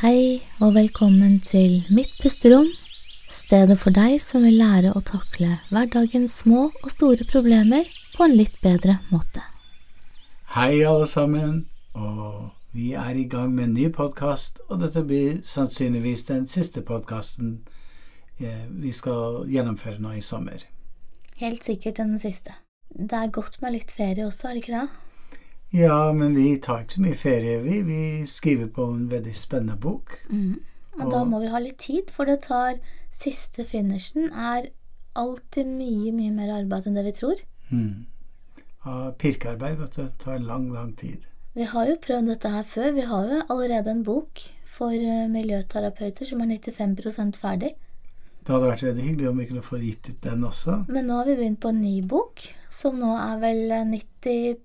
Hei 0.00 0.40
og 0.64 0.70
velkommen 0.78 1.34
til 1.44 1.82
Mitt 1.92 2.14
pusterom, 2.22 2.70
stedet 3.28 3.74
for 3.82 3.92
deg 3.92 4.14
som 4.24 4.46
vil 4.46 4.54
lære 4.56 4.94
å 4.96 5.02
takle 5.04 5.58
hverdagens 5.68 6.38
små 6.40 6.62
og 6.70 6.86
store 6.88 7.26
problemer 7.28 7.84
på 8.14 8.24
en 8.24 8.32
litt 8.32 8.56
bedre 8.62 8.94
måte. 9.10 9.42
Hei, 10.54 10.80
alle 10.88 11.04
sammen, 11.04 11.66
og 11.92 12.48
vi 12.72 12.94
er 12.96 13.12
i 13.12 13.26
gang 13.28 13.52
med 13.52 13.66
en 13.66 13.76
ny 13.76 13.90
podkast, 13.92 14.62
og 14.70 14.80
dette 14.86 15.04
blir 15.04 15.42
sannsynligvis 15.44 16.24
den 16.32 16.48
siste 16.48 16.80
podkasten 16.80 17.58
eh, 18.40 18.64
vi 18.72 18.94
skal 18.96 19.42
gjennomføre 19.52 20.00
nå 20.00 20.16
i 20.16 20.24
sommer. 20.24 20.64
Helt 21.44 21.68
sikkert 21.68 22.00
den 22.00 22.16
siste. 22.16 22.56
Det 22.88 23.20
er 23.20 23.36
godt 23.36 23.60
med 23.60 23.76
litt 23.76 23.92
ferie 23.92 24.24
også, 24.24 24.48
er 24.48 24.56
det 24.56 24.64
ikke 24.64 24.80
det? 24.80 25.09
Ja, 25.70 26.12
men 26.12 26.34
vi 26.34 26.56
tar 26.58 26.82
ikke 26.82 26.96
så 26.96 27.04
mye 27.04 27.18
ferie, 27.18 27.60
vi. 27.62 27.80
Vi 27.86 28.02
skriver 28.26 28.70
på 28.74 28.88
en 28.90 29.06
veldig 29.10 29.34
spennende 29.38 29.78
bok. 29.78 30.16
Mm. 30.30 30.58
Og 30.98 31.12
da 31.12 31.22
må 31.24 31.38
vi 31.40 31.50
ha 31.52 31.60
litt 31.62 31.78
tid, 31.78 32.10
for 32.14 32.28
det 32.28 32.42
tar 32.48 32.80
Siste 33.10 33.64
finishen 33.66 34.28
er 34.30 34.68
alltid 35.18 35.66
mye, 35.66 36.12
mye 36.14 36.30
mer 36.30 36.52
arbeid 36.60 36.86
enn 36.86 36.98
det 36.98 37.02
vi 37.08 37.14
tror. 37.16 37.42
Mm. 37.70 38.06
Pirkearbeid 39.18 39.80
vet 39.80 39.98
du, 39.98 40.04
tar 40.22 40.38
lang, 40.38 40.68
lang 40.74 40.92
tid. 40.98 41.26
Vi 41.58 41.66
har 41.66 41.88
jo 41.90 41.98
prøvd 42.02 42.30
dette 42.30 42.52
her 42.54 42.66
før. 42.66 42.92
Vi 42.94 43.06
har 43.10 43.26
jo 43.26 43.40
allerede 43.50 43.90
en 43.90 44.04
bok 44.06 44.44
for 44.70 44.94
eh, 44.94 45.26
miljøterapeuter 45.30 46.28
som 46.28 46.44
er 46.44 46.54
95% 46.54 47.40
ferdig. 47.42 47.74
Det 48.40 48.54
hadde 48.54 48.70
vært 48.70 48.86
veldig 48.86 49.04
hyggelig 49.04 49.28
om 49.28 49.42
vi 49.42 49.48
kunne 49.50 49.66
få 49.66 49.80
gitt 49.82 50.08
ut 50.12 50.22
den 50.24 50.46
også. 50.46 50.84
Men 50.88 51.10
nå 51.10 51.18
har 51.18 51.28
vi 51.28 51.36
begynt 51.42 51.60
på 51.60 51.74
en 51.74 51.82
ny 51.82 51.96
bok, 52.06 52.46
som 52.72 52.96
nå 53.02 53.10
er 53.18 53.42
vel 53.42 53.74
90, 53.90 54.62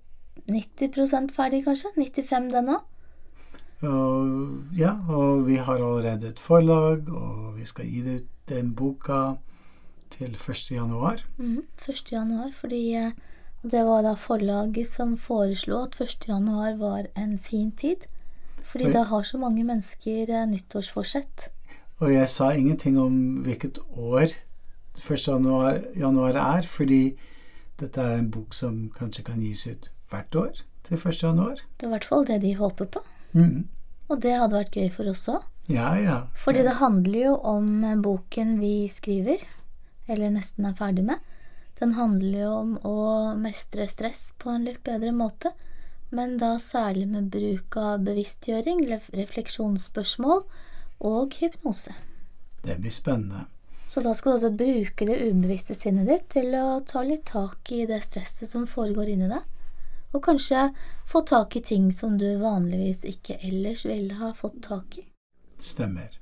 90% 0.50 1.34
ferdig, 1.34 1.64
kanskje? 1.64 1.90
95 1.96 2.52
den 2.52 2.68
òg? 2.76 2.84
Ja, 4.76 4.94
og 5.08 5.46
vi 5.46 5.56
har 5.56 5.74
allerede 5.74 6.28
et 6.28 6.38
forlag, 6.40 7.08
og 7.12 7.56
vi 7.58 7.64
skal 7.64 7.86
gi 7.86 8.02
ut 8.16 8.28
den 8.48 8.74
boka 8.74 9.36
til 10.10 10.34
1. 10.34 10.70
januar. 10.70 11.20
Mm, 11.36 11.62
1. 11.88 12.12
januar, 12.12 12.50
fordi 12.54 12.94
eh, 12.94 13.12
det 13.62 13.84
var 13.84 14.02
da 14.02 14.14
forlaget 14.14 14.88
som 14.88 15.16
foreslo 15.18 15.82
at 15.82 16.00
1. 16.00 16.28
januar 16.28 16.76
var 16.76 17.06
en 17.16 17.38
fin 17.38 17.70
tid. 17.70 17.96
Fordi 18.62 18.86
Oi. 18.86 18.92
da 18.92 19.02
har 19.02 19.22
så 19.22 19.38
mange 19.38 19.64
mennesker 19.64 20.30
eh, 20.30 20.48
nyttårsforsett. 20.48 21.48
Og 21.98 22.12
jeg 22.14 22.28
sa 22.28 22.50
ingenting 22.50 22.98
om 22.98 23.42
hvilket 23.44 23.78
år 23.96 24.32
1. 25.10 25.28
januar, 25.28 25.80
januar 25.96 26.32
er, 26.32 26.62
fordi 26.62 27.16
dette 27.80 28.00
er 28.00 28.18
en 28.18 28.30
bok 28.30 28.54
som 28.54 28.90
kanskje 28.98 29.24
kan 29.24 29.40
gis 29.40 29.66
ut 29.66 29.92
hvert 30.10 30.38
år 30.38 30.62
til 30.86 30.98
1. 30.98 31.22
januar. 31.22 31.62
Det 31.76 31.86
er 31.86 31.90
i 31.90 31.94
hvert 31.96 32.08
fall 32.08 32.26
det 32.28 32.40
de 32.44 32.54
håper 32.58 32.90
på. 32.96 33.02
Mm. 33.34 33.66
Og 34.08 34.20
det 34.22 34.36
hadde 34.38 34.58
vært 34.58 34.76
gøy 34.78 34.90
for 34.94 35.10
oss 35.10 35.26
òg. 35.32 35.46
Ja, 35.66 35.96
ja. 35.98 36.18
Fordi 36.38 36.62
det 36.62 36.76
handler 36.78 37.18
jo 37.18 37.32
om 37.42 37.82
boken 38.02 38.58
vi 38.60 38.86
skriver, 38.92 39.42
eller 40.06 40.30
nesten 40.30 40.68
er 40.68 40.76
ferdig 40.78 41.04
med. 41.08 41.24
Den 41.80 41.96
handler 41.98 42.38
jo 42.38 42.52
om 42.60 42.76
å 42.86 42.98
mestre 43.36 43.88
stress 43.90 44.30
på 44.38 44.52
en 44.52 44.64
litt 44.64 44.84
bedre 44.86 45.10
måte, 45.12 45.52
men 46.14 46.36
da 46.40 46.54
særlig 46.62 47.08
med 47.10 47.32
bruk 47.34 47.76
av 47.82 48.06
bevisstgjøring, 48.06 48.86
refleksjonsspørsmål 49.10 50.44
og 51.04 51.36
hypnose. 51.42 51.92
Det 52.62 52.78
blir 52.78 52.94
spennende. 52.94 53.44
Så 53.90 54.02
da 54.02 54.14
skal 54.14 54.32
du 54.32 54.36
også 54.38 54.54
bruke 54.54 55.06
det 55.06 55.18
ubevisste 55.28 55.74
sinnet 55.76 56.08
ditt 56.08 56.30
til 56.32 56.54
å 56.58 56.80
ta 56.86 57.02
litt 57.06 57.26
tak 57.28 57.70
i 57.74 57.84
det 57.90 58.00
stresset 58.06 58.50
som 58.50 58.66
foregår 58.70 59.12
inni 59.12 59.28
deg, 59.30 59.44
og 60.12 60.22
kanskje 60.26 60.68
få 61.08 61.22
tak 61.26 61.56
i 61.56 61.64
ting 61.64 61.90
som 61.92 62.18
du 62.18 62.28
vanligvis 62.42 63.04
ikke 63.08 63.38
ellers 63.40 63.86
ville 63.86 64.20
ha 64.20 64.32
fått 64.34 64.62
tak 64.68 64.98
i. 65.00 65.08
Stemmer. 65.58 66.14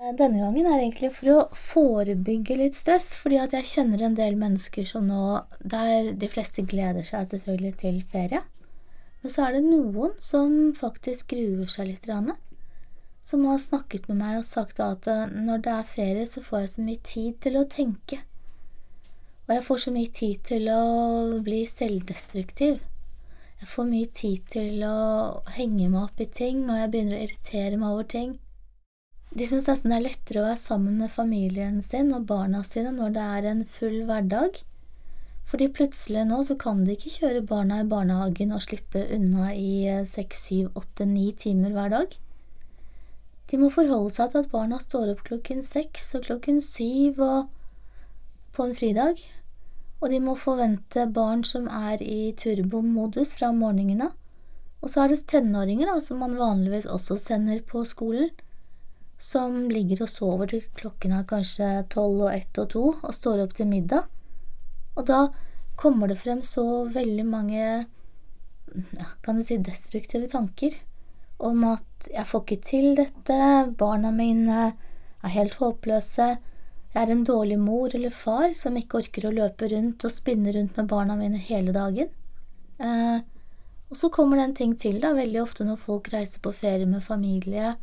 Denne 0.00 0.40
gangen 0.40 0.64
er 0.64 0.78
egentlig 0.78 1.10
for 1.12 1.28
å 1.34 1.40
forebygge 1.52 2.56
litt 2.56 2.76
stress, 2.78 3.12
fordi 3.20 3.36
at 3.42 3.52
jeg 3.52 3.68
kjenner 3.68 4.06
en 4.06 4.16
del 4.16 4.38
mennesker 4.40 4.86
som 4.88 5.04
nå 5.04 5.42
Der 5.60 6.14
de 6.16 6.28
fleste 6.32 6.64
gleder 6.64 7.04
seg 7.04 7.26
selvfølgelig 7.28 7.74
til 7.82 7.98
ferie, 8.08 8.40
men 9.20 9.32
så 9.34 9.44
er 9.44 9.58
det 9.58 9.66
noen 9.66 10.14
som 10.16 10.72
faktisk 10.72 11.34
gruer 11.34 11.68
seg 11.68 11.90
litt. 11.90 12.08
Rane, 12.08 12.38
som 13.22 13.44
har 13.44 13.60
snakket 13.60 14.08
med 14.08 14.22
meg 14.22 14.38
og 14.38 14.48
sagt 14.48 14.80
at 14.80 15.06
eh, 15.10 15.28
når 15.28 15.66
det 15.66 15.74
er 15.74 15.92
ferie, 15.92 16.26
så 16.26 16.40
får 16.40 16.62
jeg 16.62 16.72
så 16.72 16.84
mye 16.86 17.02
tid 17.04 17.40
til 17.44 17.60
å 17.60 17.66
tenke. 17.68 18.22
Og 19.44 19.52
jeg 19.56 19.66
får 19.66 19.82
så 19.84 19.92
mye 19.92 20.14
tid 20.16 20.40
til 20.48 20.70
å 20.72 20.82
bli 21.44 21.60
selvdestruktiv. 21.68 22.80
Jeg 23.60 23.68
får 23.68 23.88
mye 23.90 24.08
tid 24.16 24.46
til 24.54 24.84
å 24.88 24.98
henge 25.52 25.90
meg 25.92 26.06
opp 26.06 26.20
i 26.22 26.26
ting, 26.32 26.62
og 26.70 26.78
jeg 26.80 26.92
begynner 26.92 27.18
å 27.18 27.24
irritere 27.26 27.80
meg 27.80 27.92
over 27.92 28.06
ting. 28.08 28.38
De 29.36 29.46
syns 29.46 29.68
nesten 29.68 29.92
det 29.92 29.98
er 29.98 30.06
lettere 30.08 30.40
å 30.40 30.46
være 30.48 30.58
sammen 30.58 30.96
med 30.98 31.12
familien 31.12 31.76
sin 31.84 32.08
og 32.16 32.24
barna 32.30 32.64
sine 32.66 32.90
når 32.96 33.12
det 33.14 33.26
er 33.36 33.48
en 33.50 33.60
full 33.76 34.00
hverdag, 34.08 34.62
fordi 35.50 35.68
plutselig 35.76 36.24
nå 36.26 36.40
så 36.46 36.56
kan 36.58 36.82
de 36.86 36.96
ikke 36.96 37.12
kjøre 37.18 37.44
barna 37.46 37.82
i 37.82 37.86
barnehagen 37.90 38.54
og 38.56 38.64
slippe 38.64 39.04
unna 39.14 39.52
i 39.52 39.84
eh, 39.90 40.02
seks, 40.06 40.44
syv, 40.48 40.70
åtte, 40.78 41.06
ni 41.06 41.28
timer 41.34 41.74
hver 41.74 41.92
dag. 41.94 42.16
De 43.50 43.58
må 43.58 43.70
forholde 43.74 44.14
seg 44.14 44.32
til 44.32 44.44
at 44.44 44.52
barna 44.52 44.78
står 44.82 45.12
opp 45.12 45.24
klokken 45.26 45.64
seks 45.66 46.12
og 46.18 46.28
klokken 46.28 46.62
syv 46.62 47.18
og 47.26 47.50
på 48.54 48.66
en 48.66 48.76
fridag, 48.78 49.20
og 50.00 50.08
de 50.12 50.20
må 50.24 50.34
forvente 50.38 51.04
barn 51.12 51.42
som 51.44 51.68
er 51.68 52.00
i 52.02 52.32
turbomodus 52.40 53.34
fra 53.36 53.52
morgenen 53.52 54.06
av. 54.08 54.14
Og 54.80 54.88
så 54.88 55.02
er 55.02 55.12
det 55.12 55.26
tenåringer 55.28 55.90
da, 55.90 55.98
som 56.00 56.22
man 56.24 56.38
vanligvis 56.40 56.88
også 56.88 57.18
sender 57.20 57.60
på 57.68 57.84
skolen, 57.84 58.30
som 59.20 59.66
ligger 59.68 60.06
og 60.06 60.08
sover 60.08 60.48
til 60.48 60.62
klokken 60.78 61.12
er 61.12 61.26
kanskje 61.28 61.68
tolv 61.92 62.24
og 62.24 62.32
ett 62.32 62.60
og 62.62 62.70
to 62.72 62.84
og 62.94 63.12
står 63.12 63.42
opp 63.44 63.52
til 63.58 63.68
middag. 63.68 64.08
Og 64.96 65.04
da 65.10 65.26
kommer 65.80 66.08
det 66.08 66.16
frem 66.22 66.40
så 66.44 66.86
veldig 66.88 67.26
mange 67.28 67.60
ja, 67.60 69.06
kan 69.20 69.36
du 69.36 69.44
si 69.44 69.58
destruktive 69.60 70.28
tanker 70.30 70.76
om 71.40 71.64
at 71.68 72.08
jeg 72.12 72.28
får 72.28 72.42
ikke 72.44 72.60
til 72.64 72.88
dette, 72.98 73.40
barna 73.80 74.12
mine 74.12 74.70
er 75.20 75.34
helt 75.34 75.56
håpløse, 75.60 76.34
jeg 76.90 77.02
er 77.02 77.12
en 77.12 77.26
dårlig 77.26 77.58
mor 77.62 77.92
eller 77.94 78.10
far 78.10 78.50
som 78.58 78.78
ikke 78.78 78.98
orker 79.04 79.28
å 79.28 79.34
løpe 79.34 79.68
rundt 79.70 80.06
og 80.06 80.14
spinne 80.14 80.54
rundt 80.56 80.78
med 80.78 80.88
barna 80.90 81.14
mine 81.18 81.38
hele 81.38 81.74
dagen. 81.76 82.10
Eh, 82.82 83.20
og 83.90 83.98
så 83.98 84.10
kommer 84.14 84.38
det 84.38 84.46
en 84.48 84.56
ting 84.58 84.74
til, 84.78 84.98
da, 85.02 85.12
veldig 85.14 85.40
ofte 85.42 85.66
når 85.66 85.78
folk 85.78 86.10
reiser 86.12 86.42
på 86.42 86.52
ferie 86.54 86.86
med 86.90 87.02
familie, 87.06 87.76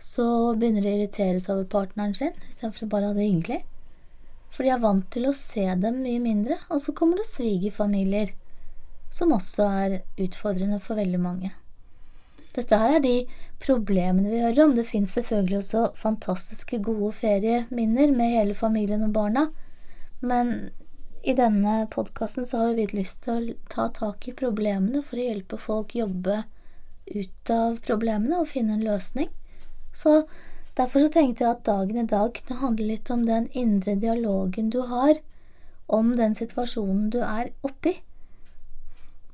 så 0.00 0.54
begynner 0.56 0.84
de 0.84 0.92
å 0.92 0.96
irritere 0.98 1.40
seg 1.40 1.54
over 1.56 1.68
partneren 1.72 2.16
sin 2.16 2.34
istedenfor 2.48 2.86
å 2.86 2.92
bare 2.92 3.10
ha 3.10 3.16
det 3.16 3.28
hyggelig. 3.28 3.60
For 4.52 4.64
de 4.64 4.72
er 4.72 4.80
vant 4.80 5.06
til 5.12 5.28
å 5.28 5.36
se 5.36 5.66
dem 5.80 6.02
mye 6.04 6.20
mindre, 6.24 6.56
og 6.72 6.80
så 6.84 6.96
kommer 6.96 7.20
det 7.20 7.28
svigerfamilier, 7.28 8.32
som 9.12 9.32
også 9.36 9.68
er 9.84 10.00
utfordrende 10.20 10.80
for 10.84 11.00
veldig 11.00 11.20
mange. 11.20 11.52
Dette 12.56 12.78
her 12.80 12.96
er 12.96 13.04
de 13.04 13.14
problemene 13.62 14.30
vi 14.32 14.40
hører 14.40 14.64
om. 14.64 14.74
Det 14.76 14.86
fins 14.88 15.16
selvfølgelig 15.18 15.58
også 15.60 15.84
fantastiske, 16.00 16.80
gode 16.84 17.12
ferieminner 17.18 18.12
med 18.16 18.32
hele 18.38 18.56
familien 18.56 19.04
og 19.04 19.12
barna, 19.16 19.46
men 20.24 20.70
i 21.26 21.34
denne 21.36 21.80
podkasten 21.90 22.46
så 22.46 22.62
har 22.62 22.76
vi 22.78 22.86
lyst 22.92 23.24
til 23.26 23.50
å 23.50 23.56
ta 23.72 23.88
tak 23.94 24.28
i 24.30 24.36
problemene 24.36 25.02
for 25.02 25.18
å 25.18 25.24
hjelpe 25.26 25.58
folk 25.60 25.96
jobbe 25.98 26.44
ut 27.06 27.50
av 27.50 27.80
problemene 27.86 28.38
og 28.40 28.50
finne 28.50 28.76
en 28.76 28.84
løsning. 28.86 29.30
Så 29.94 30.22
derfor 30.78 31.02
så 31.02 31.10
tenkte 31.12 31.44
jeg 31.44 31.50
at 31.50 31.66
dagen 31.66 31.98
i 31.98 32.06
dag 32.08 32.30
kunne 32.36 32.60
handle 32.62 32.86
litt 32.92 33.10
om 33.10 33.24
den 33.26 33.48
indre 33.58 33.96
dialogen 33.98 34.70
du 34.70 34.82
har 34.90 35.18
om 35.86 36.14
den 36.18 36.34
situasjonen 36.38 37.10
du 37.14 37.20
er 37.26 37.50
oppi. 37.66 37.96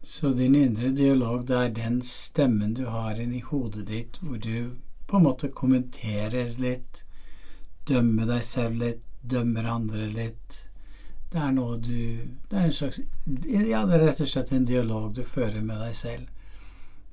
Så 0.03 0.33
din 0.33 0.55
indre 0.55 0.89
dialog, 0.89 1.47
det 1.47 1.57
er 1.57 1.69
den 1.77 2.01
stemmen 2.03 2.75
du 2.75 2.87
har 2.91 3.21
inni 3.21 3.41
hodet 3.47 3.87
ditt, 3.87 4.19
hvor 4.19 4.37
du 4.43 4.75
på 5.07 5.17
en 5.17 5.27
måte 5.29 5.49
kommenterer 5.55 6.57
litt, 6.59 7.05
dømmer 7.87 8.27
deg 8.27 8.43
selv 8.43 8.83
litt, 8.83 9.05
dømmer 9.23 9.69
andre 9.71 10.09
litt. 10.11 10.57
Det 11.33 11.39
er 11.41 11.53
noe 11.57 11.79
du 11.81 12.29
Det 12.51 12.59
er 12.59 12.67
en 12.67 12.75
slags 12.77 12.99
Ja, 13.47 13.85
det 13.87 13.95
er 13.95 14.03
rett 14.03 14.21
og 14.21 14.29
slett 14.29 14.51
en 14.53 14.67
dialog 14.69 15.15
du 15.15 15.23
fører 15.25 15.63
med 15.63 15.79
deg 15.81 15.95
selv. 15.97 16.27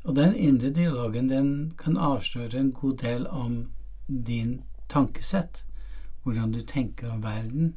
Og 0.04 0.16
den 0.16 0.34
indre 0.36 0.72
dialogen, 0.74 1.30
den 1.30 1.52
kan 1.78 1.98
avsløre 1.98 2.58
en 2.58 2.72
god 2.74 2.98
del 3.04 3.28
om 3.28 3.70
din 4.08 4.62
tankesett, 4.90 5.64
hvordan 6.24 6.52
du 6.52 6.64
tenker 6.66 7.12
om 7.14 7.22
verden. 7.24 7.76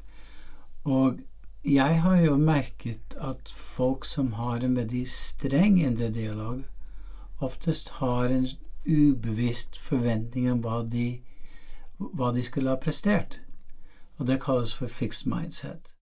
Og 0.84 1.20
jeg 1.64 2.02
har 2.02 2.16
jo 2.20 2.36
merket 2.36 3.14
at 3.20 3.48
folk 3.48 4.04
som 4.04 4.32
har 4.32 4.64
en 4.64 4.76
veldig 4.76 5.04
streng 5.10 5.78
indre 5.82 6.10
dialog, 6.10 6.62
oftest 7.38 7.88
har 8.02 8.24
en 8.34 8.48
ubevisst 8.86 9.78
forventning 9.78 10.50
om 10.50 10.62
hva 10.64 10.82
de, 10.82 11.22
hva 11.98 12.32
de 12.34 12.42
skulle 12.42 12.70
ha 12.70 12.80
prestert. 12.82 13.40
Og 14.18 14.26
det 14.26 14.42
kalles 14.42 14.74
for 14.74 14.90
fixed 14.90 15.30
mindset. 15.30 15.94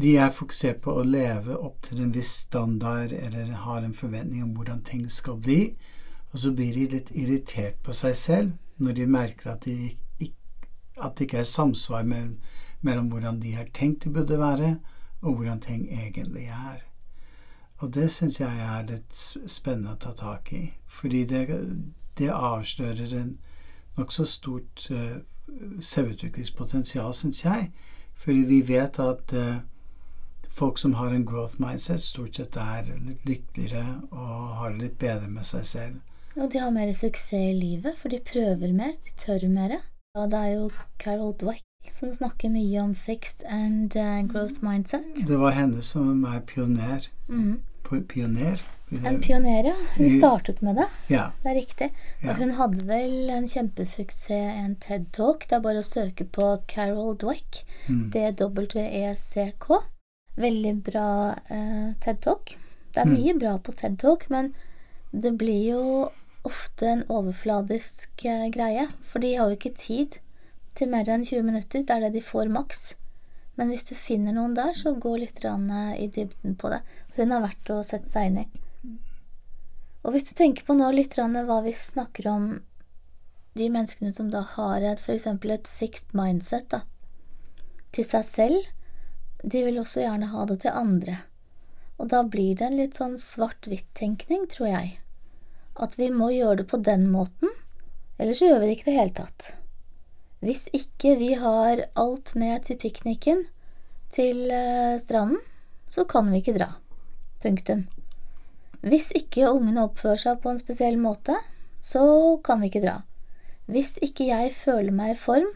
De 0.00 0.16
er 0.16 0.32
fokusert 0.32 0.80
på 0.84 0.92
å 0.96 1.04
leve 1.04 1.56
opp 1.56 1.82
til 1.88 2.00
en 2.00 2.12
viss 2.12 2.32
standard 2.46 3.12
eller 3.12 3.56
har 3.64 3.82
en 3.84 3.96
forventning 3.96 4.44
om 4.44 4.54
hvordan 4.56 4.84
ting 4.84 5.08
skal 5.10 5.40
bli, 5.40 5.76
Og 6.32 6.38
så 6.38 6.52
blir 6.54 6.74
de 6.74 6.86
litt 6.86 7.10
irritert 7.10 7.80
på 7.82 7.92
seg 7.96 8.14
selv 8.14 8.50
når 8.78 8.92
de 8.92 9.06
merker 9.10 9.50
at, 9.50 9.64
de, 9.64 9.96
at 11.00 11.16
det 11.18 11.28
ikke 11.28 11.42
er 11.42 11.48
samsvar 11.48 12.02
med, 12.02 12.36
mellom 12.80 13.10
hvordan 13.12 13.40
de 13.42 13.54
har 13.56 13.68
tenkt 13.74 14.04
det 14.04 14.12
burde 14.12 14.38
være, 14.38 14.78
og 15.20 15.34
hvordan 15.34 15.60
ting 15.60 15.88
egentlig 15.92 16.46
er. 16.46 16.84
Og 17.80 17.94
det 17.94 18.10
syns 18.12 18.40
jeg 18.40 18.60
er 18.60 18.88
litt 18.88 19.16
spennende 19.48 19.96
å 19.96 20.00
ta 20.00 20.12
tak 20.16 20.52
i, 20.52 20.66
fordi 20.86 21.24
det, 21.24 21.46
det 22.18 22.28
avslører 22.28 23.14
en 23.16 23.38
nokså 23.96 24.26
stort 24.28 24.86
uh, 24.92 25.20
selvutviklingspotensial, 25.80 27.14
syns 27.16 27.44
jeg. 27.44 27.70
Fordi 28.20 28.44
vi 28.48 28.60
vet 28.68 29.00
at 29.00 29.32
uh, 29.32 29.62
folk 30.50 30.78
som 30.78 30.94
har 31.00 31.14
en 31.14 31.24
growth 31.26 31.60
mindset, 31.62 32.02
stort 32.04 32.36
sett 32.36 32.56
er 32.60 32.92
litt 33.00 33.24
lykkeligere 33.28 34.00
og 34.10 34.56
har 34.60 34.74
det 34.74 34.84
litt 34.84 34.98
bedre 35.00 35.30
med 35.32 35.48
seg 35.48 35.66
selv. 35.66 36.00
Og 36.36 36.52
de 36.52 36.60
har 36.62 36.70
mer 36.74 36.92
suksess 36.94 37.32
i 37.34 37.54
livet, 37.56 37.96
for 37.98 38.12
de 38.12 38.20
prøver 38.22 38.76
mer, 38.76 38.92
de 39.06 39.16
tør 39.18 39.48
mer. 39.50 39.80
Og 40.18 40.30
det 40.32 40.38
er 40.42 40.54
jo 40.56 40.70
Carol 40.98 41.34
Dweck 41.38 41.62
som 41.90 42.10
snakker 42.12 42.50
mye 42.52 42.80
om 42.82 42.94
fixed 42.98 43.44
and 43.48 43.94
uh, 43.96 44.20
growth 44.26 44.58
mindset. 44.62 45.06
Det 45.26 45.38
var 45.38 45.54
henne 45.56 45.82
som 45.86 46.24
er 46.26 46.40
pioner. 46.46 47.06
Mm. 47.28 47.60
Pioner? 48.10 48.60
En 49.06 49.20
pioner, 49.22 49.68
ja. 49.70 49.74
Hun 49.96 50.10
startet 50.18 50.60
med 50.66 50.76
det. 50.80 50.86
Ja. 51.10 51.28
Det 51.42 51.50
er 51.52 51.56
riktig. 51.60 51.88
Ja. 52.22 52.32
Og 52.32 52.40
hun 52.42 52.52
hadde 52.58 52.84
vel 52.88 53.30
en 53.30 53.46
kjempesuksess 53.50 54.30
i 54.34 54.38
en 54.64 54.74
TED-talk. 54.82 55.46
Det 55.50 55.56
er 55.58 55.62
bare 55.64 55.82
å 55.82 55.86
søke 55.86 56.26
på 56.26 56.48
Carol 56.70 57.14
Dweck. 57.18 57.62
Mm. 57.86 58.08
D-W-E-C-K. 58.14 59.78
Veldig 60.42 60.74
bra 60.90 61.06
eh, 61.50 61.90
TED-talk. 62.02 62.56
Det 62.94 63.02
er 63.04 63.06
Mm. 63.06 63.14
mye 63.14 63.38
bra 63.38 63.56
på 63.58 63.72
TED-talk, 63.78 64.26
men 64.30 64.52
det 65.14 65.36
blir 65.38 65.70
jo 65.70 65.84
ofte 66.46 66.88
en 66.88 67.04
overfladisk 67.12 68.24
eh, 68.24 68.48
greie. 68.54 68.86
For 69.06 69.22
de 69.22 69.34
har 69.36 69.50
jo 69.50 69.58
ikke 69.58 69.76
tid 69.76 70.18
til 70.78 70.90
mer 70.92 71.08
enn 71.10 71.26
20 71.26 71.44
minutter. 71.46 71.84
Det 71.84 71.96
er 71.96 72.06
det 72.06 72.14
de 72.16 72.24
får 72.24 72.52
maks. 72.52 72.90
Men 73.58 73.72
hvis 73.72 73.84
du 73.90 73.94
finner 73.98 74.32
noen 74.36 74.54
der, 74.56 74.72
så 74.76 74.94
gå 74.96 75.16
litt 75.20 75.44
eh, 75.44 75.92
i 76.00 76.08
dybden 76.08 76.56
på 76.56 76.72
det. 76.72 76.80
Hun 77.18 77.34
har 77.34 77.44
vært 77.44 77.72
å 77.74 77.82
sette 77.84 78.08
seg 78.08 78.30
inn 78.30 78.42
i. 78.44 78.48
Og 80.00 80.14
hvis 80.14 80.30
du 80.30 80.34
tenker 80.36 80.64
på 80.64 80.76
nå 80.78 80.88
litt 80.96 81.18
hva 81.18 81.60
vi 81.64 81.74
snakker 81.76 82.28
om 82.30 82.46
de 83.58 83.66
menneskene 83.68 84.14
som 84.16 84.30
da 84.32 84.40
har 84.54 84.80
et 84.86 85.02
f.eks. 85.02 85.26
et 85.26 85.68
fixed 85.68 86.14
mindset 86.16 86.70
da, 86.72 86.84
til 87.92 88.06
seg 88.06 88.24
selv, 88.24 88.70
de 89.42 89.64
vil 89.66 89.80
også 89.80 90.04
gjerne 90.04 90.30
ha 90.32 90.46
det 90.48 90.60
til 90.62 90.76
andre. 90.76 91.18
Og 92.00 92.08
da 92.08 92.22
blir 92.24 92.56
det 92.56 92.64
en 92.64 92.78
litt 92.78 92.96
sånn 92.96 93.18
svart-hvitt-tenkning, 93.20 94.46
tror 94.48 94.70
jeg. 94.70 94.94
At 95.80 95.96
vi 95.96 96.10
må 96.12 96.28
gjøre 96.34 96.60
det 96.60 96.68
på 96.70 96.80
den 96.84 97.06
måten, 97.12 97.52
ellers 98.20 98.42
gjør 98.44 98.60
vi 98.60 98.68
det 98.68 98.76
ikke 98.76 98.88
i 98.88 98.90
det 98.90 98.98
hele 98.98 99.16
tatt. 99.16 99.46
Hvis 100.44 100.66
ikke 100.76 101.14
vi 101.20 101.34
har 101.40 101.84
alt 102.00 102.34
med 102.36 102.66
til 102.68 102.78
pikniken 102.80 103.46
til 104.12 104.46
eh, 104.52 104.96
stranden, 105.00 105.40
så 105.90 106.04
kan 106.08 106.30
vi 106.32 106.40
ikke 106.40 106.56
dra. 106.56 106.68
Punktum. 107.42 107.86
Hvis 108.80 109.10
ikke 109.16 109.50
ungene 109.50 109.84
oppfører 109.88 110.20
seg 110.22 110.40
på 110.40 110.52
en 110.52 110.60
spesiell 110.60 110.96
måte, 111.00 111.36
så 111.80 112.02
kan 112.44 112.60
vi 112.60 112.70
ikke 112.70 112.84
dra. 112.84 113.00
Hvis 113.70 113.96
ikke 114.04 114.28
jeg 114.30 114.54
føler 114.56 114.94
meg 114.94 115.14
i 115.14 115.20
form, 115.20 115.48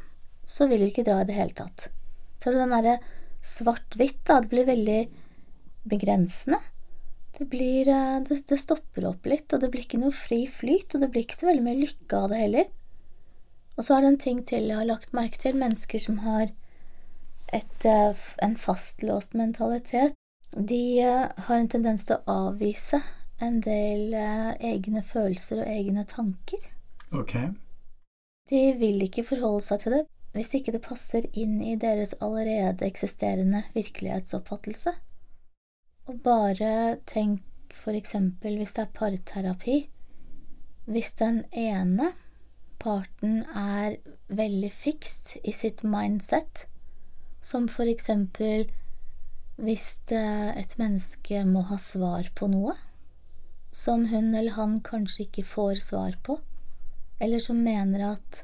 så 0.44 0.68
vil 0.68 0.84
vi 0.84 0.92
ikke 0.92 1.06
dra 1.06 1.22
i 1.22 1.28
det 1.28 1.36
hele 1.36 1.56
tatt. 1.56 1.88
Så 2.38 2.50
er 2.50 2.56
det 2.56 2.64
den 2.64 2.74
derre 2.76 2.96
svart-hvitt, 3.44 4.20
da. 4.28 4.40
Det 4.40 4.52
blir 4.52 4.68
veldig 4.68 5.00
begrensende. 5.88 6.60
Det 7.38 7.46
blir 7.50 7.88
eh, 7.90 8.20
det, 8.28 8.40
det 8.48 8.58
stopper 8.62 9.08
opp 9.10 9.26
litt, 9.26 9.50
og 9.52 9.62
det 9.62 9.70
blir 9.72 9.86
ikke 9.86 10.00
noe 10.02 10.14
fri 10.14 10.44
flyt, 10.50 10.94
og 10.94 11.02
det 11.02 11.10
blir 11.10 11.24
ikke 11.26 11.40
så 11.40 11.48
veldig 11.50 11.64
mye 11.66 11.80
lykke 11.80 12.20
av 12.20 12.28
det 12.30 12.42
heller. 12.42 12.68
Og 13.74 13.82
så 13.82 13.96
er 13.96 14.04
det 14.04 14.12
en 14.12 14.20
ting 14.22 14.44
til 14.46 14.68
jeg 14.70 14.78
har 14.78 14.86
lagt 14.86 15.16
merke 15.16 15.40
til. 15.42 15.58
Mennesker 15.58 16.02
som 16.02 16.20
har 16.22 16.46
et, 17.52 17.86
eh, 17.90 18.24
en 18.46 18.56
fastlåst 18.58 19.34
mentalitet, 19.34 20.14
de 20.54 20.84
eh, 21.02 21.26
har 21.48 21.58
en 21.58 21.70
tendens 21.70 22.06
til 22.06 22.20
å 22.20 22.38
avvise 22.48 23.02
en 23.42 23.58
del 23.64 24.14
egne 24.14 25.02
følelser 25.02 25.64
og 25.64 25.70
egne 25.72 26.04
tanker. 26.06 26.62
Ok. 27.10 27.34
De 28.50 28.60
vil 28.78 29.02
ikke 29.02 29.24
forholde 29.26 29.64
seg 29.66 29.82
til 29.82 29.96
det 29.98 30.04
hvis 30.34 30.50
ikke 30.58 30.74
det 30.74 30.82
passer 30.82 31.26
inn 31.38 31.60
i 31.62 31.76
deres 31.78 32.14
allerede 32.22 32.86
eksisterende 32.86 33.62
virkelighetsoppfattelse. 33.74 34.94
Og 36.04 36.20
bare 36.24 36.98
tenk 37.08 37.42
for 37.74 37.96
eksempel 37.96 38.58
hvis 38.60 38.76
det 38.76 38.86
er 38.86 38.94
parterapi. 38.96 39.78
Hvis 40.84 41.14
den 41.16 41.44
ene 41.50 42.12
parten 42.82 43.42
er 43.56 43.96
veldig 44.28 44.70
fikst 44.72 45.36
i 45.42 45.52
sitt 45.56 45.80
mindset, 45.86 46.66
som 47.44 47.68
for 47.72 47.88
eksempel 47.88 48.66
hvis 49.56 49.88
eh, 50.12 50.50
et 50.58 50.74
menneske 50.80 51.44
må 51.48 51.62
ha 51.70 51.78
svar 51.80 52.28
på 52.36 52.50
noe, 52.52 52.74
som 53.74 54.08
hun 54.10 54.34
eller 54.34 54.58
han 54.58 54.80
kanskje 54.84 55.24
ikke 55.28 55.46
får 55.54 55.80
svar 55.86 56.18
på, 56.26 56.38
eller 57.22 57.40
som 57.40 57.62
mener 57.64 58.04
at 58.12 58.42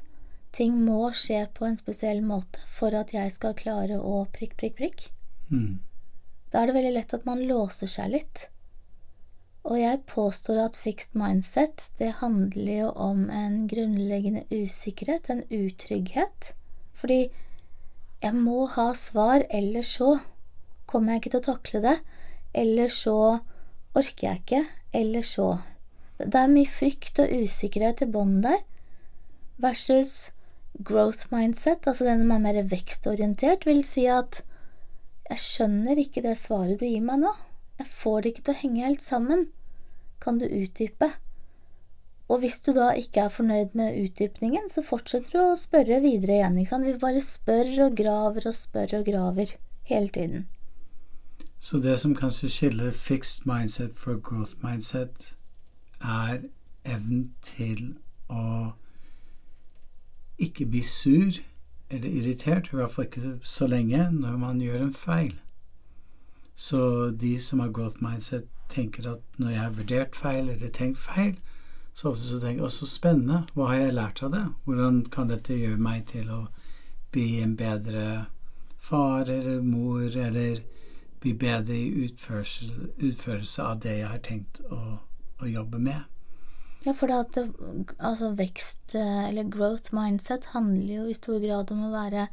ting 0.55 0.79
må 0.83 1.11
skje 1.15 1.45
på 1.55 1.67
en 1.67 1.77
spesiell 1.79 2.23
måte 2.25 2.63
for 2.73 2.95
at 2.97 3.13
jeg 3.13 3.31
skal 3.35 3.55
klare 3.59 3.99
å 3.99 4.25
prikk, 4.33 4.57
prikk, 4.57 4.77
prikk, 4.81 5.09
Mm. 5.51 5.81
Da 6.51 6.61
er 6.61 6.69
det 6.69 6.75
veldig 6.75 6.95
lett 6.97 7.13
at 7.15 7.27
man 7.27 7.43
låser 7.47 7.89
seg 7.91 8.11
litt. 8.15 8.47
Og 9.63 9.77
jeg 9.77 10.01
påstår 10.09 10.57
at 10.63 10.79
fixed 10.81 11.13
mindset, 11.17 11.91
det 11.99 12.17
handler 12.19 12.73
jo 12.73 12.89
om 12.97 13.27
en 13.29 13.67
grunnleggende 13.69 14.43
usikkerhet, 14.49 15.29
en 15.29 15.43
utrygghet. 15.53 16.53
Fordi 16.97 17.21
jeg 18.21 18.37
må 18.37 18.65
ha 18.73 18.91
svar, 18.97 19.45
ellers 19.49 19.95
så 19.99 20.15
kommer 20.89 21.13
jeg 21.13 21.21
ikke 21.21 21.33
til 21.35 21.41
å 21.41 21.49
takle 21.51 21.83
det. 21.85 21.95
Eller 22.57 22.91
så 22.91 23.17
orker 23.95 24.27
jeg 24.27 24.41
ikke. 24.43 24.63
Eller 24.93 25.23
så 25.25 25.57
Det 26.21 26.37
er 26.37 26.51
mye 26.53 26.69
frykt 26.69 27.17
og 27.23 27.31
usikkerhet 27.33 28.03
i 28.05 28.11
bånn 28.13 28.41
der. 28.43 28.59
Versus 29.57 30.29
growth 30.85 31.31
mindset, 31.33 31.87
altså 31.87 32.05
den 32.05 32.21
som 32.21 32.33
er 32.35 32.43
mer 32.43 32.59
vekstorientert, 32.69 33.65
vil 33.65 33.81
si 33.85 34.05
at 34.05 34.43
jeg 35.31 35.39
skjønner 35.39 35.99
ikke 36.01 36.23
det 36.25 36.35
svaret 36.39 36.81
du 36.81 36.85
gir 36.85 37.03
meg 37.07 37.21
nå. 37.21 37.31
Jeg 37.79 37.87
får 37.87 38.21
det 38.21 38.31
ikke 38.31 38.45
til 38.47 38.53
å 38.53 38.61
henge 38.61 38.85
helt 38.85 39.03
sammen. 39.03 39.45
Kan 40.21 40.41
du 40.41 40.45
utdype? 40.45 41.07
Og 42.31 42.43
hvis 42.43 42.59
du 42.63 42.71
da 42.75 42.91
ikke 42.95 43.25
er 43.25 43.31
fornøyd 43.33 43.73
med 43.75 43.95
utdypningen, 44.03 44.67
så 44.71 44.83
fortsetter 44.83 45.31
du 45.33 45.39
å 45.41 45.59
spørre 45.59 46.01
videre 46.03 46.37
igjen. 46.37 46.57
ikke 46.59 46.71
sant? 46.73 46.87
Vi 46.87 46.99
bare 46.99 47.23
spør 47.23 47.71
og 47.87 47.95
graver 47.99 48.47
og 48.51 48.55
spør 48.55 48.97
og 48.99 49.07
graver 49.07 49.55
hele 49.87 50.11
tiden. 50.11 50.45
Så 51.59 51.79
det 51.79 51.99
som 51.99 52.15
kanskje 52.15 52.49
skiller 52.49 52.91
fixed 52.91 53.47
mindset 53.47 53.95
fra 53.95 54.15
growth 54.19 54.59
mindset, 54.63 55.33
er 56.01 56.47
evnen 56.83 57.29
til 57.45 57.93
å 58.27 58.73
ikke 60.41 60.65
bli 60.65 60.81
sur 60.87 61.37
eller 61.91 62.09
irritert, 62.09 62.69
i 62.71 62.75
hvert 62.79 62.91
fall 62.91 63.05
ikke 63.05 63.37
så 63.43 63.67
lenge, 63.67 64.07
når 64.11 64.37
man 64.39 64.61
gjør 64.63 64.85
en 64.85 64.93
feil. 64.95 65.33
Så 66.55 67.09
de 67.21 67.39
som 67.41 67.59
har 67.59 67.71
growth 67.75 68.03
mindset, 68.03 68.47
tenker 68.71 69.07
at 69.11 69.39
når 69.41 69.49
jeg 69.49 69.61
har 69.61 69.73
vurdert 69.75 70.15
feil 70.15 70.49
eller 70.49 70.69
tenkt 70.71 70.99
feil, 71.03 71.35
så 71.93 72.11
ofte 72.11 72.23
så 72.23 72.39
tenker 72.39 72.61
jeg 72.61 72.67
også 72.69 72.87
spennende. 72.87 73.41
Hva 73.53 73.71
har 73.71 73.81
jeg 73.81 73.95
lært 73.97 74.23
av 74.23 74.31
det? 74.31 74.43
Hvordan 74.65 75.01
kan 75.11 75.31
dette 75.31 75.57
gjøre 75.57 75.81
meg 75.81 76.05
til 76.11 76.29
å 76.31 76.45
bli 77.11 77.41
en 77.43 77.57
bedre 77.59 78.05
far 78.79 79.27
eller 79.29 79.59
mor, 79.61 80.07
eller 80.07 80.61
bli 81.21 81.33
bedre 81.37 81.75
i 81.75 82.05
utførelse, 82.05 82.69
utførelse 82.97 83.67
av 83.67 83.83
det 83.83 83.97
jeg 83.99 84.13
har 84.13 84.23
tenkt 84.25 84.63
å, 84.71 84.81
å 85.41 85.51
jobbe 85.51 85.81
med? 85.83 86.10
Ja, 86.81 86.95
for 86.97 87.11
det 87.11 87.17
at 87.19 87.37
altså 87.99 88.31
vekst, 88.33 88.95
eh, 88.95 89.27
eller 89.29 89.49
growth 89.49 89.93
mindset, 89.93 90.47
handler 90.55 90.95
jo 90.95 91.09
i 91.09 91.13
stor 91.13 91.37
grad 91.43 91.71
om 91.71 91.83
å 91.85 91.91
være 91.93 92.25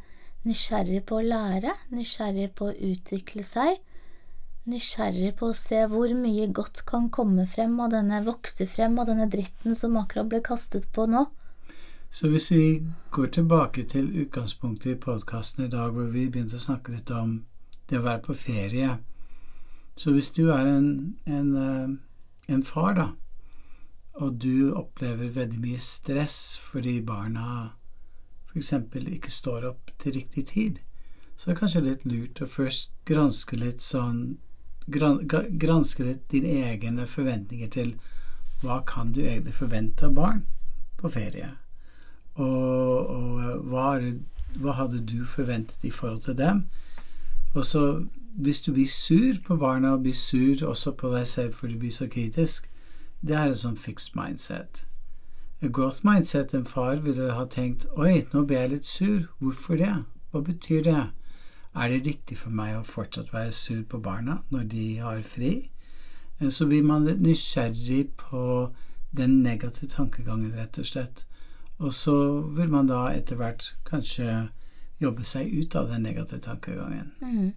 nysgjerrig 0.48 1.02
på 1.08 1.18
å 1.18 1.26
lære, 1.26 1.74
nysgjerrig 1.92 2.54
på 2.56 2.70
å 2.70 2.76
utvikle 2.92 3.44
seg, 3.44 3.82
nysgjerrig 4.68 5.34
på 5.36 5.50
å 5.50 5.56
se 5.56 5.82
hvor 5.92 6.12
mye 6.16 6.48
godt 6.52 6.84
kan 6.88 7.10
komme 7.12 7.44
frem 7.46 7.76
av 7.80 7.92
denne, 7.92 8.22
vokse 8.24 8.64
frem 8.68 8.96
av 8.98 9.10
denne 9.10 9.28
dritten 9.28 9.76
som 9.76 10.00
akkurat 10.00 10.30
ble 10.32 10.40
kastet 10.44 10.88
på 10.96 11.04
nå. 11.08 11.26
Så 12.10 12.30
hvis 12.32 12.48
vi 12.50 12.82
går 13.12 13.26
tilbake 13.36 13.84
til 13.84 14.08
utgangspunktet 14.22 14.94
i 14.94 15.00
podkasten 15.00 15.66
i 15.66 15.68
dag, 15.68 15.92
hvor 15.92 16.08
vi 16.08 16.24
begynte 16.28 16.56
å 16.56 16.66
snakke 16.70 16.94
litt 16.94 17.12
om 17.12 17.42
det 17.88 18.00
å 18.00 18.04
være 18.04 18.24
på 18.24 18.36
ferie 18.36 18.96
Så 19.98 20.12
hvis 20.14 20.30
du 20.30 20.52
er 20.54 20.66
en, 20.70 21.16
en, 21.26 21.48
eh, 21.56 22.54
en 22.54 22.62
far, 22.62 22.92
da, 22.94 23.08
og 24.18 24.40
du 24.42 24.72
opplever 24.75 25.30
veldig 25.34 25.60
mye 25.62 25.80
stress 25.82 26.56
fordi 26.60 26.98
barna 27.06 27.72
f.eks. 28.48 28.72
ikke 28.98 29.30
står 29.30 29.68
opp 29.70 29.92
til 29.98 30.16
riktig 30.18 30.46
tid, 30.52 30.78
så 31.37 31.50
er 31.50 31.54
det 31.54 31.60
kanskje 31.60 31.84
litt 31.84 32.06
lurt 32.08 32.42
å 32.42 32.50
først 32.50 32.90
granske 33.06 33.58
litt 33.60 33.84
sånn 33.84 34.38
gran, 34.90 35.20
Granske 35.60 36.04
litt 36.04 36.25
dine 36.32 36.64
egne 36.72 37.06
forventninger 37.06 37.70
til 37.70 37.94
hva 38.62 38.80
kan 38.87 39.12
du 39.14 39.22
egentlig 39.22 39.54
forvente 39.54 40.08
av 40.08 40.16
barn 40.16 40.42
på 40.98 41.10
ferie? 41.14 41.52
Og, 42.38 42.46
og 42.46 43.68
hva, 43.70 43.92
hva, 44.58 44.75
hadde 44.80 45.04
du 45.06 45.22
forventet 45.26 45.84
i 45.87 45.92
forhold 45.94 46.25
til 46.26 46.38
dem? 46.38 46.64
Og 47.54 47.64
så 47.66 47.84
hvis 48.38 48.60
du 48.62 48.72
blir 48.72 48.88
sur 48.90 49.38
på 49.46 49.56
barna, 49.58 49.92
og 49.94 50.02
blir 50.02 50.14
sur 50.14 50.66
også 50.66 50.92
på 50.98 51.10
deg 51.14 51.26
selv 51.26 51.54
fordi 51.54 51.75
du 51.75 51.78
blir 51.78 51.94
så 51.94 52.06
kritisk, 52.10 52.68
det 53.20 53.34
er 53.37 53.50
en 53.50 53.62
sånn 53.62 53.80
fixed 53.80 54.16
mindset. 54.18 54.84
Et 55.60 55.72
growth 55.75 56.04
mindset, 56.06 56.54
en 56.54 56.66
far 56.68 57.00
ville 57.02 57.32
ha 57.34 57.46
tenkt 57.50 57.87
oi, 57.98 58.22
nå 58.32 58.44
ble 58.46 58.60
jeg 58.60 58.72
litt 58.72 58.87
sur, 58.87 59.25
hvorfor 59.40 59.80
det? 59.80 59.94
Hva 60.30 60.42
betyr 60.46 60.84
det? 60.87 61.00
Er 61.75 61.90
det 61.90 62.04
riktig 62.06 62.38
for 62.38 62.54
meg 62.54 62.76
å 62.76 62.84
fortsatt 62.87 63.32
være 63.32 63.54
sur 63.54 63.82
på 63.82 63.98
barna 64.02 64.42
når 64.54 64.68
de 64.75 64.84
har 65.02 65.22
fri? 65.26 65.70
Så 66.38 66.68
blir 66.70 66.84
man 66.87 67.06
litt 67.08 67.22
nysgjerrig 67.22 68.12
på 68.20 68.70
den 69.10 69.40
negative 69.42 69.90
tankegangen, 69.90 70.54
rett 70.54 70.78
og 70.78 70.87
slett. 70.87 71.25
Og 71.78 71.92
så 71.94 72.14
vil 72.54 72.70
man 72.70 72.90
da 72.90 73.08
etter 73.10 73.38
hvert 73.38 73.72
kanskje 73.88 74.48
jobbe 75.02 75.26
seg 75.26 75.50
ut 75.54 75.75
av 75.78 75.90
den 75.90 76.06
negative 76.06 76.40
tankegangen. 76.42 77.12
Mm. 77.22 77.54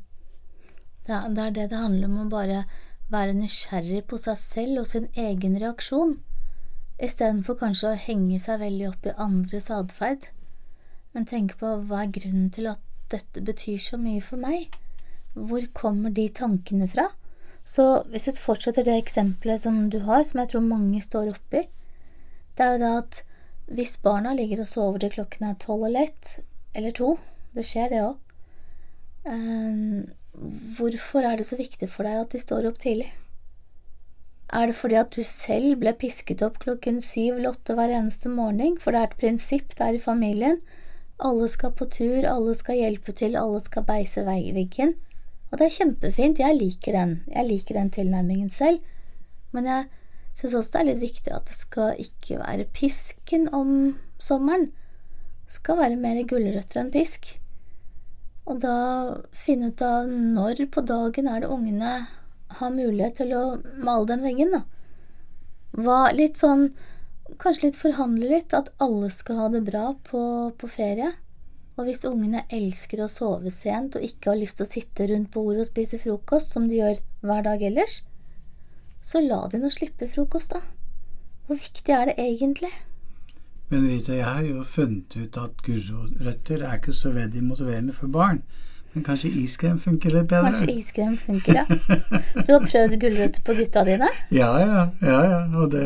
Det, 1.05 1.17
det 1.35 1.45
er 1.45 1.53
det 1.55 1.69
det 1.71 1.81
handler 1.81 2.09
om, 2.09 2.19
å 2.25 2.29
bare 2.29 2.63
være 3.11 3.35
nysgjerrig 3.35 4.05
på 4.07 4.19
seg 4.21 4.37
selv 4.39 4.83
og 4.83 4.89
sin 4.91 5.07
egen 5.19 5.57
reaksjon, 5.59 6.17
istedenfor 7.01 7.57
kanskje 7.59 7.91
å 7.91 8.01
henge 8.05 8.37
seg 8.39 8.61
veldig 8.61 8.87
opp 8.91 9.09
i 9.09 9.15
andres 9.25 9.71
atferd. 9.73 10.29
Men 11.11 11.27
tenke 11.27 11.57
på 11.59 11.73
hva 11.89 12.05
er 12.05 12.13
grunnen 12.15 12.51
til 12.55 12.69
at 12.71 12.83
dette 13.11 13.43
betyr 13.43 13.81
så 13.83 13.99
mye 13.99 14.21
for 14.23 14.39
meg? 14.39 14.69
Hvor 15.35 15.65
kommer 15.75 16.13
de 16.15 16.27
tankene 16.31 16.87
fra? 16.91 17.09
Så 17.67 18.03
hvis 18.11 18.29
du 18.29 18.39
fortsetter 18.41 18.85
det 18.87 18.95
eksempelet 18.97 19.61
som 19.65 19.83
du 19.91 19.99
har, 20.07 20.23
som 20.23 20.41
jeg 20.41 20.53
tror 20.53 20.65
mange 20.65 21.01
står 21.03 21.33
oppi, 21.33 21.65
det 22.57 22.65
er 22.65 22.73
jo 22.73 22.81
det 22.81 22.93
at 23.01 23.21
hvis 23.71 23.97
barna 24.03 24.33
ligger 24.35 24.63
og 24.63 24.71
sover 24.71 25.03
til 25.03 25.13
klokken 25.13 25.47
er 25.47 25.59
tolv 25.59 25.85
eller 25.87 26.09
ett, 26.09 26.39
eller 26.75 26.95
to, 26.95 27.13
det 27.55 27.67
skjer 27.67 27.91
det 27.91 28.01
òg, 28.03 28.17
hvorfor 30.33 31.25
er 31.27 31.37
det 31.37 31.47
så 31.49 31.57
viktig 31.59 31.89
for 31.91 32.07
deg 32.07 32.21
at 32.21 32.31
de 32.33 32.41
står 32.41 32.69
opp 32.69 32.79
tidlig? 32.81 33.09
Er 34.51 34.67
det 34.67 34.75
fordi 34.75 34.97
at 34.99 35.13
du 35.15 35.23
selv 35.23 35.77
ble 35.79 35.93
pisket 35.95 36.41
opp 36.43 36.57
klokken 36.59 36.99
syv 37.03 37.37
eller 37.37 37.53
åtte 37.53 37.75
hver 37.77 37.93
eneste 37.95 38.31
morgen, 38.31 38.75
for 38.79 38.91
det 38.91 38.99
er 38.99 39.09
et 39.09 39.21
prinsipp 39.21 39.75
der 39.79 39.95
i 39.95 40.03
familien? 40.03 40.59
Alle 41.23 41.47
skal 41.51 41.71
på 41.77 41.87
tur, 41.93 42.25
alle 42.27 42.55
skal 42.57 42.81
hjelpe 42.81 43.15
til, 43.15 43.37
alle 43.39 43.61
skal 43.63 43.85
beise 43.87 44.25
veggen. 44.27 44.95
Og 45.51 45.59
det 45.59 45.67
er 45.67 45.77
kjempefint, 45.77 46.39
jeg 46.39 46.57
liker 46.57 46.95
den, 46.95 47.17
jeg 47.31 47.47
liker 47.47 47.79
den 47.79 47.91
tilnærmingen 47.91 48.49
selv, 48.49 48.79
men 49.51 49.67
jeg 49.67 49.87
syns 50.35 50.55
også 50.55 50.71
det 50.73 50.81
er 50.81 50.89
litt 50.89 51.01
viktig 51.03 51.33
at 51.35 51.47
det 51.47 51.57
skal 51.57 51.99
ikke 51.99 52.39
være 52.39 52.67
pisken 52.75 53.49
om 53.55 53.73
sommeren. 54.19 54.71
Det 55.45 55.59
skal 55.59 55.79
være 55.79 55.99
mer 55.99 56.23
gulrøtter 56.27 56.83
enn 56.83 56.91
pisk. 56.91 57.33
Og 58.51 58.59
da 58.59 58.77
finne 59.31 59.71
ut 59.71 59.81
av 59.85 60.09
når 60.11 60.65
på 60.73 60.83
dagen 60.83 61.29
er 61.31 61.43
det 61.43 61.51
ungene 61.51 61.91
har 62.59 62.73
mulighet 62.75 63.21
til 63.21 63.31
å 63.37 63.43
male 63.79 64.09
den 64.09 64.25
veggen, 64.25 64.51
da. 64.51 64.65
Hva 65.77 66.09
litt 66.15 66.41
sånn 66.41 66.71
Kanskje 67.39 67.69
litt 67.69 67.77
forhandle 67.79 68.27
litt, 68.27 68.51
at 68.51 68.73
alle 68.83 69.07
skal 69.15 69.37
ha 69.39 69.45
det 69.53 69.61
bra 69.63 69.93
på, 70.03 70.21
på 70.59 70.67
ferie. 70.67 71.13
Og 71.79 71.87
hvis 71.87 72.03
ungene 72.03 72.41
elsker 72.51 72.99
å 73.05 73.07
sove 73.07 73.53
sent 73.55 73.95
og 73.95 74.03
ikke 74.03 74.33
har 74.33 74.39
lyst 74.41 74.59
til 74.59 74.67
å 74.67 74.71
sitte 74.71 75.07
rundt 75.07 75.31
bordet 75.31 75.63
og 75.63 75.69
spise 75.69 76.01
frokost, 76.03 76.51
som 76.51 76.67
de 76.67 76.81
gjør 76.81 76.99
hver 77.23 77.47
dag 77.47 77.63
ellers, 77.63 78.01
så 78.99 79.23
la 79.23 79.45
de 79.47 79.61
nå 79.63 79.71
slippe 79.71 80.11
frokost, 80.11 80.51
da. 80.51 80.59
Hvor 81.47 81.63
viktig 81.63 81.95
er 81.95 82.11
det 82.11 82.19
egentlig? 82.19 82.73
Men 83.71 83.87
Rita, 83.87 84.13
jeg 84.17 84.27
har 84.27 84.43
jo 84.43 84.65
funnet 84.67 85.15
ut 85.15 85.37
at 85.39 85.63
gulrøtter 85.63 86.65
er 86.67 86.77
ikke 86.77 86.93
så 86.93 87.13
veldig 87.15 87.43
motiverende 87.47 87.95
for 87.95 88.11
barn. 88.11 88.41
Men 88.91 89.05
kanskje 89.07 89.31
iskrem 89.39 89.77
funker 89.79 90.11
litt 90.11 90.27
bedre? 90.27 90.51
Kanskje 90.51 90.73
iskrem 90.75 91.13
funker, 91.17 91.61
ja. 91.61 91.63
Du 92.43 92.51
har 92.51 92.65
prøvd 92.65 92.97
gulrøtter 92.99 93.45
på 93.47 93.55
gutta 93.61 93.85
dine? 93.87 94.09
Ja, 94.41 94.51
ja. 94.59 94.87
ja, 94.99 95.21
ja. 95.31 95.43
Og 95.55 95.71
det 95.71 95.85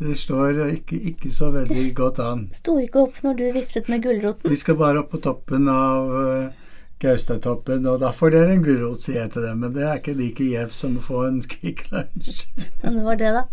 det 0.00 0.14
står 0.16 0.56
ikke, 0.64 0.96
ikke 1.10 1.30
så 1.32 1.50
veldig 1.52 1.76
det 1.76 1.96
godt 1.96 2.18
an. 2.24 2.46
Sto 2.56 2.78
ikke 2.80 3.02
opp 3.04 3.18
når 3.20 3.34
du 3.36 3.42
viftet 3.52 3.88
med 3.92 4.00
gulroten? 4.02 4.48
Vi 4.48 4.56
skal 4.56 4.78
bare 4.80 5.02
opp 5.02 5.10
på 5.12 5.20
toppen 5.20 5.68
av 5.68 6.08
uh, 6.08 6.70
Gaustatoppen, 7.00 7.84
og 7.88 8.00
da 8.00 8.08
får 8.16 8.32
dere 8.32 8.54
en 8.54 8.64
gulrot, 8.64 9.04
sier 9.04 9.22
jeg 9.22 9.34
til 9.34 9.44
dem. 9.44 9.60
Men 9.60 9.74
det 9.76 9.84
er 9.84 10.00
ikke 10.00 10.16
like 10.16 10.46
gjevt 10.54 10.76
som 10.76 10.96
å 10.96 11.04
få 11.04 11.26
en 11.28 11.42
Kvikk 11.44 11.86
Lunsj. 11.92 12.46
Men 12.82 12.96
det 12.96 13.04
var 13.10 13.20
det, 13.20 13.34
da. 13.36 13.44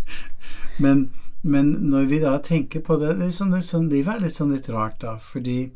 Men, 0.83 1.03
men, 1.41 1.71
når 1.91 2.07
vi 2.09 2.19
da 2.19 2.37
tenker 2.43 2.81
på 2.81 2.97
det, 3.01 3.17
det 3.19 3.27
er 3.27 3.35
sånn, 3.35 3.51
det 3.53 3.61
er 3.61 3.67
sånn, 3.67 3.89
Livet 3.91 4.15
er 4.15 4.25
litt 4.25 4.37
sånn 4.37 4.53
litt 4.55 4.69
rart, 4.73 4.97
da. 5.03 5.17
Fordi 5.21 5.71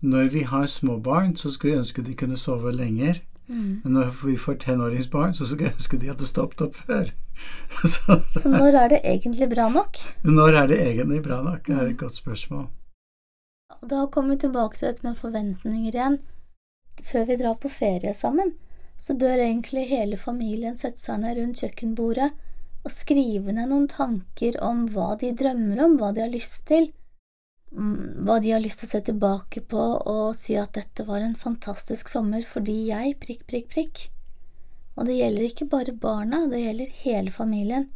når 0.00 0.28
vi 0.34 0.44
har 0.46 0.66
små 0.70 0.98
barn, 1.02 1.34
så 1.36 1.50
skulle 1.50 1.74
vi 1.74 1.82
ønske 1.82 2.04
de 2.06 2.16
kunne 2.18 2.38
sove 2.38 2.72
lenger. 2.74 3.22
Mm. 3.48 3.80
Men 3.82 3.92
når 3.96 4.12
vi 4.20 4.36
får 4.36 4.58
tenåringsbarn, 4.64 5.32
så 5.34 5.46
skulle 5.48 5.70
jeg 5.70 5.78
ønske 5.78 5.98
de 5.98 6.10
hadde 6.12 6.28
stoppet 6.28 6.66
opp 6.68 6.76
før. 6.76 7.12
så, 7.94 8.18
så, 8.34 8.48
når 8.52 8.76
er 8.76 8.88
det 8.92 9.00
egentlig 9.04 9.48
bra 9.54 9.68
nok? 9.72 10.00
Når 10.22 10.62
er 10.62 10.70
det 10.70 10.80
egentlig 10.84 11.22
bra 11.24 11.40
nok, 11.42 11.66
Det 11.66 11.76
er 11.76 11.86
et 11.86 11.94
mm. 11.96 12.00
godt 12.04 12.20
spørsmål. 12.20 12.66
Da 13.88 14.06
kommer 14.12 14.34
vi 14.34 14.40
tilbake 14.44 14.76
til 14.76 14.88
dette 14.88 15.06
med 15.06 15.16
forventninger 15.16 15.94
igjen. 15.94 16.18
Før 17.04 17.24
vi 17.24 17.36
drar 17.40 17.54
på 17.62 17.70
ferie 17.70 18.14
sammen, 18.14 18.52
så 18.98 19.14
bør 19.14 19.38
egentlig 19.38 19.86
hele 19.88 20.16
familien 20.18 20.76
sette 20.76 21.00
seg 21.00 21.22
ned 21.22 21.38
rundt 21.38 21.62
kjøkkenbordet 21.62 22.32
og 22.84 22.94
skrive 22.94 23.52
ned 23.52 23.72
noen 23.72 23.88
tanker 23.90 24.56
om 24.64 24.86
hva 24.94 25.14
de 25.20 25.32
drømmer 25.36 25.82
om, 25.84 25.98
hva 25.98 26.12
de 26.14 26.24
har 26.24 26.32
lyst 26.32 26.66
til, 26.70 26.90
Mm, 27.68 28.24
hva 28.24 28.38
de 28.40 28.54
har 28.54 28.62
lyst 28.64 28.80
til 28.80 28.88
å 28.88 28.92
se 28.94 29.00
tilbake 29.10 29.60
på 29.68 29.82
og 30.08 30.36
si 30.38 30.54
at 30.56 30.72
dette 30.78 31.04
var 31.04 31.20
en 31.20 31.36
fantastisk 31.36 32.08
sommer 32.08 32.44
fordi 32.48 32.86
jeg… 32.88 33.18
prikk, 33.20 33.44
prikk, 33.50 33.68
prikk. 33.74 34.04
Og 34.96 35.06
det 35.06 35.18
gjelder 35.18 35.46
ikke 35.46 35.68
bare 35.70 35.94
barna, 35.94 36.46
det 36.50 36.62
gjelder 36.62 36.94
hele 37.04 37.34
familien. 37.34 37.90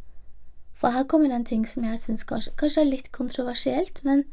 For 0.77 0.93
her 0.93 1.07
kommer 1.09 1.33
en 1.33 1.47
ting 1.47 1.65
som 1.67 1.87
jeg 1.87 2.01
syns 2.03 2.25
kanskje, 2.27 2.53
kanskje, 2.59 2.83
er 2.83 2.91
litt 2.91 3.09
kontroversielt, 3.15 4.03
men 4.05 4.23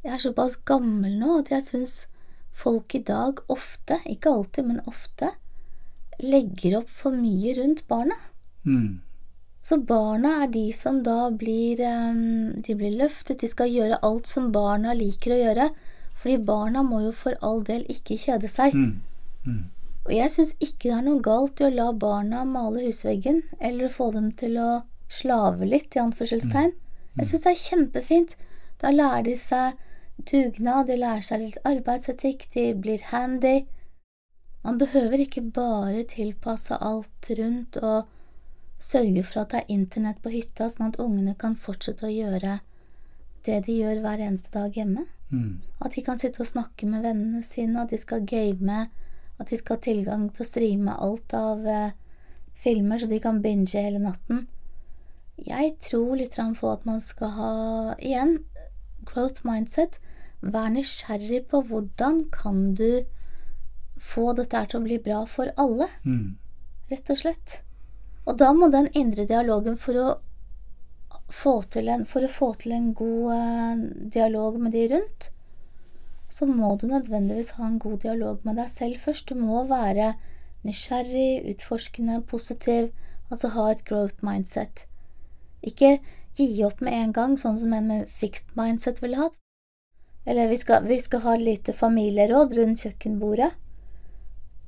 jeg 0.00 0.16
er 0.16 0.24
såpass 0.24 0.56
gammel 0.66 1.18
nå 1.20 1.36
at 1.42 1.52
jeg 1.52 1.66
syns 1.66 1.94
folk 2.56 2.96
i 2.96 3.02
dag 3.04 3.42
ofte, 3.52 4.00
ikke 4.08 4.32
alltid, 4.32 4.66
men 4.72 4.82
ofte, 4.88 5.34
legger 6.20 6.80
opp 6.80 6.90
for 6.92 7.14
mye 7.16 7.54
rundt 7.60 7.84
barna. 7.92 8.16
Mm. 8.64 9.00
Så 9.62 9.76
barna 9.84 10.38
er 10.44 10.52
de 10.54 10.70
som 10.72 11.02
da 11.04 11.28
blir 11.30 11.80
De 12.64 12.74
blir 12.74 12.96
løftet, 12.96 13.40
de 13.40 13.48
skal 13.48 13.68
gjøre 13.68 14.00
alt 14.02 14.26
som 14.26 14.48
barna 14.52 14.94
liker 14.96 15.34
å 15.34 15.40
gjøre, 15.40 15.66
fordi 16.16 16.38
barna 16.44 16.82
må 16.82 17.02
jo 17.04 17.12
for 17.16 17.36
all 17.44 17.62
del 17.64 17.84
ikke 17.92 18.16
kjede 18.20 18.48
seg. 18.48 18.74
Mm. 18.76 19.00
Mm. 19.46 19.60
Og 20.06 20.12
jeg 20.16 20.32
syns 20.32 20.54
ikke 20.58 20.88
det 20.88 20.96
er 20.96 21.04
noe 21.06 21.24
galt 21.24 21.60
i 21.60 21.66
å 21.68 21.72
la 21.74 21.90
barna 21.92 22.44
male 22.48 22.86
husveggen, 22.86 23.42
eller 23.60 23.92
få 23.92 24.10
dem 24.16 24.30
til 24.32 24.56
å 24.60 24.70
slave 25.12 25.68
litt, 25.68 25.96
i 25.96 26.02
anførselstegn. 26.02 26.72
Mm. 26.72 27.20
Jeg 27.20 27.30
syns 27.30 27.44
det 27.44 27.52
er 27.52 27.64
kjempefint. 27.64 28.36
Da 28.80 28.92
lærer 28.94 29.26
de 29.28 29.36
seg 29.36 29.76
dugnad, 30.30 30.88
de 30.88 30.96
lærer 31.00 31.24
seg 31.24 31.44
litt 31.44 31.60
arbeidsetikk, 31.68 32.48
de 32.54 32.70
blir 32.74 33.04
handy. 33.10 33.66
Man 34.64 34.80
behøver 34.80 35.24
ikke 35.24 35.44
bare 35.56 36.04
tilpasse 36.08 36.76
alt 36.76 37.30
rundt 37.38 37.76
og 37.80 38.08
Sørge 38.80 39.22
for 39.28 39.42
at 39.42 39.52
det 39.52 39.62
er 39.62 39.74
internett 39.76 40.20
på 40.24 40.32
hytta, 40.32 40.70
sånn 40.72 40.88
at 40.88 41.00
ungene 41.02 41.36
kan 41.38 41.56
fortsette 41.58 42.08
å 42.08 42.12
gjøre 42.12 42.60
det 43.46 43.58
de 43.66 43.76
gjør 43.78 44.02
hver 44.04 44.22
eneste 44.24 44.52
dag 44.52 44.74
hjemme. 44.76 45.06
Mm. 45.30 45.60
At 45.80 45.96
de 45.96 46.04
kan 46.04 46.20
sitte 46.20 46.42
og 46.42 46.50
snakke 46.50 46.88
med 46.88 47.04
vennene 47.06 47.42
sine, 47.46 47.82
at 47.82 47.92
de 47.92 48.00
skal 48.00 48.26
game, 48.28 48.86
at 49.40 49.50
de 49.50 49.58
skal 49.58 49.78
ha 49.78 49.84
tilgang 49.84 50.28
til 50.30 50.44
å 50.44 50.48
streame 50.48 50.96
alt 50.96 51.34
av 51.36 51.64
eh, 51.64 51.94
filmer, 52.60 53.00
så 53.00 53.08
de 53.10 53.20
kan 53.22 53.40
binge 53.44 53.76
hele 53.76 54.02
natten. 54.02 54.46
Jeg 55.40 55.78
tror 55.80 56.18
litt 56.20 56.36
på 56.36 56.72
at 56.72 56.84
man 56.84 57.00
skal 57.00 57.32
ha, 57.36 57.52
igjen, 57.96 58.42
growth 59.08 59.46
mindset. 59.48 59.96
Vær 60.40 60.68
nysgjerrig 60.72 61.46
på 61.48 61.62
hvordan 61.68 62.26
kan 62.32 62.74
du 62.76 63.06
få 64.00 64.32
dette 64.36 64.60
til 64.68 64.80
å 64.80 64.84
bli 64.84 65.00
bra 65.00 65.24
for 65.28 65.52
alle, 65.60 65.88
mm. 66.04 66.36
rett 66.92 67.12
og 67.12 67.20
slett. 67.20 67.60
Og 68.28 68.36
da 68.40 68.50
må 68.56 68.68
den 68.72 68.90
indre 68.96 69.26
dialogen 69.28 69.78
for 69.80 69.96
å 70.00 70.08
få 71.30 71.60
til 71.72 71.88
en, 71.88 72.04
for 72.06 72.26
å 72.26 72.32
få 72.32 72.52
til 72.60 72.74
en 72.76 72.90
god 72.96 73.34
eh, 73.34 73.84
dialog 74.16 74.58
med 74.60 74.74
de 74.74 74.86
rundt, 74.92 75.30
så 76.30 76.46
må 76.46 76.76
du 76.78 76.86
nødvendigvis 76.90 77.56
ha 77.58 77.66
en 77.66 77.78
god 77.82 78.02
dialog 78.04 78.44
med 78.46 78.60
deg 78.60 78.70
selv 78.70 79.02
først. 79.02 79.30
Du 79.30 79.38
må 79.38 79.64
være 79.70 80.12
nysgjerrig, 80.66 81.42
utforskende, 81.54 82.20
positiv, 82.30 82.90
altså 83.30 83.50
ha 83.56 83.66
et 83.70 83.84
growth 83.88 84.22
mindset. 84.26 84.84
Ikke 85.66 85.98
gi 86.38 86.48
opp 86.64 86.82
med 86.84 86.94
en 86.94 87.14
gang, 87.16 87.38
sånn 87.38 87.58
som 87.58 87.74
en 87.74 87.88
med 87.90 88.10
fixed 88.20 88.54
mindset 88.58 89.02
ville 89.02 89.18
hatt. 89.18 89.38
Eller 90.28 90.50
vi 90.50 90.58
skal, 90.60 90.84
vi 90.86 91.00
skal 91.02 91.24
ha 91.24 91.34
et 91.34 91.46
lite 91.46 91.74
familieråd 91.74 92.54
rundt 92.58 92.84
kjøkkenbordet. 92.84 93.50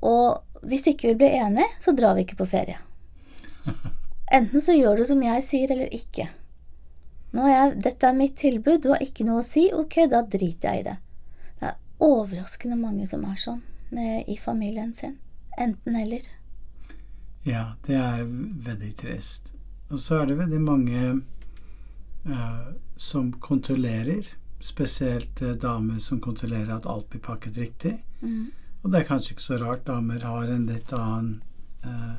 Og 0.03 0.67
hvis 0.67 0.89
ikke 0.91 1.13
vi 1.13 1.21
blir 1.23 1.37
enige, 1.45 1.69
så 1.83 1.95
drar 1.95 2.17
vi 2.17 2.27
ikke 2.27 2.41
på 2.41 2.51
ferie. 2.51 2.81
Enten 4.33 4.65
så 4.65 4.75
gjør 4.77 5.01
du 5.01 5.05
som 5.09 5.23
jeg 5.25 5.45
sier, 5.45 5.73
eller 5.75 5.93
ikke. 5.93 6.29
Nå 7.33 7.47
er 7.49 7.55
jeg, 7.55 7.75
dette 7.87 8.09
er 8.09 8.17
mitt 8.17 8.37
tilbud, 8.41 8.83
du 8.85 8.93
har 8.93 9.03
ikke 9.05 9.27
noe 9.29 9.41
å 9.41 9.47
si, 9.47 9.67
ok, 9.73 10.03
da 10.13 10.23
driter 10.29 10.73
jeg 10.73 10.83
i 10.83 10.87
det. 10.89 10.97
Det 11.61 11.69
er 11.71 12.05
overraskende 12.05 12.79
mange 12.81 13.09
som 13.09 13.25
er 13.29 13.39
sånn 13.41 13.63
med, 13.93 14.25
i 14.29 14.37
familien 14.41 14.93
sin. 14.97 15.19
Enten 15.61 15.97
eller. 15.97 16.29
Ja, 17.45 17.75
det 17.87 17.99
er 17.99 18.25
veldig 18.25 18.93
trist. 19.01 19.53
Og 19.93 20.01
så 20.01 20.23
er 20.23 20.31
det 20.31 20.39
veldig 20.41 20.61
mange 20.65 21.03
uh, 22.29 22.69
som 22.97 23.33
kontrollerer, 23.45 24.29
spesielt 24.63 25.43
uh, 25.45 25.53
damer 25.61 26.01
som 26.01 26.21
kontrollerer 26.25 26.73
at 26.77 26.89
alt 26.89 27.11
blir 27.13 27.25
pakket 27.25 27.59
riktig. 27.61 27.97
Mm. 28.21 28.53
Og 28.83 28.93
det 28.93 29.01
er 29.01 29.09
kanskje 29.09 29.35
ikke 29.35 29.47
så 29.47 29.59
rart. 29.61 29.87
Damer 29.87 30.25
har 30.27 30.51
en 30.51 30.67
litt 30.67 30.93
annen 30.97 31.43
eh, 31.87 32.15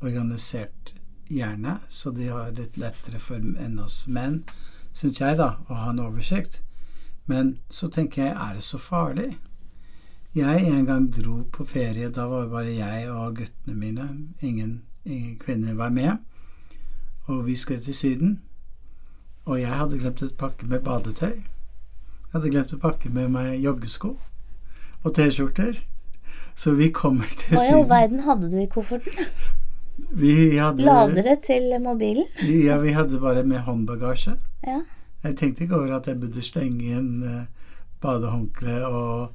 organisert 0.00 0.92
hjerne, 1.28 1.78
så 1.88 2.10
de 2.10 2.28
har 2.28 2.54
litt 2.54 2.76
lettere 2.76 3.18
for 3.18 3.40
enn 3.40 3.78
oss 3.82 4.06
menn, 4.06 4.42
syns 4.96 5.20
jeg, 5.20 5.36
da, 5.40 5.56
å 5.68 5.74
ha 5.74 5.90
en 5.90 6.02
oversikt. 6.04 6.60
Men 7.26 7.56
så 7.70 7.88
tenker 7.90 8.22
jeg, 8.22 8.34
er 8.34 8.54
det 8.54 8.64
så 8.64 8.78
farlig? 8.78 9.36
Jeg 10.36 10.66
en 10.68 10.84
gang 10.86 11.08
dro 11.10 11.40
på 11.52 11.64
ferie. 11.64 12.10
Da 12.12 12.26
var 12.28 12.44
det 12.44 12.52
bare 12.52 12.74
jeg 12.76 13.10
og 13.10 13.38
guttene 13.40 13.74
mine. 13.74 14.08
Ingen, 14.40 14.82
ingen 15.04 15.38
kvinner 15.38 15.74
var 15.74 15.90
med. 15.90 16.18
Og 17.26 17.46
vi 17.46 17.56
skulle 17.56 17.80
til 17.80 17.94
Syden. 17.94 18.40
Og 19.44 19.60
jeg 19.60 19.72
hadde 19.72 19.98
glemt 19.98 20.22
et 20.22 20.36
pakke 20.38 20.66
med 20.66 20.84
badetøy. 20.84 21.34
Jeg 21.40 22.32
hadde 22.34 22.50
glemt 22.50 22.74
å 22.76 22.80
pakke 22.82 23.10
med 23.10 23.32
meg 23.32 23.56
joggesko 23.64 24.12
og 25.02 25.14
T-skjorter. 25.14 25.80
Så 26.54 26.76
vi 26.76 26.90
kommer 26.92 27.26
til 27.32 27.56
Syden. 27.56 27.58
Hva 27.58 27.66
i 27.66 27.80
all 27.80 27.88
verden 27.90 28.24
hadde 28.28 28.52
du 28.52 28.60
i 28.60 28.68
kofferten? 28.70 29.30
Vi 29.96 30.56
hadde, 30.58 30.84
Ladere 30.84 31.36
til 31.42 31.70
mobilen? 31.82 32.26
ja, 32.44 32.76
vi 32.78 32.92
hadde 32.92 33.20
bare 33.20 33.44
med 33.44 33.64
håndbagasje. 33.64 34.36
Ja. 34.66 34.80
Jeg 35.24 35.36
tenkte 35.36 35.64
ikke 35.64 35.76
over 35.80 35.96
at 35.96 36.06
jeg 36.06 36.20
burde 36.20 36.42
slenge 36.44 36.98
inn 36.98 37.22
uh, 37.24 37.46
badehåndkle 38.04 38.80
og, 38.86 39.32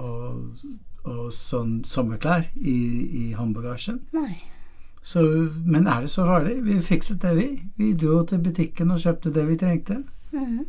og, 0.00 0.62
og 1.04 1.26
sånn 1.34 1.82
sommerklær 1.86 2.48
i, 2.56 2.78
i 3.22 3.24
håndbagasjen. 3.36 4.00
Nei. 4.16 4.38
Så, 5.02 5.22
men 5.64 5.86
er 5.86 6.02
det 6.04 6.10
så 6.10 6.26
farlig? 6.26 6.58
Vi 6.66 6.80
fikset 6.84 7.22
det, 7.22 7.36
vi. 7.36 7.48
Vi 7.78 7.92
dro 7.96 8.22
til 8.26 8.42
butikken 8.44 8.90
og 8.92 9.00
kjøpte 9.04 9.32
det 9.32 9.46
vi 9.48 9.60
trengte. 9.60 10.02
Mhm. 10.32 10.66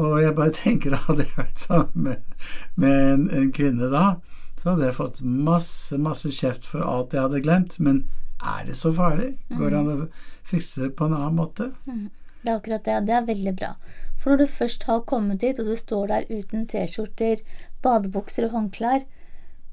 Og 0.00 0.22
jeg 0.22 0.34
bare 0.34 0.52
tenker 0.54 0.94
at 0.96 1.04
hadde 1.08 1.26
jeg 1.26 1.36
vært 1.36 1.60
sammen 1.60 2.04
med, 2.08 2.44
med 2.74 3.12
en, 3.14 3.24
en 3.36 3.50
kvinne 3.52 3.90
da, 3.92 4.14
så 4.60 4.70
hadde 4.72 4.86
jeg 4.86 4.96
fått 4.96 5.18
masse, 5.24 5.98
masse 5.98 6.30
kjeft 6.32 6.64
for 6.68 6.84
alt 6.84 7.16
jeg 7.16 7.24
hadde 7.26 7.42
glemt. 7.44 7.76
Men 7.80 8.04
er 8.42 8.64
det 8.66 8.76
så 8.78 8.92
farlig? 8.96 9.32
Går 9.52 9.70
det 9.70 9.78
an 9.78 9.90
å 9.92 10.08
fikse 10.48 10.80
det 10.86 10.92
på 10.96 11.06
en 11.08 11.14
annen 11.18 11.36
måte? 11.36 11.70
Det 11.86 12.48
er 12.48 12.56
akkurat 12.56 12.84
det. 12.86 12.98
Det 13.08 13.14
er 13.18 13.26
veldig 13.28 13.54
bra. 13.58 13.74
For 14.20 14.32
når 14.32 14.38
du 14.44 14.46
først 14.52 14.82
har 14.88 15.02
kommet 15.08 15.40
dit, 15.40 15.58
og 15.60 15.66
du 15.68 15.76
står 15.76 16.08
der 16.12 16.26
uten 16.30 16.66
T-skjorter, 16.68 17.40
badebukser 17.84 18.46
og 18.48 18.54
håndklær, 18.56 19.04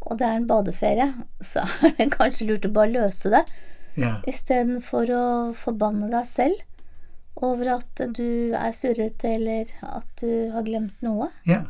og 0.08 0.18
det 0.20 0.28
er 0.28 0.38
en 0.40 0.48
badeferie, 0.48 1.08
så 1.44 1.64
er 1.88 1.96
det 1.98 2.10
kanskje 2.16 2.48
lurt 2.52 2.68
å 2.70 2.74
bare 2.76 2.94
løse 2.94 3.32
det, 3.34 3.44
Ja. 3.98 4.20
istedenfor 4.30 5.10
å 5.10 5.24
forbanne 5.58 6.08
deg 6.12 6.28
selv 6.30 6.60
over 7.42 7.72
at 7.80 8.02
du 8.14 8.54
er 8.54 8.72
surrete, 8.74 9.32
eller 9.40 9.72
at 9.86 10.08
du 10.22 10.52
har 10.54 10.64
glemt 10.68 11.02
noe. 11.06 11.32
ja. 11.46 11.64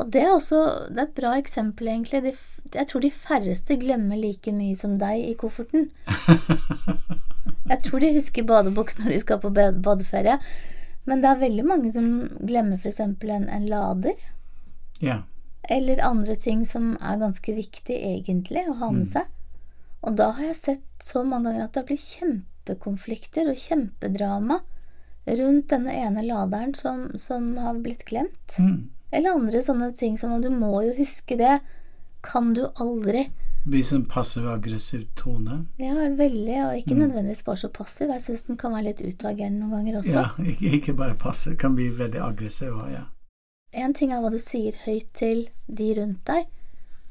Og 0.00 0.10
det 0.12 0.20
er 0.26 0.30
også 0.34 0.58
det 0.92 0.98
er 0.98 1.06
et 1.06 1.14
bra 1.16 1.30
eksempel, 1.40 1.88
egentlig. 1.88 2.20
De, 2.24 2.32
jeg 2.74 2.88
tror 2.90 3.02
de 3.04 3.10
færreste 3.10 3.76
glemmer 3.80 4.18
like 4.20 4.52
mye 4.54 4.76
som 4.78 4.98
deg 5.00 5.24
i 5.30 5.34
kofferten. 5.38 5.90
Jeg 7.70 7.82
tror 7.84 8.02
de 8.02 8.12
husker 8.14 8.44
badebuks 8.46 8.98
når 8.98 9.12
de 9.14 9.18
skal 9.22 9.38
på 9.42 9.50
badeferie, 9.54 10.36
men 11.06 11.22
det 11.22 11.30
er 11.30 11.42
veldig 11.42 11.64
mange 11.66 11.92
som 11.94 12.08
glemmer 12.46 12.80
f.eks. 12.80 13.00
En, 13.00 13.46
en 13.48 13.68
lader. 13.70 14.18
ja. 15.00 15.22
Eller 15.70 16.00
andre 16.02 16.34
ting 16.40 16.64
som 16.66 16.96
er 16.98 17.20
ganske 17.20 17.52
viktig 17.54 17.94
egentlig 17.94 18.64
å 18.66 18.78
ha 18.80 18.88
med 18.90 19.06
seg. 19.06 19.28
Og 20.00 20.16
da 20.18 20.30
har 20.34 20.48
jeg 20.48 20.56
sett 20.58 21.04
så 21.04 21.22
mange 21.22 21.50
ganger 21.50 21.66
at 21.66 21.76
det 21.76 21.84
blir 21.90 22.00
kjempekonflikter 22.00 23.50
og 23.52 23.60
kjempedrama 23.60 24.56
rundt 25.28 25.68
denne 25.70 25.94
ene 25.94 26.24
laderen 26.24 26.72
som, 26.74 27.10
som 27.20 27.52
har 27.60 27.78
blitt 27.84 28.06
glemt. 28.08 28.56
Mm. 28.58 28.88
Eller 29.12 29.36
andre 29.36 29.62
sånne 29.62 29.92
ting 29.98 30.16
som 30.18 30.32
du 30.42 30.48
må 30.54 30.72
jo 30.86 30.96
huske 30.96 31.36
det. 31.38 31.58
Kan 32.20 32.52
du 32.54 32.66
aldri. 32.74 33.28
Vise 33.64 33.96
en 33.96 34.04
passiv-aggressiv 34.08 35.04
tone. 35.14 35.66
Ja, 35.76 35.94
veldig, 35.94 36.56
og 36.64 36.76
ikke 36.78 36.96
nødvendigvis 36.96 37.44
bare 37.44 37.60
så 37.60 37.68
passiv. 37.68 38.08
Jeg 38.08 38.24
syns 38.24 38.46
den 38.48 38.58
kan 38.60 38.72
være 38.72 38.88
litt 38.88 39.02
utagerende 39.04 39.60
noen 39.60 39.74
ganger 39.76 39.98
også. 40.00 40.16
Ja, 40.16 40.26
ikke, 40.52 40.76
ikke 40.78 40.94
bare 40.96 41.16
passiv. 41.20 41.58
Kan 41.60 41.76
bli 41.76 41.90
veldig 41.96 42.22
aggressiv 42.24 42.76
òg, 42.76 42.92
ja. 42.94 43.06
En 43.72 43.94
ting 43.94 44.12
er 44.12 44.22
hva 44.22 44.32
du 44.32 44.40
sier 44.42 44.74
høyt 44.86 45.12
til 45.14 45.44
de 45.68 45.90
rundt 46.00 46.24
deg, 46.26 46.48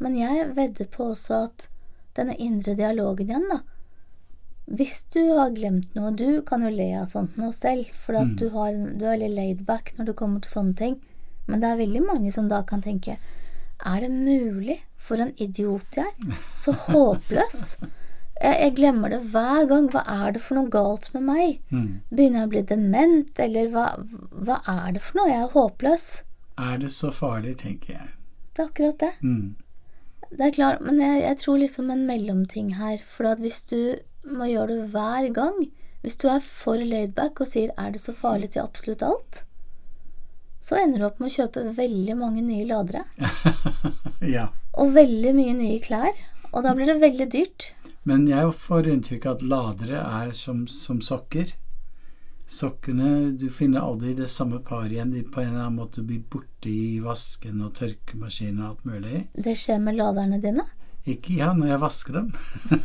men 0.03 0.15
jeg 0.17 0.49
vedder 0.57 0.89
på 0.91 1.11
også 1.13 1.43
at 1.45 1.69
denne 2.17 2.35
indre 2.41 2.73
dialogen 2.75 3.29
igjen, 3.29 3.45
da 3.51 3.61
Hvis 4.69 5.05
du 5.13 5.21
har 5.37 5.53
glemt 5.55 5.95
noe 5.95 6.11
Du 6.11 6.41
kan 6.45 6.61
jo 6.65 6.69
le 6.73 6.89
av 6.99 7.07
sånt 7.11 7.37
noe 7.39 7.53
selv, 7.55 7.87
for 7.93 8.17
mm. 8.17 8.35
du, 8.41 8.49
har, 8.55 8.75
du 8.99 9.05
er 9.07 9.21
litt 9.21 9.35
laidback 9.37 9.93
når 9.97 10.11
det 10.11 10.17
kommer 10.19 10.43
til 10.43 10.51
sånne 10.51 10.75
ting, 10.75 10.97
men 11.47 11.61
det 11.61 11.69
er 11.69 11.79
veldig 11.79 12.03
mange 12.05 12.33
som 12.35 12.49
da 12.51 12.61
kan 12.67 12.83
tenke 12.83 13.15
Er 13.85 14.03
det 14.03 14.11
mulig? 14.11 14.79
For 14.99 15.21
en 15.23 15.31
idiot 15.39 15.97
jeg 15.97 16.11
er. 16.11 16.43
Så 16.59 16.73
håpløs. 16.89 17.77
Jeg, 18.39 18.55
jeg 18.55 18.75
glemmer 18.75 19.11
det 19.13 19.21
hver 19.31 19.65
gang. 19.69 19.87
Hva 19.91 20.03
er 20.03 20.35
det 20.35 20.43
for 20.43 20.59
noe 20.59 20.71
galt 20.71 21.09
med 21.15 21.25
meg? 21.27 21.61
Mm. 21.71 22.01
Begynner 22.11 22.43
jeg 22.43 22.49
å 22.49 22.51
bli 22.53 22.65
dement, 22.73 23.41
eller 23.45 23.71
hva, 23.73 23.87
hva 24.31 24.59
er 24.67 24.93
det 24.95 25.03
for 25.05 25.19
noe? 25.21 25.31
Jeg 25.31 25.45
er 25.45 25.55
håpløs. 25.55 26.07
Er 26.59 26.77
det 26.83 26.91
så 26.95 27.11
farlig, 27.15 27.57
tenker 27.63 27.95
jeg. 27.95 28.11
Det 28.53 28.63
er 28.63 28.71
akkurat 28.71 28.99
det. 28.99 29.13
Mm. 29.23 29.55
Det 30.29 30.45
er 30.45 30.55
klart, 30.55 30.83
men 30.85 30.99
jeg, 31.01 31.23
jeg 31.23 31.41
tror 31.41 31.59
liksom 31.63 31.91
en 31.93 32.05
mellomting 32.07 32.73
her. 32.77 32.99
For 33.07 33.31
at 33.31 33.41
hvis 33.43 33.63
du 33.71 33.79
må 34.27 34.49
gjøre 34.51 34.75
det 34.75 34.89
hver 34.93 35.29
gang 35.33 35.69
Hvis 36.03 36.17
du 36.19 36.29
er 36.31 36.39
for 36.39 36.79
laidback 36.79 37.41
og 37.43 37.47
sier 37.47 37.71
'er 37.75 37.91
det 37.91 37.99
så 37.99 38.13
farlig 38.15 38.51
til 38.51 38.61
absolutt 38.61 39.01
alt', 39.03 39.43
så 40.59 40.79
ender 40.79 40.99
du 40.99 41.07
opp 41.07 41.21
med 41.21 41.31
å 41.31 41.35
kjøpe 41.37 41.63
veldig 41.77 42.15
mange 42.19 42.43
nye 42.43 42.67
ladere. 42.67 43.05
ja. 44.35 44.49
Og 44.79 44.93
veldig 44.95 45.33
mye 45.37 45.55
nye 45.55 45.79
klær. 45.83 46.19
Og 46.51 46.65
da 46.65 46.73
blir 46.75 46.89
det 46.89 46.99
veldig 47.01 47.27
dyrt. 47.31 47.71
Men 48.09 48.25
jeg 48.27 48.53
får 48.57 48.89
inntrykk 48.89 49.27
av 49.27 49.37
at 49.37 49.47
ladere 49.53 50.03
er 50.03 50.31
som, 50.35 50.65
som 50.67 51.01
sokker. 51.03 51.53
Sokkene 52.49 53.37
Du 53.37 53.45
finner 53.53 53.85
aldri 53.85 54.15
det 54.17 54.27
samme 54.33 54.59
paret 54.65 54.95
igjen. 54.95 55.13
De 55.13 55.21
på 55.23 55.43
en 55.43 55.51
eller 55.51 55.67
annen 55.67 55.77
måte 55.77 56.03
blir 56.03 56.23
borte 56.33 56.71
i 56.71 56.99
vasken 57.03 57.61
og 57.61 57.75
tørkemaskinen 57.77 58.63
og 58.63 58.69
alt 58.71 58.87
mulig. 58.89 59.23
Det 59.37 59.55
skjer 59.59 59.81
med 59.83 59.99
laderne 59.99 60.41
dine. 60.41 60.65
Ikke 61.09 61.37
ja, 61.37 61.51
når 61.55 61.71
jeg 61.73 61.81
vasker 61.81 62.17
dem. 62.17 62.31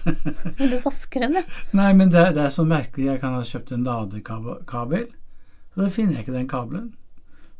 Når 0.58 0.68
du 0.70 0.76
vasker 0.84 1.24
dem, 1.24 1.34
ja. 1.40 1.42
Nei, 1.76 1.88
men 1.98 2.12
det, 2.12 2.22
det 2.36 2.44
er 2.44 2.52
så 2.54 2.64
merkelig. 2.68 3.08
Jeg 3.08 3.20
kan 3.20 3.34
ha 3.36 3.42
kjøpt 3.44 3.72
en 3.74 3.84
ladekabel, 3.84 5.08
og 5.74 5.80
da 5.82 5.88
finner 5.92 6.16
jeg 6.16 6.24
ikke 6.24 6.36
den 6.36 6.48
kabelen. 6.48 6.92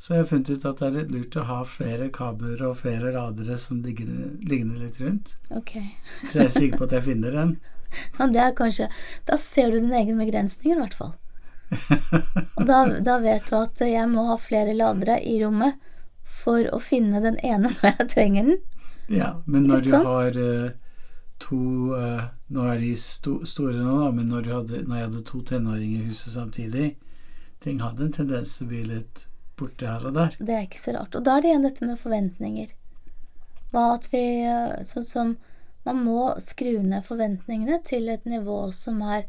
Så 0.05 0.13
jeg 0.13 0.21
har 0.21 0.27
funnet 0.29 0.51
ut 0.53 0.65
at 0.69 0.81
det 0.83 0.85
er 0.87 0.97
litt 0.99 1.13
lurt 1.15 1.37
å 1.41 1.43
ha 1.49 1.63
flere 1.65 2.11
kabler 2.13 2.61
og 2.67 2.75
flere 2.83 3.15
ladere 3.15 3.55
som 3.57 3.79
ligger 3.81 4.11
ligner 4.45 4.83
litt 4.83 4.99
rundt. 5.01 5.31
Okay. 5.49 5.95
Så 6.27 6.43
jeg 6.43 6.45
er 6.51 6.53
sikker 6.53 6.83
på 6.83 6.89
at 6.91 6.99
jeg 6.99 7.07
finner 7.07 7.33
dem. 7.33 7.55
Ja, 8.19 8.27
det 8.27 8.41
er 8.43 8.55
kanskje 8.59 8.89
Da 9.23 9.37
ser 9.39 9.69
du 9.71 9.77
dine 9.79 10.01
egen 10.01 10.19
begrensninger, 10.19 10.77
i 10.77 10.83
hvert 10.83 10.97
fall. 10.99 11.13
Og 12.59 12.65
da, 12.69 12.83
da 13.07 13.17
vet 13.23 13.49
du 13.49 13.57
at 13.57 13.81
jeg 13.87 14.09
må 14.11 14.27
ha 14.29 14.37
flere 14.37 14.75
ladere 14.77 15.21
i 15.25 15.39
rommet 15.41 15.81
for 16.43 16.69
å 16.75 16.81
finne 16.83 17.25
den 17.25 17.39
ene 17.41 17.71
når 17.79 17.93
jeg 17.95 18.09
trenger 18.13 18.51
den. 18.51 18.63
Ja, 19.09 19.31
men 19.47 19.71
når 19.71 19.89
sånn. 19.89 20.05
du 20.05 20.11
har 20.11 20.41
eh, 20.43 20.73
to 21.47 21.65
eh, 21.97 22.25
Nå 22.53 22.67
er 22.75 22.83
de 22.83 22.93
sto, 23.01 23.39
store 23.49 23.79
nå, 23.79 24.01
da, 24.03 24.11
men 24.13 24.29
når, 24.29 24.45
du 24.45 24.57
hadde, 24.59 24.83
når 24.85 24.99
jeg 24.99 25.09
hadde 25.09 25.29
to 25.31 25.41
tenåringer 25.49 26.03
i 26.03 26.11
huset 26.11 26.35
samtidig 26.35 26.91
Ting 27.65 27.81
hadde 27.81 28.05
en 28.09 28.19
tendens 28.19 28.59
til 28.59 28.67
å 28.67 28.75
bli 28.75 28.83
litt 28.91 29.31
borte 29.59 29.89
her 29.89 30.07
og 30.09 30.17
der. 30.17 30.37
Det 30.39 30.55
er 30.55 30.67
ikke 30.67 30.83
så 30.83 30.95
rart. 30.97 31.15
Og 31.15 31.25
da 31.27 31.37
er 31.37 31.45
det 31.45 31.51
igjen 31.53 31.67
dette 31.67 31.89
med 31.89 32.01
forventninger. 32.01 32.73
Hva 33.75 33.85
at 33.97 34.09
vi 34.13 34.25
Sånn 34.87 35.07
som 35.09 35.35
man 35.85 36.01
må 36.01 36.21
skru 36.41 36.79
ned 36.81 37.05
forventningene 37.05 37.81
til 37.85 38.09
et 38.09 38.25
nivå 38.25 38.71
som 38.73 39.03
er 39.05 39.27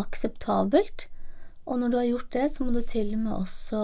akseptabelt. 0.00 1.06
Og 1.62 1.78
når 1.78 1.92
du 1.92 1.96
har 2.00 2.08
gjort 2.08 2.32
det, 2.34 2.46
så 2.50 2.64
må 2.64 2.72
du 2.74 2.80
til 2.82 3.12
og 3.14 3.20
med 3.22 3.34
også 3.36 3.82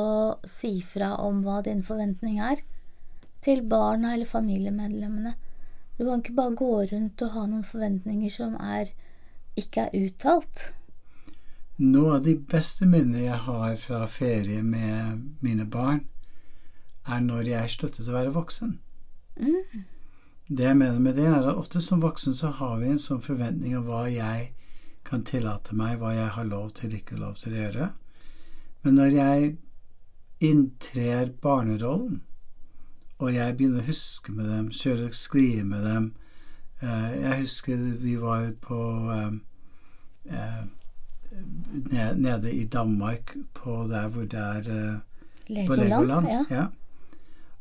si 0.50 0.72
fra 0.82 1.12
om 1.22 1.44
hva 1.44 1.60
din 1.66 1.84
forventning 1.86 2.40
er. 2.42 2.64
Til 3.44 3.62
barna 3.70 4.16
eller 4.16 4.26
familiemedlemmene. 4.26 5.36
Du 5.98 6.04
kan 6.06 6.24
ikke 6.24 6.34
bare 6.34 6.56
gå 6.58 6.72
rundt 6.90 7.22
og 7.22 7.34
ha 7.36 7.44
noen 7.46 7.66
forventninger 7.66 8.34
som 8.34 8.58
er 8.58 8.90
ikke 9.58 9.86
er 9.86 10.08
uttalt. 10.08 10.72
Noe 11.78 12.16
av 12.16 12.24
de 12.26 12.34
beste 12.50 12.86
minnene 12.90 13.22
jeg 13.28 13.38
har 13.44 13.76
fra 13.78 14.02
ferie 14.10 14.62
med 14.66 15.20
mine 15.44 15.66
barn, 15.70 16.00
er 17.06 17.20
når 17.22 17.52
jeg 17.52 17.74
sluttet 17.76 18.08
å 18.10 18.16
være 18.16 18.34
voksen. 18.34 18.72
Mm. 19.38 19.84
Det 20.48 20.64
jeg 20.64 20.76
mener 20.80 20.98
med 20.98 21.14
det, 21.20 21.28
er 21.30 21.46
at 21.46 21.60
ofte 21.60 21.80
som 21.84 22.02
voksen 22.02 22.34
så 22.34 22.50
har 22.58 22.78
vi 22.80 22.90
en 22.90 22.98
sånn 23.02 23.22
forventning 23.22 23.76
om 23.78 23.86
hva 23.86 24.08
jeg 24.10 24.50
kan 25.06 25.22
tillate 25.24 25.76
meg 25.76 26.00
hva 26.00 26.12
jeg 26.16 26.32
har 26.34 26.48
lov 26.48 26.72
til 26.76 26.96
ikke 26.98 27.18
lov 27.20 27.38
til 27.40 27.54
å 27.54 27.60
gjøre. 27.62 27.88
Men 28.82 28.98
når 28.98 29.14
jeg 29.14 29.52
inntrer 30.48 31.30
barnerollen, 31.42 32.22
og 33.18 33.32
jeg 33.34 33.54
begynner 33.58 33.82
å 33.82 33.88
huske 33.88 34.34
med 34.34 34.50
dem, 34.50 34.68
kjøre 34.74 35.12
sklie 35.16 35.64
med 35.66 35.82
dem 35.82 36.04
eh, 36.82 37.14
Jeg 37.18 37.40
husker 37.40 37.80
vi 37.98 38.14
var 38.20 38.52
på 38.62 38.78
eh, 40.30 40.66
nede 42.16 42.52
i 42.52 42.64
Danmark, 42.64 43.36
på 43.54 43.86
der 43.90 44.08
hvor 44.08 44.24
det 44.24 44.40
er 44.40 45.00
Legoland. 45.48 45.68
På 45.68 45.74
Legoland. 45.74 46.28
Ja. 46.28 46.44
ja. 46.50 46.66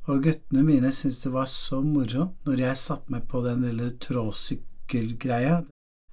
Og 0.07 0.23
guttene 0.23 0.63
mine 0.63 0.91
syntes 0.95 1.21
det 1.23 1.31
var 1.33 1.47
så 1.51 1.81
moro 1.83 2.29
når 2.47 2.61
jeg 2.61 2.79
satte 2.79 3.11
meg 3.11 3.27
på 3.27 3.41
den 3.43 3.65
lille 3.67 3.89
tråsykkelgreia. 4.03 5.61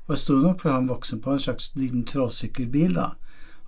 Og 0.06 0.18
sto 0.18 0.36
nok 0.38 0.60
for 0.60 0.74
han 0.74 0.90
voksen 0.90 1.20
på 1.22 1.32
en 1.32 1.40
slags 1.40 1.70
liten 1.78 2.02
tråsykkelbil, 2.04 2.98
da. 2.98 3.12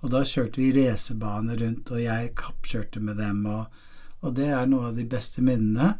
Og 0.03 0.11
da 0.13 0.21
kjørte 0.27 0.61
vi 0.61 0.73
racerbane 0.75 1.55
rundt, 1.57 1.89
og 1.91 2.03
jeg 2.03 2.35
kappkjørte 2.37 2.99
med 3.01 3.17
dem, 3.17 3.45
og, 3.49 3.71
og, 4.21 4.35
det 4.37 4.51
er 4.53 4.67
noe 4.69 4.91
av 4.91 4.99
de 4.99 5.07
beste 5.09 5.41
minnene. 5.41 5.95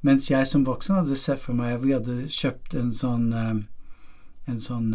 Mens 0.00 0.30
jeg 0.30 0.46
som 0.48 0.64
voksen 0.64 1.02
hadde 1.02 1.18
sett 1.18 1.42
for 1.42 1.58
meg 1.58 1.74
at 1.74 1.82
Vi 1.84 1.92
hadde 1.92 2.16
kjøpt 2.32 2.74
en 2.78 2.94
sånn 2.96 3.26
eh, 3.36 3.58
en 4.50 4.60
sånn 4.60 4.94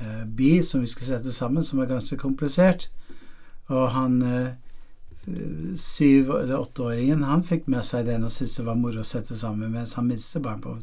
uh, 0.00 0.24
Lego-bil 0.24 0.64
som 0.64 0.80
vi 0.80 0.86
skal 0.90 1.06
sette 1.06 1.32
sammen, 1.32 1.64
som 1.64 1.78
var 1.78 1.86
ganske 1.92 2.16
komplisert. 2.16 2.88
Og 3.68 3.90
han 3.94 4.22
uh, 4.22 4.50
syv- 5.76 6.32
eller 6.42 6.58
åtteåringen, 6.60 7.22
han 7.24 7.42
fikk 7.44 7.66
med 7.68 7.84
seg 7.84 8.06
den 8.08 8.24
og 8.24 8.32
syntes 8.32 8.56
det 8.56 8.66
var 8.66 8.78
moro 8.80 9.00
å 9.02 9.06
sette 9.06 9.36
sammen, 9.36 9.70
mens 9.74 9.94
han 9.98 10.08
minste 10.08 10.40
barn 10.42 10.60
på 10.64 10.78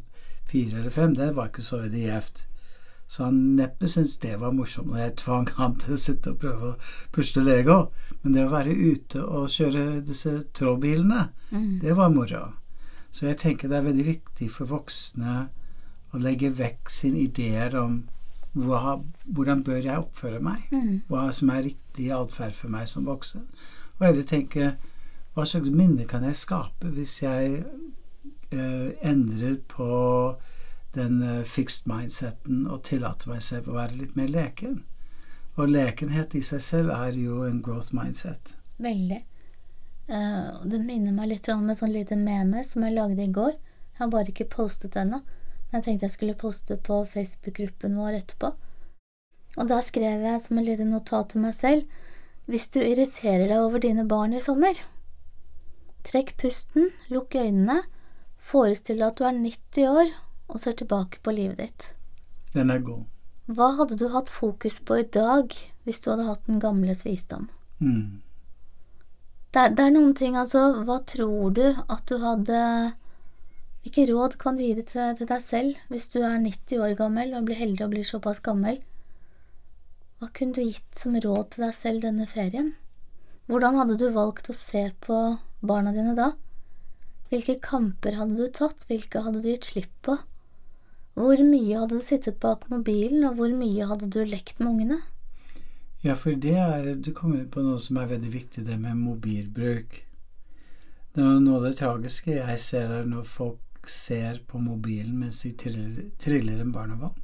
fire 0.47 0.79
eller 0.79 0.93
fem, 0.93 1.13
det 1.17 1.33
var 1.35 1.49
ikke 1.49 1.65
så 1.65 1.81
veldig 1.81 2.03
gjevt. 2.05 2.43
Så 3.07 3.23
han 3.23 3.55
neppe 3.55 3.87
syntes 3.87 4.17
det 4.19 4.35
var 4.39 4.51
morsomt 4.51 4.89
når 4.91 4.99
jeg 4.99 5.15
tvang 5.21 5.47
han 5.57 5.75
til 5.79 5.93
å 5.95 5.99
sitte 5.99 6.31
og 6.33 6.39
prøve 6.41 6.71
å 6.73 6.77
pusle 7.15 7.43
Lego. 7.43 7.77
Men 8.21 8.33
det 8.35 8.43
å 8.45 8.51
være 8.51 8.73
ute 8.75 9.23
og 9.23 9.49
kjøre 9.51 10.01
disse 10.07 10.43
trådbilene, 10.53 11.29
Mm. 11.49 11.79
det 11.79 11.93
var 11.95 12.09
moro. 12.11 12.53
Så 13.11 13.25
jeg 13.27 13.37
tenker 13.39 13.69
det 13.69 13.77
er 13.77 13.85
veldig 13.85 14.05
viktig 14.05 14.49
for 14.51 14.65
voksne 14.67 15.47
å 16.11 16.19
legge 16.19 16.49
vekk 16.51 16.89
sine 16.91 17.21
ideer 17.23 17.75
om 17.79 18.01
hva, 18.57 18.97
hvordan 19.25 19.63
bør 19.63 19.81
jeg 19.83 19.97
oppføre 19.97 20.39
meg, 20.43 20.67
Mm. 20.71 21.01
hva 21.09 21.31
som 21.33 21.49
er 21.49 21.63
riktig 21.69 22.11
atferd 22.11 22.53
for 22.53 22.69
meg 22.69 22.87
som 22.87 23.05
voksen. 23.05 23.47
Og 23.99 24.05
heller 24.07 24.23
tenke 24.23 24.75
hva 25.35 25.45
slags 25.45 25.69
minne 25.69 26.05
kan 26.09 26.23
jeg 26.23 26.35
skape 26.35 26.89
hvis 26.95 27.21
jeg 27.21 27.63
uh, 28.53 28.89
endrer 29.01 29.57
på 29.67 30.35
den 30.95 31.21
uh, 31.21 31.43
fixed 31.45 31.87
mindseten 31.87 32.65
og 32.67 32.83
tillater 32.83 33.29
meg 33.29 33.41
selv 33.45 33.69
å 33.69 33.77
være 33.77 33.97
litt 33.99 34.15
mer 34.17 34.27
leken. 34.27 34.83
Og 35.57 35.69
lekenhet 35.69 36.35
i 36.37 36.41
seg 36.41 36.61
selv 36.61 36.93
er 36.93 37.17
jo 37.17 37.43
en 37.45 37.61
growth 37.61 37.93
mindset. 37.93 38.55
Veldig. 38.77 39.23
Uh, 40.09 40.63
det 40.65 40.79
minner 40.85 41.11
meg 41.11 41.29
litt 41.33 41.49
om 41.49 41.69
et 41.69 41.77
sånn 41.77 41.93
lite 41.93 42.15
meme 42.15 42.63
som 42.63 42.85
jeg 42.85 42.95
lagde 42.95 43.23
i 43.25 43.33
går. 43.33 43.57
Jeg 43.97 44.03
har 44.03 44.11
bare 44.13 44.31
ikke 44.31 44.49
postet 44.53 44.95
ennå, 44.95 45.21
men 45.21 45.36
jeg 45.73 45.83
tenkte 45.83 46.07
jeg 46.07 46.15
skulle 46.15 46.37
poste 46.39 46.77
på 46.79 47.01
Facebook-gruppen 47.11 47.97
vår 47.99 48.21
etterpå. 48.21 48.53
Og 49.57 49.69
da 49.71 49.79
skrev 49.83 50.23
jeg 50.23 50.43
som 50.43 50.59
et 50.59 50.67
lite 50.67 50.85
notat 50.87 51.33
til 51.33 51.41
meg 51.41 51.55
selv 51.57 51.87
Hvis 52.47 52.69
du 52.71 52.79
irriterer 52.79 53.49
deg 53.49 53.57
over 53.59 53.81
dine 53.83 54.05
barn 54.07 54.31
i 54.31 54.39
sommer, 54.39 54.77
trekk 56.07 56.37
pusten, 56.39 56.93
lukk 57.11 57.35
øynene, 57.35 57.81
forestill 58.39 59.01
deg 59.01 59.09
at 59.09 59.17
du 59.19 59.25
er 59.27 59.35
90 59.35 59.89
år 59.91 60.13
og 60.47 60.61
ser 60.63 60.77
tilbake 60.79 61.19
på 61.23 61.33
livet 61.35 61.59
ditt. 61.59 61.89
Den 62.53 62.71
er 62.71 62.79
god. 62.79 63.03
Hva 63.51 63.73
hadde 63.81 63.97
du 63.99 64.07
hatt 64.13 64.31
fokus 64.31 64.79
på 64.79 65.01
i 65.01 65.03
dag 65.03 65.51
hvis 65.83 65.99
du 66.03 66.09
hadde 66.13 66.29
hatt 66.29 66.47
den 66.47 66.63
gamles 66.63 67.03
visdom? 67.03 67.49
Mm. 67.79 68.23
Det 69.51 69.61
er, 69.61 69.75
det 69.75 69.83
er 69.83 69.93
noen 69.95 70.15
ting, 70.15 70.35
altså 70.39 70.83
Hva 70.87 71.01
tror 71.07 71.51
du 71.55 71.65
at 71.67 72.07
du 72.07 72.17
hadde 72.23 72.61
Hvilke 73.87 74.03
råd 74.09 74.33
kan 74.35 74.57
du 74.57 74.65
gi 74.65 74.73
det 74.75 74.89
til, 74.89 75.13
til 75.15 75.27
deg 75.29 75.39
selv 75.39 75.77
hvis 75.87 76.09
du 76.11 76.17
er 76.19 76.41
90 76.43 76.81
år 76.83 76.95
gammel 76.99 77.29
og 77.37 77.45
blir 77.47 77.55
heldig 77.55 77.85
og 77.85 77.91
blir 77.93 78.07
såpass 78.09 78.41
gammel? 78.43 78.81
Hva 80.19 80.27
kunne 80.35 80.57
du 80.57 80.65
gitt 80.65 80.97
som 80.99 81.13
råd 81.15 81.53
til 81.53 81.63
deg 81.63 81.75
selv 81.77 82.01
denne 82.03 82.25
ferien? 82.27 82.73
Hvordan 83.47 83.77
hadde 83.79 83.95
du 84.01 84.09
valgt 84.11 84.49
å 84.51 84.55
se 84.59 84.81
på 85.05 85.19
barna 85.63 85.93
dine 85.95 86.17
da? 86.17 86.33
Hvilke 87.31 87.55
kamper 87.63 88.17
hadde 88.19 88.35
du 88.35 88.49
tatt, 88.51 88.83
hvilke 88.89 89.21
hadde 89.23 89.39
du 89.45 89.47
gitt 89.53 89.69
slipp 89.69 89.93
på? 90.03 90.17
Hvor 91.15 91.43
mye 91.47 91.77
hadde 91.79 92.01
du 92.01 92.03
sittet 92.03 92.41
bak 92.43 92.65
mobilen, 92.67 93.23
og 93.29 93.37
hvor 93.39 93.53
mye 93.55 93.87
hadde 93.87 94.09
du 94.11 94.19
lekt 94.27 94.59
med 94.59 94.73
ungene? 94.73 94.97
Ja, 96.03 96.17
for 96.19 96.35
det 96.35 96.57
er 96.59 96.91
Du 96.99 97.13
kommer 97.13 97.39
inn 97.39 97.47
på 97.55 97.63
noe 97.63 97.79
som 97.79 98.01
er 98.03 98.11
veldig 98.11 98.33
viktig, 98.35 98.65
det 98.67 98.75
med 98.83 98.99
mobilbruk. 98.99 100.01
Det 101.15 101.23
er 101.23 101.39
noe 101.39 101.61
av 101.61 101.69
det 101.69 101.77
tragiske 101.79 102.35
jeg 102.35 102.59
ser, 102.59 102.91
er 102.91 103.07
når 103.07 103.23
folk 103.23 103.63
ser 103.89 104.41
på 104.47 104.59
mobilen 104.61 105.19
mens 105.19 105.41
de 105.45 105.53
triller, 105.57 106.09
triller 106.21 106.61
en 106.61 106.73
barnevogn, 106.75 107.21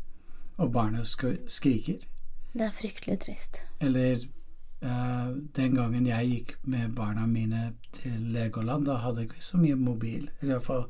og 0.57 0.71
barnet 0.73 1.07
sk 1.09 1.37
skriker. 1.49 2.05
Det 2.53 2.67
er 2.67 2.75
fryktelig 2.77 3.17
trist. 3.25 3.57
Eller 3.81 4.21
eh, 4.21 5.29
den 5.57 5.75
gangen 5.75 6.05
jeg 6.07 6.29
gikk 6.29 6.55
med 6.69 6.93
barna 6.97 7.25
mine 7.27 7.73
til 7.95 8.29
Legoland, 8.35 8.85
da 8.85 8.99
hadde 9.01 9.23
jeg 9.23 9.31
ikke 9.31 9.45
så 9.49 9.61
mye 9.61 9.79
mobil. 9.79 10.29
I 10.41 10.51
hvert 10.51 10.67
fall, 10.67 10.87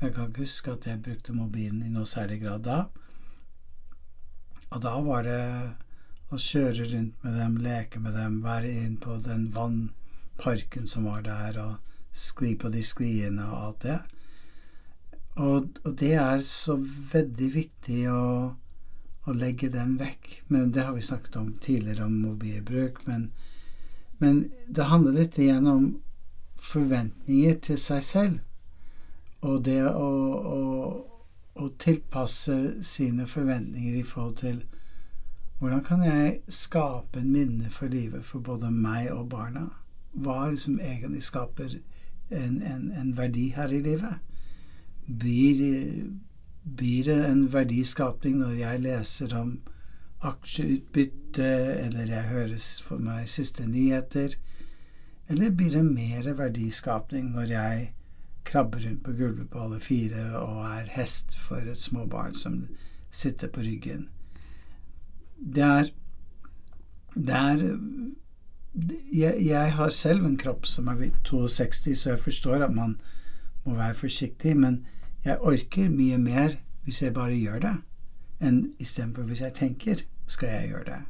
jeg 0.00 0.14
kan 0.14 0.30
ikke 0.30 0.46
huske 0.46 0.72
at 0.72 0.88
jeg 0.88 1.02
brukte 1.04 1.36
mobilen 1.36 1.82
i 1.84 1.92
noe 1.92 2.08
særlig 2.08 2.40
grad 2.42 2.64
da. 2.66 2.78
Og 4.72 4.80
da 4.80 4.94
var 5.04 5.26
det 5.28 5.42
å 6.32 6.38
kjøre 6.40 6.88
rundt 6.94 7.24
med 7.24 7.36
dem, 7.36 7.56
leke 7.60 8.00
med 8.00 8.16
dem, 8.16 8.40
være 8.44 8.70
inn 8.86 8.96
på 8.96 9.18
den 9.20 9.50
vannparken 9.52 10.88
som 10.88 11.04
var 11.10 11.26
der, 11.26 11.58
og 11.60 12.16
skli 12.16 12.54
på 12.56 12.70
de 12.72 12.80
skliene 12.84 13.44
og 13.50 13.58
alt 13.66 13.84
det. 13.84 13.98
Og, 15.34 15.68
og 15.84 15.94
det 16.00 16.12
er 16.20 16.42
så 16.44 16.76
veldig 17.12 17.48
viktig 17.54 18.00
å, 18.12 18.24
å 19.24 19.34
legge 19.36 19.70
den 19.72 19.96
vekk. 20.00 20.42
Men 20.52 20.72
det 20.72 20.84
har 20.86 20.96
vi 20.96 21.04
snakket 21.04 21.38
om 21.40 21.52
tidligere, 21.62 22.04
om 22.04 22.18
mobilbruk. 22.20 23.00
Men, 23.06 23.30
men 24.18 24.44
det 24.68 24.90
handler 24.90 25.16
litt 25.22 25.38
igjen 25.40 25.68
om 25.70 25.86
forventninger 26.62 27.56
til 27.64 27.80
seg 27.80 28.02
selv. 28.06 28.40
Og 29.42 29.64
det 29.66 29.80
å, 29.88 30.10
å, 30.52 30.60
å 31.58 31.70
tilpasse 31.82 32.84
sine 32.86 33.26
forventninger 33.26 33.96
i 33.98 34.06
forhold 34.06 34.38
til 34.44 34.60
hvordan 35.62 35.82
kan 35.86 36.00
jeg 36.02 36.40
skape 36.50 37.20
en 37.20 37.30
minne 37.30 37.68
for 37.70 37.86
livet 37.86 38.24
for 38.26 38.42
både 38.42 38.70
meg 38.74 39.12
og 39.14 39.28
barna? 39.30 39.68
Hva 40.12 40.40
er 40.42 40.54
det 40.56 40.62
som 40.64 40.80
egentlig 40.82 41.22
skaper 41.22 41.76
en, 42.34 42.56
en, 42.66 42.88
en 42.98 43.12
verdi 43.16 43.52
her 43.54 43.70
i 43.70 43.78
livet? 43.82 44.18
Blir, 45.18 45.58
blir 46.62 47.04
det 47.04 47.18
en 47.26 47.46
verdiskapning 47.52 48.38
når 48.40 48.54
jeg 48.60 48.82
leser 48.84 49.34
om 49.36 49.56
aksjeutbytte, 50.22 51.48
eller 51.82 52.06
jeg 52.06 52.30
høres 52.30 52.68
for 52.84 53.02
meg 53.02 53.28
siste 53.30 53.66
nyheter? 53.66 54.36
Eller 55.28 55.50
blir 55.50 55.74
det 55.74 55.84
mer 55.84 56.32
verdiskapning 56.38 57.32
når 57.34 57.50
jeg 57.54 57.90
krabber 58.44 58.84
rundt 58.84 59.04
på 59.04 59.12
gulvet 59.16 59.50
på 59.50 59.60
alle 59.64 59.80
fire 59.80 60.24
og 60.38 60.64
er 60.66 60.90
hest 60.96 61.36
for 61.38 61.62
et 61.62 61.80
småbarn 61.80 62.34
som 62.34 62.62
sitter 63.10 63.48
på 63.48 63.60
ryggen? 63.60 64.08
Det 65.36 65.62
er 65.62 65.90
Det 67.14 67.34
er 67.34 67.78
jeg, 69.12 69.46
jeg, 69.46 69.72
har 69.72 69.88
selv 69.88 70.24
en 70.24 70.36
kropp 70.36 70.66
som 70.66 70.86
er 70.88 71.10
62, 71.24 71.98
så 71.98 72.10
jeg 72.10 72.18
forstår 72.18 72.64
at 72.64 72.74
man 72.74 72.94
må 73.64 73.74
være 73.74 73.94
forsiktig, 73.94 74.56
men 74.56 74.86
jeg 75.24 75.38
orker 75.40 75.90
mye 75.90 76.18
mer 76.18 76.58
hvis 76.84 77.02
jeg 77.02 77.14
bare 77.14 77.38
gjør 77.38 77.60
det, 77.62 77.74
enn 78.42 78.62
istedenfor 78.82 79.28
hvis 79.28 79.44
jeg 79.44 79.54
tenker 79.58 80.02
skal 80.26 80.48
jeg 80.50 80.70
gjøre 80.72 80.88
det. 80.88 81.00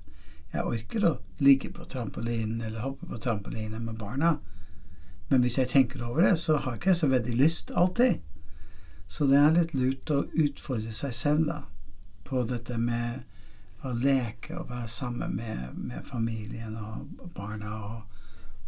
Jeg 0.52 0.68
orker 0.68 1.06
å 1.08 1.12
ligge 1.40 1.70
på 1.72 1.86
trampolinen 1.88 2.60
eller 2.60 2.84
hoppe 2.84 3.08
på 3.08 3.20
trampolinen 3.24 3.86
med 3.86 3.96
barna, 4.00 4.36
men 5.30 5.40
hvis 5.40 5.56
jeg 5.58 5.70
tenker 5.72 6.04
over 6.04 6.26
det, 6.26 6.36
så 6.38 6.58
har 6.60 6.76
ikke 6.76 6.92
jeg 6.92 7.00
så 7.00 7.08
veldig 7.08 7.34
lyst 7.40 7.72
alltid. 7.72 8.20
Så 9.08 9.26
det 9.30 9.38
er 9.40 9.54
litt 9.56 9.72
lurt 9.76 10.10
å 10.12 10.26
utfordre 10.28 10.92
seg 10.96 11.14
selv 11.16 11.46
da, 11.48 11.58
på 12.28 12.44
dette 12.48 12.76
med 12.80 13.22
å 13.88 13.94
leke 13.96 14.58
og 14.60 14.68
være 14.70 14.88
sammen 14.92 15.34
med, 15.36 15.72
med 15.76 16.04
familien 16.06 16.76
og 16.76 17.30
barna. 17.34 17.72
Og, 17.88 18.20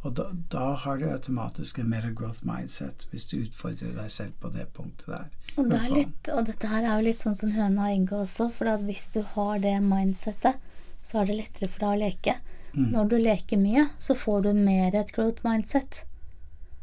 og 0.04 0.12
da, 0.18 0.26
da, 0.52 0.64
har 0.84 0.98
du 1.00 1.06
automatisk 1.08 1.78
en 1.80 1.88
mer 1.88 2.04
growth 2.12 2.44
mindset 2.44 3.06
hvis 3.10 3.24
du 3.30 3.38
utfordrer 3.38 3.94
deg 3.96 4.10
selv 4.12 4.34
på 4.42 4.50
det 4.52 4.66
punktet 4.76 5.08
der. 5.08 5.30
Og, 5.56 5.70
det 5.70 5.80
litt, 5.88 6.28
og 6.28 6.44
dette 6.50 6.68
her 6.68 6.84
er 6.84 6.98
jo 6.98 7.06
litt 7.06 7.24
sånn 7.24 7.36
som 7.38 7.54
høna 7.54 7.86
og 7.86 7.94
egget 7.94 8.12
også, 8.18 8.50
for 8.52 8.84
hvis 8.84 9.06
du 9.14 9.22
har 9.32 9.62
det 9.64 9.78
mindsettet, 9.84 10.60
så 11.00 11.22
er 11.22 11.30
det 11.30 11.38
lettere 11.38 11.70
for 11.72 11.86
deg 11.86 11.94
å 11.94 12.02
leke. 12.02 12.36
Mm. 12.74 12.90
Når 12.92 13.08
du 13.08 13.16
leker 13.22 13.60
mye, 13.60 13.86
så 14.02 14.16
får 14.18 14.44
du 14.44 14.52
mer 14.58 14.96
et 14.98 15.12
growth 15.16 15.46
mindset. 15.46 16.02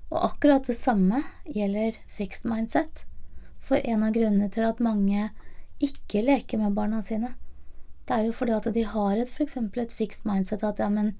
Og 0.09 0.17
akkurat 0.31 0.65
det 0.65 0.79
samme 0.79 1.21
gjelder 1.45 2.01
fixed 2.17 2.49
mindset. 2.49 3.05
For 3.61 3.77
en 3.85 4.05
av 4.07 4.15
grunnene 4.17 4.49
til 4.51 4.65
at 4.65 4.81
mange 4.81 5.29
ikke 5.81 6.25
leker 6.25 6.61
med 6.61 6.77
barna 6.77 7.05
sine, 7.05 7.35
Det 8.09 8.17
er 8.17 8.25
jo 8.25 8.33
fordi 8.33 8.51
at 8.51 8.65
de 8.73 8.81
har 8.83 9.11
et, 9.15 9.29
eksempel 9.39 9.83
et 9.83 9.93
fixed 9.93 10.25
mindset 10.25 10.63
at 10.65 10.79
ja, 10.81 10.89
men 10.89 11.13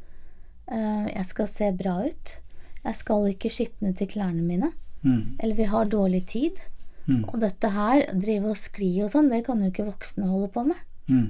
jeg 0.71 1.25
skal 1.27 1.47
se 1.51 1.67
bra 1.75 1.97
ut. 2.05 2.35
Jeg 2.81 2.97
skal 2.97 3.27
ikke 3.29 3.51
skitne 3.51 3.91
til 3.97 4.09
klærne 4.09 4.43
mine. 4.45 4.71
Mm. 5.01 5.37
Eller 5.39 5.57
vi 5.57 5.67
har 5.69 5.89
dårlig 5.91 6.23
tid. 6.31 6.61
Mm. 7.05 7.23
Og 7.27 7.39
dette 7.41 7.71
her, 7.73 8.05
drive 8.13 8.53
og 8.53 8.59
skli 8.59 8.91
og 9.03 9.11
sånn, 9.13 9.29
det 9.31 9.43
kan 9.47 9.61
jo 9.61 9.71
ikke 9.71 9.87
voksne 9.89 10.29
holde 10.29 10.49
på 10.53 10.65
med. 10.69 10.81
Mm. 11.11 11.27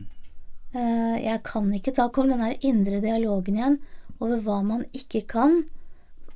Eh, 0.71 1.17
jeg 1.25 1.41
kan 1.43 1.67
ikke 1.75 1.93
ta 1.95 2.07
Kom 2.13 2.29
den 2.31 2.43
der 2.43 2.59
indre 2.67 3.01
dialogen 3.03 3.57
igjen 3.57 3.81
over 4.21 4.39
hva 4.45 4.61
man 4.63 4.85
ikke 4.95 5.23
kan, 5.27 5.63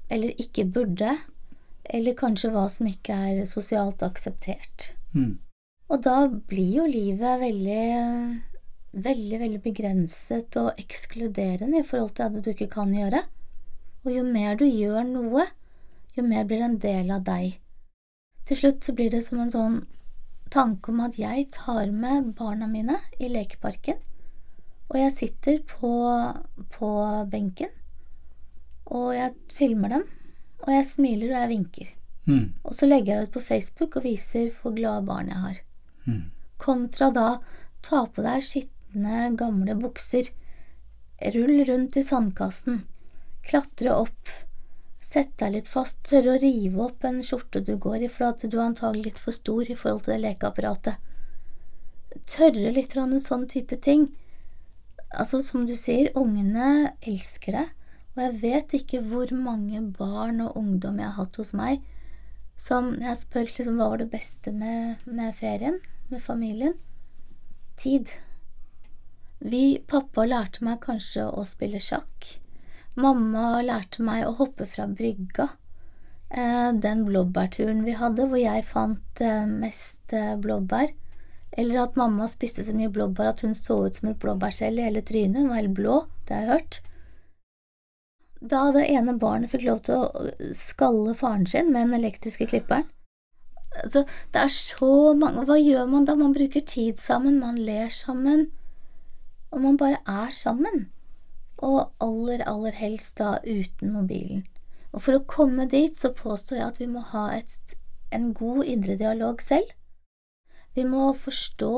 eller 0.09 0.33
ikke 0.41 0.65
burde, 0.65 1.13
eller 1.85 2.17
kanskje 2.17 2.49
hva 2.53 2.65
som 2.71 2.89
ikke 2.89 3.15
er 3.29 3.45
sosialt 3.49 4.01
akseptert. 4.05 4.91
Mm. 5.13 5.37
Og 5.93 6.01
da 6.01 6.25
blir 6.49 6.79
jo 6.81 6.87
livet 6.89 7.43
veldig, 7.43 7.83
veldig, 8.95 9.39
veldig 9.41 9.61
begrenset 9.63 10.55
og 10.59 10.79
ekskluderende 10.79 11.81
i 11.81 11.87
forhold 11.87 12.15
til 12.15 12.29
at 12.29 12.39
du 12.39 12.49
ikke 12.51 12.69
kan 12.71 12.93
gjøre. 12.95 13.21
Og 14.05 14.11
jo 14.13 14.23
mer 14.27 14.57
du 14.59 14.65
gjør 14.65 15.03
noe, 15.07 15.45
jo 16.15 16.23
mer 16.23 16.45
blir 16.47 16.61
det 16.61 16.69
en 16.69 16.81
del 16.81 17.11
av 17.11 17.25
deg. 17.27 17.57
Til 18.45 18.59
slutt 18.59 18.85
så 18.85 18.93
blir 18.95 19.11
det 19.11 19.23
som 19.25 19.41
en 19.41 19.51
sånn 19.51 19.79
tanke 20.53 20.93
om 20.93 21.01
at 21.07 21.17
jeg 21.19 21.47
tar 21.55 21.89
med 21.91 22.35
barna 22.37 22.67
mine 22.69 22.99
i 23.19 23.29
lekeparken, 23.31 23.97
og 24.85 24.99
jeg 24.99 25.15
sitter 25.15 25.61
på, 25.65 25.91
på 26.75 26.89
benken, 27.31 27.71
og 28.85 29.15
jeg 29.15 29.33
filmer 29.57 29.95
dem, 29.95 30.05
og 30.61 30.69
jeg 30.75 30.87
smiler 30.87 31.31
og 31.31 31.39
jeg 31.39 31.51
vinker. 31.55 31.89
Mm. 32.25 32.45
Og 32.63 32.77
så 32.77 32.87
legger 32.89 33.11
jeg 33.11 33.17
det 33.17 33.29
ut 33.29 33.35
på 33.35 33.45
Facebook 33.47 33.97
og 33.97 34.05
viser 34.05 34.51
hvor 34.61 34.73
glade 34.77 35.05
barn 35.05 35.29
jeg 35.29 35.41
har. 35.41 35.59
Mm. 36.05 36.23
Kontra 36.61 37.09
da 37.13 37.27
ta 37.85 38.05
på 38.09 38.23
deg 38.25 38.45
skitne, 38.45 38.74
gamle 39.37 39.75
bukser, 39.75 40.29
rull 41.33 41.65
rundt 41.65 41.97
i 41.97 42.03
sandkassen, 42.03 42.83
klatre 43.43 43.93
opp, 43.93 44.29
sett 44.99 45.37
deg 45.37 45.53
litt 45.53 45.67
fast, 45.67 46.01
tørre 46.07 46.35
å 46.35 46.41
rive 46.41 46.81
opp 46.87 47.03
en 47.05 47.21
skjorte 47.23 47.61
du 47.61 47.75
går 47.77 48.07
i 48.07 48.09
for 48.09 48.29
at 48.29 48.41
du 48.41 48.57
er 48.57 48.65
antagelig 48.65 49.03
litt 49.05 49.19
for 49.19 49.35
stor 49.35 49.69
i 49.69 49.75
forhold 49.75 50.05
til 50.05 50.15
det 50.15 50.21
lekeapparatet. 50.23 50.95
Tørre 52.25 52.71
litt 52.71 52.95
en 52.95 53.19
sånn 53.19 53.45
type 53.47 53.75
ting. 53.83 54.07
Altså, 55.11 55.41
som 55.43 55.65
du 55.65 55.75
sier, 55.75 56.09
ungene 56.15 56.95
elsker 57.01 57.59
det, 57.59 57.67
og 58.15 58.23
jeg 58.23 58.39
vet 58.41 58.73
ikke 58.79 59.03
hvor 59.03 59.31
mange 59.35 59.81
barn 59.97 60.39
og 60.41 60.55
ungdom 60.55 60.99
jeg 60.99 61.11
har 61.11 61.19
hatt 61.19 61.37
hos 61.41 61.51
meg 61.53 61.83
som 62.55 62.93
jeg 63.03 63.19
spør 63.19 63.49
liksom 63.51 63.79
hva 63.79 63.89
var 63.91 64.01
det 64.01 64.11
beste 64.13 64.53
med, 64.55 65.03
med 65.05 65.35
ferien, 65.35 65.79
med 66.09 66.23
familien 66.23 66.77
tid. 67.79 68.13
Vi, 69.39 69.83
pappa 69.87 70.25
lærte 70.25 70.63
meg 70.65 70.81
kanskje 70.85 71.27
å 71.27 71.43
spille 71.47 71.81
sjakk. 71.83 72.39
Mamma 72.95 73.61
lærte 73.65 74.03
meg 74.05 74.25
å 74.27 74.35
hoppe 74.39 74.67
fra 74.69 74.87
brygga. 74.87 75.49
Eh, 76.29 76.71
den 76.81 77.03
blåbærturen 77.05 77.83
vi 77.85 77.97
hadde, 77.99 78.27
hvor 78.31 78.39
jeg 78.39 78.65
fant 78.67 79.21
eh, 79.21 79.43
mest 79.45 80.13
eh, 80.15 80.35
blåbær. 80.39 80.93
Eller 81.55 81.83
at 81.83 81.99
mamma 81.99 82.27
spiste 82.27 82.63
så 82.63 82.75
mye 82.75 82.91
blåbær 82.91 83.33
at 83.33 83.45
hun 83.45 83.55
så 83.55 83.85
ut 83.85 83.95
som 83.95 84.09
et 84.09 84.19
blåbærskjell 84.19 84.79
i 84.79 84.87
hele 84.87 85.03
trynet. 85.05 85.43
Hun 85.43 85.51
var 85.51 85.61
helt 85.61 85.77
blå, 85.77 86.01
det 86.27 86.35
har 86.35 86.43
jeg 86.43 86.53
hørt. 86.53 86.81
Da 88.45 88.65
det 88.75 88.87
ene 88.91 89.15
barnet 89.19 89.51
fikk 89.51 89.63
lov 89.67 89.79
til 89.87 90.03
å 90.03 90.51
skalle 90.55 91.15
faren 91.17 91.47
sin 91.49 91.71
med 91.71 91.87
den 91.87 91.99
elektriske 92.01 92.45
klipperen 92.51 92.85
Altså, 93.75 94.05
det 94.31 94.39
er 94.39 94.51
så 94.53 95.13
mange 95.17 95.43
Hva 95.47 95.57
gjør 95.59 95.87
man 95.91 96.05
da? 96.07 96.13
Man 96.15 96.35
bruker 96.35 96.63
tid 96.63 96.99
sammen, 97.01 97.41
man 97.41 97.57
ler 97.59 97.89
sammen, 97.91 98.45
og 99.55 99.61
man 99.63 99.77
bare 99.79 100.01
er 100.03 100.33
sammen. 100.35 100.89
Og 101.63 101.93
aller, 102.03 102.43
aller 102.43 102.75
helst 102.75 103.17
da 103.21 103.37
uten 103.47 103.93
mobilen. 103.95 104.43
Og 104.91 105.05
for 105.05 105.15
å 105.15 105.25
komme 105.27 105.67
dit 105.71 105.95
så 105.95 106.11
påstår 106.15 106.59
jeg 106.59 106.67
at 106.67 106.81
vi 106.81 106.89
må 106.91 107.03
ha 107.13 107.29
et, 107.37 107.75
en 108.11 108.33
god 108.35 108.67
indre 108.67 108.97
dialog 108.99 109.39
selv. 109.43 109.71
Vi 110.75 110.83
må 110.87 111.13
forstå 111.15 111.75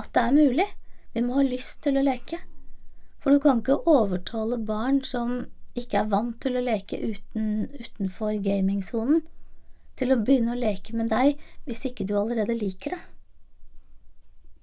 at 0.00 0.08
det 0.16 0.24
er 0.24 0.36
mulig. 0.36 0.68
Vi 1.12 1.24
må 1.24 1.36
ha 1.36 1.44
lyst 1.44 1.82
til 1.84 2.00
å 2.00 2.04
leke. 2.04 2.40
For 3.20 3.34
du 3.34 3.42
kan 3.44 3.60
ikke 3.60 3.82
overtale 3.90 4.60
barn 4.64 5.02
som 5.04 5.42
ikke 5.78 6.00
er 6.00 6.10
vant 6.12 6.38
til 6.40 6.56
å 6.56 6.64
leke 6.64 6.96
uten, 6.96 7.68
utenfor 7.76 8.38
gamingsonen, 8.44 9.20
til 9.98 10.14
å 10.14 10.20
begynne 10.22 10.54
å 10.54 10.60
leke 10.60 10.96
med 10.96 11.10
deg 11.12 11.36
hvis 11.66 11.84
ikke 11.90 12.06
du 12.08 12.16
allerede 12.16 12.56
liker 12.56 12.96
det. 12.96 13.00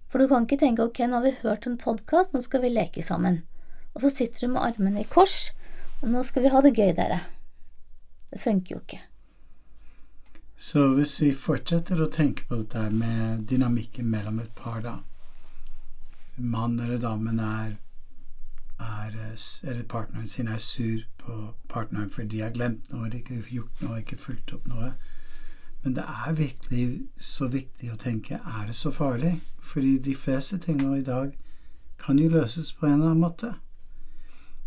For 0.09 0.21
du 0.21 0.29
kan 0.31 0.45
ikke 0.45 0.61
tenke 0.61 0.85
ok, 0.85 1.01
nå 1.07 1.19
har 1.19 1.25
vi 1.25 1.33
hørt 1.41 1.67
en 1.67 1.79
podkast, 1.81 2.35
nå 2.35 2.43
skal 2.45 2.63
vi 2.63 2.73
leke 2.73 3.03
sammen. 3.03 3.41
Og 3.95 4.03
så 4.03 4.11
sitter 4.11 4.45
du 4.45 4.53
med 4.53 4.63
armene 4.63 5.01
i 5.01 5.09
kors, 5.09 5.51
og 6.01 6.09
nå 6.11 6.23
skal 6.27 6.45
vi 6.45 6.53
ha 6.53 6.61
det 6.61 6.75
gøy, 6.75 6.93
dere. 6.97 7.19
Det 8.31 8.41
funker 8.43 8.75
jo 8.75 8.81
ikke. 8.83 9.01
Så 10.57 10.85
hvis 10.95 11.17
vi 11.21 11.33
fortsetter 11.35 11.99
å 11.99 12.11
tenke 12.11 12.45
på 12.47 12.61
dette 12.61 12.85
med 12.91 13.43
dynamikken 13.49 14.07
mellom 14.11 14.39
et 14.43 14.53
par, 14.55 14.79
da 14.83 15.01
Mann 16.37 16.79
eller 16.79 16.99
damen 16.99 17.39
er, 17.39 17.77
er 18.79 19.13
Eller 19.63 19.83
partneren 19.83 20.27
sin 20.27 20.47
er 20.47 20.57
sur 20.59 21.03
på 21.17 21.53
partneren 21.69 22.09
fordi 22.11 22.27
de 22.27 22.41
har 22.43 22.51
glemt 22.51 22.89
noe, 22.91 23.09
de 23.09 23.21
har 23.21 23.23
ikke 23.23 23.53
gjort 23.55 23.81
noe, 23.81 23.99
ikke 23.99 24.19
fulgt 24.19 24.53
opp 24.53 24.67
noe. 24.67 24.91
Men 25.85 25.95
det 25.95 26.03
er 26.03 26.33
virkelig 26.33 26.85
så 27.21 27.45
viktig 27.47 27.91
å 27.93 27.97
tenke 28.01 28.39
er 28.41 28.63
det 28.65 28.73
så 28.73 28.89
farlig? 28.91 29.35
Fordi 29.61 29.99
de 30.01 30.15
fleste 30.17 30.57
tingene 30.57 30.97
i 30.97 31.05
dag 31.05 31.35
kan 32.01 32.17
jo 32.17 32.29
løses 32.29 32.71
på 32.73 32.87
en 32.87 32.93
eller 32.93 33.11
annen 33.11 33.21
måte. 33.21 33.51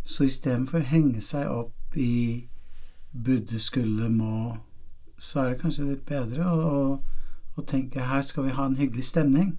Så 0.06 0.28
istedenfor 0.30 0.78
å 0.78 0.90
henge 0.92 1.20
seg 1.20 1.50
opp 1.50 1.98
i 1.98 2.46
burde, 3.10 3.58
skulle, 3.58 4.06
må, 4.08 4.54
så 5.18 5.40
er 5.40 5.50
det 5.50 5.60
kanskje 5.64 5.90
litt 5.90 6.06
bedre 6.06 6.46
å, 6.46 6.70
å, 6.70 7.28
å 7.58 7.66
tenke 7.66 8.06
her 8.06 8.22
skal 8.22 8.46
vi 8.46 8.54
ha 8.54 8.70
en 8.70 8.78
hyggelig 8.78 9.10
stemning. 9.10 9.56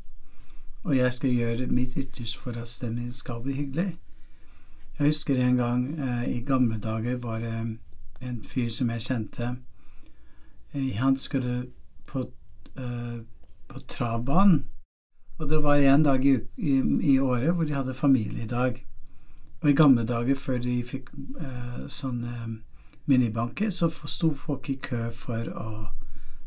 Og 0.88 0.96
jeg 0.96 1.12
skal 1.14 1.36
gjøre 1.36 1.68
mitt 1.68 2.00
ytterste 2.00 2.40
for 2.40 2.56
at 2.56 2.72
stemningen 2.72 3.14
skal 3.14 3.44
bli 3.44 3.60
hyggelig. 3.60 3.98
Jeg 4.96 5.12
husker 5.12 5.44
en 5.44 5.60
gang 5.60 5.88
eh, 6.00 6.38
i 6.38 6.40
gamle 6.48 6.80
dager 6.80 7.20
var 7.20 7.44
det 7.44 7.52
en 8.24 8.44
fyr 8.48 8.72
som 8.72 8.96
jeg 8.96 9.10
kjente. 9.12 9.58
Eh, 10.72 10.96
han 10.98 11.18
skulle 11.18 11.66
på, 12.06 12.20
eh, 12.76 13.22
på 13.68 13.80
travbanen. 13.80 14.66
Og 15.38 15.50
det 15.50 15.64
var 15.64 15.76
en 15.76 16.04
dag 16.04 16.26
i, 16.26 16.40
i, 16.58 16.82
i, 17.02 17.20
året 17.20 17.54
hvor 17.56 17.64
de 17.64 17.74
hadde 17.74 17.94
familiedag. 17.94 18.86
Og 19.62 19.70
i 19.70 19.74
gamle 19.74 20.04
dager, 20.04 20.36
før 20.36 20.58
de 20.58 20.84
fikk 20.84 21.10
eh, 21.40 21.88
sånne 21.88 22.60
minibanker, 23.06 23.70
så 23.70 23.90
sto 23.90 24.34
folk 24.34 24.70
i 24.70 24.76
kø 24.76 25.10
for 25.16 25.48
å, 25.56 25.70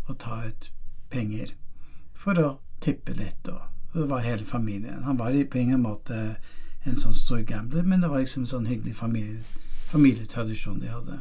å 0.08 0.16
ta 0.20 0.42
ut 0.46 0.70
penger. 1.10 1.54
For 2.14 2.38
å 2.38 2.58
tippe 2.80 3.16
litt, 3.16 3.48
og 3.48 3.96
det 3.96 4.08
var 4.10 4.24
hele 4.24 4.44
familien. 4.44 5.02
Han 5.04 5.18
var 5.18 5.36
på 5.50 5.58
ingen 5.58 5.82
måte 5.82 6.36
en 6.84 6.96
sånn 6.96 7.14
stor 7.14 7.42
gambler, 7.48 7.82
men 7.82 8.00
det 8.00 8.10
var 8.10 8.20
liksom 8.20 8.44
en 8.44 8.52
sånn 8.54 8.66
hyggelig 8.66 8.94
familie, 8.96 9.42
familietradisjon 9.92 10.80
de 10.80 10.92
hadde. 10.92 11.20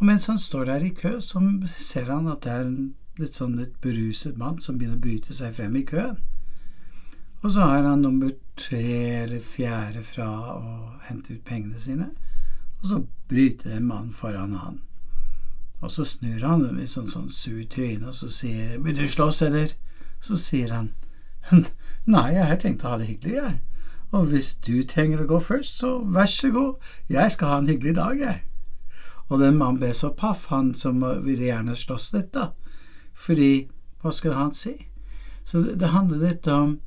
Og 0.00 0.06
mens 0.08 0.26
han 0.26 0.38
står 0.38 0.64
der 0.64 0.84
i 0.84 0.94
kø, 0.96 1.18
så 1.20 1.40
ser 1.76 2.08
han 2.08 2.28
at 2.32 2.42
det 2.44 2.52
er 2.52 2.64
en 2.64 2.94
litt 3.20 3.36
sånn 3.36 3.58
litt 3.60 3.74
beruset 3.84 4.38
mann 4.40 4.56
som 4.64 4.78
begynner 4.78 4.96
å 4.96 5.04
bryte 5.04 5.36
seg 5.36 5.52
frem 5.58 5.76
i 5.76 5.84
køen. 5.84 6.16
Og 7.42 7.52
så 7.52 7.66
har 7.68 7.84
han 7.84 8.00
nummer 8.04 8.32
tre 8.56 8.84
eller 9.22 9.44
fjerde 9.44 10.02
fra 10.04 10.28
å 10.54 10.70
hente 11.08 11.36
ut 11.36 11.44
pengene 11.44 11.80
sine, 11.80 12.10
og 12.80 12.88
så 12.88 13.02
bryter 13.28 13.76
en 13.76 13.88
mann 13.88 14.08
foran 14.12 14.56
han. 14.56 14.80
Og 15.80 15.92
så 15.92 16.04
snur 16.04 16.44
han 16.44 16.64
med 16.74 16.88
sånn, 16.88 17.08
sånn 17.08 17.30
sur 17.32 17.60
tryne 17.68 18.08
og 18.08 18.14
så 18.14 18.28
sier 18.28 18.78
'Vil 18.78 18.96
du 18.96 19.08
slåss, 19.08 19.42
eller?' 19.42 19.76
Så 20.20 20.36
sier 20.36 20.72
han 20.72 20.94
'Nei, 22.06 22.34
jeg 22.34 22.46
har 22.46 22.56
tenkt 22.56 22.84
å 22.84 22.88
ha 22.88 22.98
det 22.98 23.06
hyggelig, 23.06 23.36
jeg'. 23.36 23.58
Og 24.12 24.26
hvis 24.26 24.54
du 24.54 24.82
trenger 24.82 25.22
å 25.22 25.26
gå 25.26 25.40
først, 25.40 25.78
så 25.78 25.98
vær 26.04 26.26
så 26.26 26.50
god, 26.50 26.74
jeg 27.08 27.30
skal 27.30 27.48
ha 27.48 27.58
en 27.58 27.68
hyggelig 27.68 27.94
dag, 27.94 28.20
jeg. 28.20 28.40
Og 29.30 29.38
den 29.38 29.58
mannen 29.60 29.78
ble 29.78 29.92
så 29.94 30.10
paff, 30.10 30.48
han 30.50 30.72
som 30.74 31.02
ville 31.24 31.46
gjerne 31.46 31.76
slåss 31.78 32.10
litt, 32.16 32.32
da. 32.34 32.50
Fordi 33.14 33.68
hva 34.02 34.12
skulle 34.14 34.38
han 34.38 34.54
si? 34.56 34.74
Så 35.44 35.62
det, 35.62 35.76
det 35.80 35.92
handler 35.94 36.24
litt 36.24 36.48
om 36.50 36.78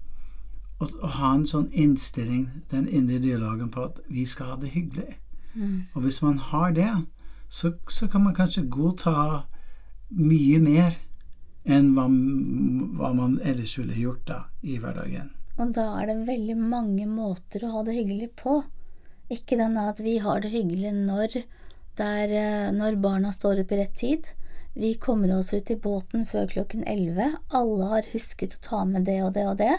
å, 0.79 0.87
å, 0.87 1.11
ha 1.17 1.33
en 1.37 1.47
sånn 1.47 1.69
innstilling, 1.71 2.49
den 2.71 2.89
indre 2.89 3.21
dialogen 3.23 3.71
på 3.71 3.87
at 3.87 4.01
vi 4.11 4.25
skal 4.29 4.53
ha 4.53 4.59
det 4.59 4.73
hyggelig. 4.75 5.17
Mm. 5.53 5.93
Og 5.93 6.05
hvis 6.05 6.19
man 6.25 6.39
har 6.51 6.75
det, 6.75 6.91
så, 7.53 7.73
så 7.87 8.09
kan 8.11 8.25
man 8.25 8.35
kanskje 8.35 8.65
godta 8.67 9.43
mye 10.13 10.59
mer 10.61 10.97
enn 11.63 11.93
hva, 11.95 12.07
hva 12.99 13.13
man 13.15 13.37
ellers 13.45 13.77
ville 13.79 13.95
gjort 13.95 14.25
da 14.27 14.39
i 14.61 14.79
hverdagen. 14.81 15.31
Og 15.61 15.73
da 15.75 15.85
er 16.01 16.09
det 16.09 16.23
veldig 16.27 16.55
mange 16.59 17.05
måter 17.07 17.63
å 17.63 17.75
ha 17.75 17.83
det 17.85 17.95
hyggelig 17.95 18.31
på. 18.41 18.63
Ikke 19.31 19.57
den 19.59 19.77
at 19.79 20.01
vi 20.03 20.17
har 20.23 20.41
det 20.43 20.51
hyggelig 20.53 20.91
når, 20.97 21.43
der, 21.99 22.71
når 22.75 22.99
barna 23.03 23.33
står 23.35 23.63
opp 23.63 23.71
i 23.73 23.79
rett 23.81 23.95
tid. 23.99 24.29
Vi 24.73 24.93
kommer 24.97 25.35
oss 25.37 25.53
ut 25.53 25.69
i 25.71 25.77
båten 25.77 26.25
før 26.25 26.47
klokken 26.49 26.85
elleve. 26.89 27.29
Alle 27.53 27.89
har 27.91 28.07
husket 28.13 28.55
å 28.57 28.63
ta 28.65 28.79
med 28.89 29.05
det 29.05 29.19
og 29.21 29.33
det 29.35 29.47
og 29.47 29.57
det. 29.61 29.75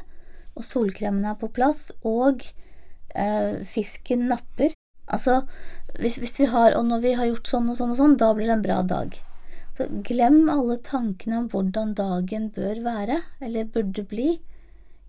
og 0.54 0.62
solkremen 0.62 1.24
er 1.26 1.34
på 1.34 1.48
plass, 1.50 1.88
og 2.06 2.44
eh, 3.18 3.64
fisken 3.66 4.28
napper. 4.30 4.70
Altså, 5.10 5.40
hvis, 5.98 6.20
hvis, 6.22 6.38
vi 6.40 6.46
har 6.46 6.72
Og 6.78 6.86
når 6.86 7.00
vi 7.00 7.12
har 7.18 7.26
gjort 7.26 7.50
sånn 7.50 7.68
og 7.68 7.76
sånn 7.76 7.90
og 7.90 7.98
sånn, 7.98 8.16
da 8.16 8.30
blir 8.34 8.46
det 8.46 8.54
en 8.54 8.62
bra 8.62 8.82
dag. 8.82 9.18
Så 9.74 9.88
glem 10.06 10.48
alle 10.48 10.78
tankene 10.78 11.40
om 11.42 11.48
hvordan 11.50 11.96
dagen 11.98 12.48
bør 12.54 12.80
være, 12.86 13.18
eller 13.42 13.66
burde 13.66 14.06
bli. 14.06 14.38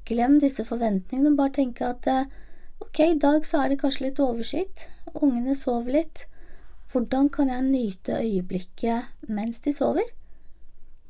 Glem 0.10 0.40
disse 0.42 0.66
forventningene, 0.66 1.38
bare 1.38 1.54
tenke 1.62 1.86
at 1.86 2.10
eh, 2.10 2.26
ok, 2.82 3.00
i 3.06 3.20
dag 3.22 3.46
så 3.46 3.62
er 3.62 3.70
det 3.70 3.84
kanskje 3.84 4.08
litt 4.08 4.22
overskyet, 4.22 4.88
ungene 5.14 5.54
sover 5.58 6.00
litt. 6.00 6.26
Hvordan 6.96 7.28
kan 7.28 7.50
jeg 7.52 7.64
nyte 7.68 8.14
øyeblikket 8.24 9.28
mens 9.28 9.60
de 9.60 9.74
sover? 9.76 10.08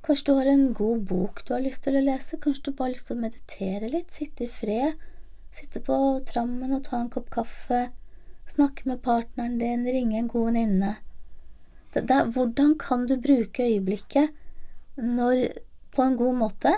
Kanskje 0.01 0.25
du 0.25 0.37
har 0.39 0.47
en 0.49 0.73
god 0.73 1.03
bok 1.05 1.43
du 1.45 1.53
har 1.53 1.61
lyst 1.61 1.83
til 1.85 1.99
å 1.99 2.01
lese, 2.01 2.39
kanskje 2.41 2.71
du 2.71 2.77
bare 2.79 2.87
har 2.87 2.95
lyst 2.95 3.11
til 3.11 3.19
å 3.19 3.21
meditere 3.21 3.91
litt, 3.93 4.09
sitte 4.09 4.47
i 4.47 4.49
fred, 4.49 4.97
sitte 5.53 5.83
på 5.85 5.99
trammen 6.25 6.73
og 6.73 6.83
ta 6.89 6.97
en 7.03 7.13
kopp 7.13 7.29
kaffe, 7.37 7.83
snakke 8.49 8.89
med 8.89 9.03
partneren 9.05 9.61
din, 9.61 9.85
ringe 9.85 10.17
en 10.23 10.33
god 10.33 10.49
venninne. 10.49 10.91
Hvordan 12.33 12.77
kan 12.81 13.05
du 13.05 13.19
bruke 13.21 13.69
øyeblikket 13.69 14.33
når, 14.97 15.47
på 15.93 16.01
en 16.01 16.17
god 16.17 16.37
måte 16.41 16.73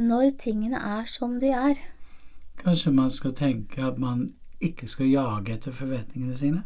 når 0.00 0.30
tingene 0.40 0.80
er 0.96 1.04
som 1.04 1.36
de 1.36 1.52
er? 1.52 1.84
Kanskje 2.64 2.96
man 2.96 3.12
skal 3.12 3.36
tenke 3.36 3.84
at 3.84 4.00
man 4.00 4.30
ikke 4.64 4.88
skal 4.88 5.12
jage 5.12 5.60
etter 5.60 5.82
forventningene 5.84 6.36
sine. 6.46 6.64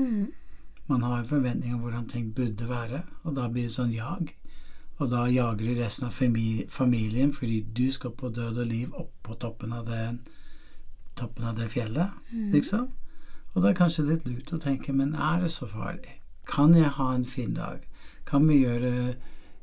Mm. 0.00 0.32
Man 0.92 1.02
har 1.06 1.22
en 1.22 1.28
forventning 1.28 1.74
om 1.74 1.80
hvordan 1.80 2.08
ting 2.08 2.32
burde 2.36 2.68
være, 2.68 3.02
og 3.24 3.36
da 3.36 3.46
blir 3.48 3.70
det 3.70 3.72
sånn 3.72 3.94
jag. 3.96 4.34
Og 5.00 5.08
da 5.08 5.24
jager 5.32 5.64
du 5.64 5.78
resten 5.78 6.10
av 6.10 6.18
familien 6.68 7.30
fordi 7.32 7.62
du 7.64 7.86
skal 7.94 8.12
på 8.12 8.28
død 8.28 8.58
og 8.60 8.66
liv 8.68 8.90
opp 9.00 9.14
på 9.24 9.36
toppen 9.40 9.72
av 9.72 9.86
det, 9.88 10.02
toppen 11.16 11.46
av 11.48 11.56
det 11.56 11.70
fjellet, 11.72 12.12
mm. 12.28 12.50
liksom. 12.52 12.90
Og 13.54 13.62
det 13.62 13.70
er 13.70 13.78
kanskje 13.78 14.04
litt 14.10 14.26
lurt 14.28 14.52
å 14.52 14.60
tenke, 14.60 14.92
men 14.92 15.14
er 15.16 15.40
det 15.40 15.52
så 15.54 15.68
farlig? 15.70 16.18
Kan 16.48 16.76
jeg 16.76 16.92
ha 16.98 17.08
en 17.14 17.24
fin 17.24 17.54
dag? 17.56 17.86
Kan 18.28 18.44
vi 18.50 18.60
gjøre, 18.60 19.14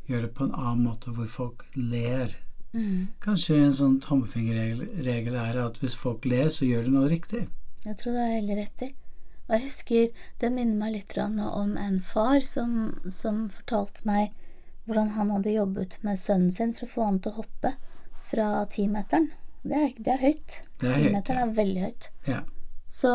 gjøre 0.10 0.26
det 0.26 0.34
på 0.34 0.48
en 0.48 0.56
annen 0.58 0.88
måte 0.88 1.14
hvor 1.14 1.30
folk 1.30 1.66
ler? 1.78 2.34
Mm. 2.74 3.14
Kanskje 3.22 3.60
en 3.68 3.78
sånn 3.78 4.00
tommefingerregel 4.02 5.38
er 5.38 5.62
at 5.62 5.78
hvis 5.84 5.98
folk 5.98 6.26
ler, 6.26 6.50
så 6.50 6.66
gjør 6.66 6.90
du 6.90 6.98
noe 6.98 7.14
riktig. 7.14 7.46
Jeg 7.86 8.02
tror 8.02 8.18
det 8.18 8.26
er 8.26 8.36
veldig 8.40 8.60
rett 8.64 8.86
i. 8.90 8.92
Og 9.50 9.56
jeg 9.56 9.66
husker 9.66 10.26
det 10.40 10.52
minner 10.54 10.78
meg 10.78 10.94
litt 10.94 11.18
om 11.18 11.74
en 11.82 12.00
far 12.06 12.40
som, 12.46 13.00
som 13.10 13.48
fortalte 13.50 14.06
meg 14.06 14.30
hvordan 14.86 15.10
han 15.18 15.32
hadde 15.34 15.56
jobbet 15.56 15.98
med 16.06 16.22
sønnen 16.22 16.54
sin 16.54 16.74
for 16.78 16.86
å 16.86 16.94
få 16.94 17.08
han 17.08 17.20
til 17.22 17.34
å 17.34 17.42
hoppe 17.42 17.74
fra 18.30 18.50
timeteren. 18.70 19.32
Det, 19.62 19.76
er, 19.76 19.94
det 19.98 20.14
er 20.14 20.22
høyt. 20.22 20.58
Timeteren 20.82 21.42
er 21.44 21.56
veldig 21.58 21.82
høyt. 21.88 22.10
Ja. 22.30 22.44
Så 22.90 23.14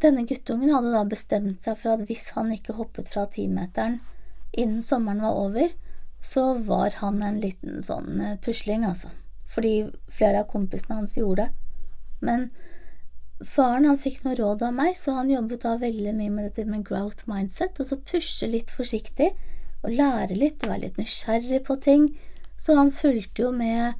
denne 0.00 0.24
guttungen 0.28 0.72
hadde 0.72 0.94
da 0.94 1.04
bestemt 1.08 1.64
seg 1.64 1.76
for 1.80 1.96
at 1.96 2.08
hvis 2.08 2.30
han 2.36 2.52
ikke 2.54 2.76
hoppet 2.78 3.12
fra 3.12 3.26
timeteren 3.32 4.00
innen 4.56 4.80
sommeren 4.84 5.22
var 5.24 5.36
over, 5.44 5.72
så 6.24 6.54
var 6.64 6.96
han 7.02 7.20
en 7.22 7.40
liten 7.40 7.82
sånn 7.84 8.20
eh, 8.20 8.36
pusling, 8.42 8.84
altså. 8.88 9.12
Fordi 9.48 9.90
flere 10.12 10.42
av 10.42 10.48
kompisene 10.50 10.98
hans 10.98 11.16
gjorde 11.20 11.46
det. 11.46 11.52
Men 12.24 12.48
faren 13.46 13.86
han 13.86 14.00
fikk 14.00 14.24
noe 14.24 14.36
råd 14.38 14.64
av 14.66 14.74
meg, 14.74 14.96
så 14.98 15.14
han 15.18 15.30
jobbet 15.30 15.62
da 15.62 15.76
veldig 15.78 16.14
mye 16.16 16.32
med 16.34 16.48
dette 16.48 16.66
med 16.66 16.86
growth 16.86 17.28
mindset, 17.30 17.78
og 17.78 17.86
så 17.90 18.00
pushe 18.10 18.48
litt 18.50 18.72
forsiktig 18.74 19.30
og 19.84 19.94
lære 19.94 20.34
litt 20.38 20.64
og 20.64 20.72
være 20.72 20.86
litt 20.86 20.98
nysgjerrig 20.98 21.62
på 21.68 21.76
ting. 21.84 22.08
Så 22.58 22.74
han 22.74 22.90
fulgte 22.90 23.44
jo 23.44 23.52
med 23.54 23.94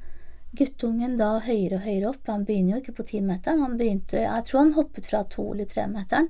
guttungen 0.59 1.15
da 1.19 1.37
høyere 1.45 1.77
og 1.77 1.85
høyere 1.85 2.09
opp. 2.11 2.25
Han 2.27 2.43
begynner 2.47 2.75
jo 2.75 2.81
ikke 2.83 2.97
på 2.99 3.07
timeteren, 3.13 3.63
han 3.63 3.77
begynte 3.79 4.25
Jeg 4.25 4.45
tror 4.47 4.59
han 4.59 4.75
hoppet 4.75 5.07
fra 5.07 5.23
to- 5.23 5.53
eller 5.53 5.69
tremeteren, 5.69 6.29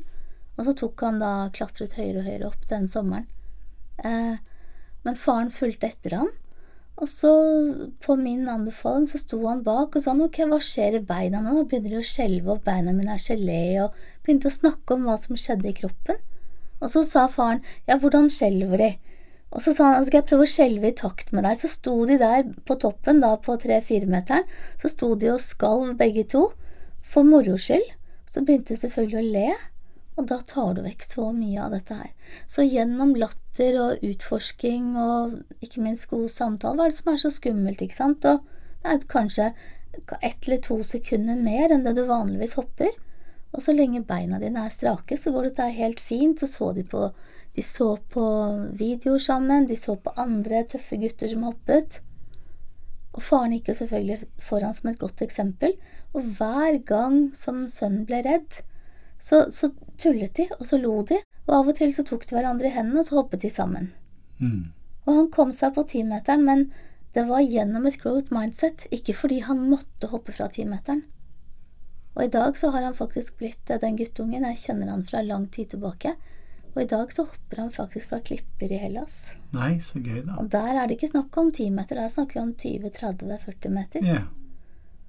og 0.57 0.65
så 0.67 0.75
tok 0.75 1.01
han 1.01 1.19
da 1.23 1.33
klatret 1.55 1.97
høyere 1.97 2.21
og 2.21 2.29
høyere 2.29 2.51
opp 2.51 2.67
den 2.69 2.87
sommeren. 2.87 3.25
Eh, 4.03 4.37
men 5.03 5.15
faren 5.15 5.49
fulgte 5.51 5.87
etter 5.87 6.17
han. 6.19 6.29
Og 6.99 7.07
så, 7.07 7.31
på 8.03 8.15
min 8.19 8.47
anbefaling, 8.51 9.05
så 9.07 9.21
sto 9.21 9.39
han 9.45 9.61
bak 9.63 9.95
og 9.95 10.03
sa 10.03 10.11
ok, 10.19 10.41
hva 10.51 10.59
skjer 10.63 10.97
i 10.97 11.05
beina 11.07 11.39
nå? 11.39 11.53
Nå 11.55 11.67
begynner 11.71 11.95
de 11.95 12.01
å 12.01 12.07
skjelve, 12.07 12.57
og 12.57 12.65
beina 12.65 12.91
mine 12.95 13.15
er 13.15 13.23
gelé, 13.23 13.61
og 13.85 13.95
begynte 14.25 14.51
å 14.51 14.57
snakke 14.57 14.97
om 14.97 15.07
hva 15.07 15.15
som 15.21 15.39
skjedde 15.39 15.71
i 15.71 15.77
kroppen. 15.77 16.19
Og 16.79 16.91
så 16.91 17.05
sa 17.07 17.27
faren 17.31 17.63
ja, 17.87 17.95
hvordan 17.99 18.27
skjelver 18.31 18.83
de? 18.83 18.89
Og 19.49 19.63
så 19.63 19.73
sa 19.73 19.93
han 19.95 20.05
skal 20.05 20.19
jeg 20.19 20.27
prøve 20.29 20.45
å 20.45 20.51
skjelve 20.51 20.91
i 20.91 20.97
takt 20.97 21.31
med 21.33 21.47
deg. 21.47 21.57
Så 21.57 21.71
sto 21.71 21.95
de 22.05 22.19
der 22.21 22.43
på 22.67 22.77
toppen, 22.83 23.23
da 23.23 23.33
på 23.41 23.55
tre-firemeteren, 23.61 24.45
så 24.81 24.91
sto 24.91 25.15
de 25.17 25.31
og 25.33 25.41
skalv 25.43 25.95
begge 25.99 26.27
to, 26.35 26.49
for 27.01 27.25
moro 27.25 27.55
skyld. 27.57 27.95
Så 28.29 28.43
begynte 28.45 28.75
de 28.75 28.81
selvfølgelig 28.83 29.19
å 29.23 29.29
le, 29.33 29.47
og 30.17 30.27
da 30.27 30.39
tar 30.47 30.73
du 30.75 30.81
vekk 30.83 31.03
så 31.05 31.29
mye 31.31 31.63
av 31.63 31.73
dette 31.75 31.95
her. 31.95 32.13
Så 32.47 32.65
gjennom 32.67 33.13
latter 33.19 33.77
og 33.79 34.05
utforsking 34.05 34.95
og 34.99 35.37
ikke 35.63 35.83
minst 35.85 36.09
god 36.11 36.27
samtale, 36.33 36.75
hva 36.79 36.87
er 36.87 36.93
det 36.93 36.99
som 36.99 37.13
er 37.13 37.21
så 37.21 37.31
skummelt, 37.33 37.83
ikke 37.85 37.99
sant? 37.99 38.25
Og 38.27 38.41
det 38.83 38.95
er 38.95 39.05
kanskje 39.11 39.51
ett 40.21 40.47
eller 40.47 40.61
to 40.63 40.81
sekunder 40.83 41.39
mer 41.39 41.71
enn 41.73 41.85
det 41.87 41.95
du 41.97 42.03
vanligvis 42.09 42.57
hopper. 42.59 42.91
Og 43.55 43.63
så 43.65 43.73
lenge 43.73 44.03
beina 44.05 44.37
dine 44.41 44.65
er 44.65 44.73
strake, 44.73 45.17
så 45.17 45.33
går 45.33 45.49
dette 45.49 45.71
helt 45.79 46.03
fint. 46.03 46.39
Så 46.39 46.49
så 46.51 46.71
de 46.75 46.83
på 46.85 47.07
de 47.55 47.63
så 47.65 47.97
på 48.13 48.23
videoer 48.77 49.19
sammen, 49.19 49.65
de 49.67 49.75
så 49.75 49.95
på 49.99 50.13
andre 50.21 50.61
tøffe 50.69 50.99
gutter 51.01 51.31
som 51.31 51.47
hoppet. 51.47 51.99
Og 53.17 53.23
faren 53.25 53.55
gikk 53.55 53.71
jo 53.71 53.79
selvfølgelig 53.81 54.29
foran 54.45 54.75
som 54.77 54.91
et 54.91 54.99
godt 55.01 55.23
eksempel, 55.25 55.73
og 56.13 56.29
hver 56.37 56.77
gang 56.87 57.17
som 57.35 57.65
sønnen 57.73 58.05
ble 58.07 58.21
redd, 58.25 58.61
så, 59.19 59.45
så, 59.51 59.71
tullet 59.99 60.35
de, 60.39 60.47
og 60.59 60.67
så 60.67 60.79
lo 60.79 61.01
de, 61.03 61.19
og 61.47 61.55
av 61.57 61.71
og 61.71 61.79
til 61.79 61.91
så 61.93 62.05
tok 62.07 62.25
de 62.29 62.37
hverandre 62.37 62.69
i 62.69 62.73
hendene, 62.73 63.01
og 63.01 63.07
så 63.07 63.19
hoppet 63.19 63.43
de 63.43 63.51
sammen. 63.51 63.91
Mm. 64.39 64.71
Og 65.05 65.15
han 65.15 65.29
kom 65.33 65.51
seg 65.55 65.75
på 65.75 65.83
timeteren, 65.91 66.45
men 66.47 66.69
det 67.15 67.25
var 67.27 67.43
gjennom 67.43 67.87
et 67.89 67.99
growth 67.99 68.31
mindset, 68.33 68.85
ikke 68.95 69.17
fordi 69.17 69.41
han 69.47 69.65
måtte 69.67 70.11
hoppe 70.13 70.35
fra 70.35 70.47
timeteren. 70.53 71.03
Og 72.15 72.25
i 72.25 72.31
dag 72.31 72.57
så 72.57 72.71
har 72.73 72.85
han 72.85 72.95
faktisk 72.97 73.39
blitt 73.41 73.69
den 73.81 73.97
guttungen, 73.99 74.45
jeg 74.51 74.61
kjenner 74.63 74.93
han 74.93 75.05
fra 75.07 75.21
lang 75.25 75.47
tid 75.51 75.73
tilbake, 75.73 76.15
og 76.75 76.81
i 76.83 76.89
dag 76.89 77.11
så 77.13 77.25
hopper 77.25 77.63
han 77.63 77.71
faktisk 77.73 78.11
fra 78.11 78.19
klipper 78.23 78.71
i 78.71 78.79
Hellas. 78.79 79.33
Nei, 79.55 79.79
så 79.83 79.99
gøy 79.99 80.21
da. 80.21 80.37
Og 80.39 80.51
der 80.53 80.75
er 80.75 80.87
det 80.87 80.99
ikke 80.99 81.11
snakk 81.11 81.37
om 81.41 81.49
10 81.51 81.71
meter, 81.75 81.97
der 81.97 82.13
snakker 82.13 82.39
vi 82.39 82.43
om 82.45 82.53
20-30-40 82.53 83.73
meter. 83.73 84.05
Ja. 84.05 84.21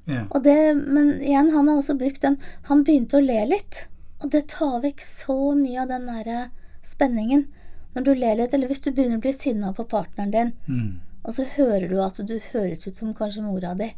Yeah. 0.08 0.26
Og 0.30 0.42
det, 0.42 0.56
men 0.80 1.18
igjen, 1.20 1.52
han 1.54 1.68
har 1.68 1.76
også 1.78 1.94
brukt 2.00 2.22
den 2.24 2.38
Han 2.66 2.80
begynte 2.82 3.18
å 3.18 3.22
le 3.22 3.42
litt, 3.46 3.84
og 4.20 4.30
det 4.35 4.46
tar 4.52 4.80
vekk 4.85 5.02
så 5.04 5.38
mye 5.59 5.83
av 5.83 5.90
den 5.90 6.09
derre 6.11 6.40
spenningen. 6.87 7.46
Når 7.94 8.06
du 8.06 8.12
ler 8.14 8.38
litt, 8.38 8.54
eller 8.54 8.70
hvis 8.70 8.85
du 8.85 8.92
begynner 8.92 9.18
å 9.18 9.24
bli 9.24 9.33
sinna 9.35 9.72
på 9.74 9.87
partneren 9.90 10.35
din, 10.35 10.52
mm. 10.68 10.90
og 11.24 11.35
så 11.35 11.46
hører 11.56 11.88
du 11.90 11.98
at 12.04 12.20
du 12.22 12.37
høres 12.52 12.87
ut 12.87 12.96
som 12.96 13.14
kanskje 13.16 13.44
mora 13.44 13.74
di, 13.78 13.90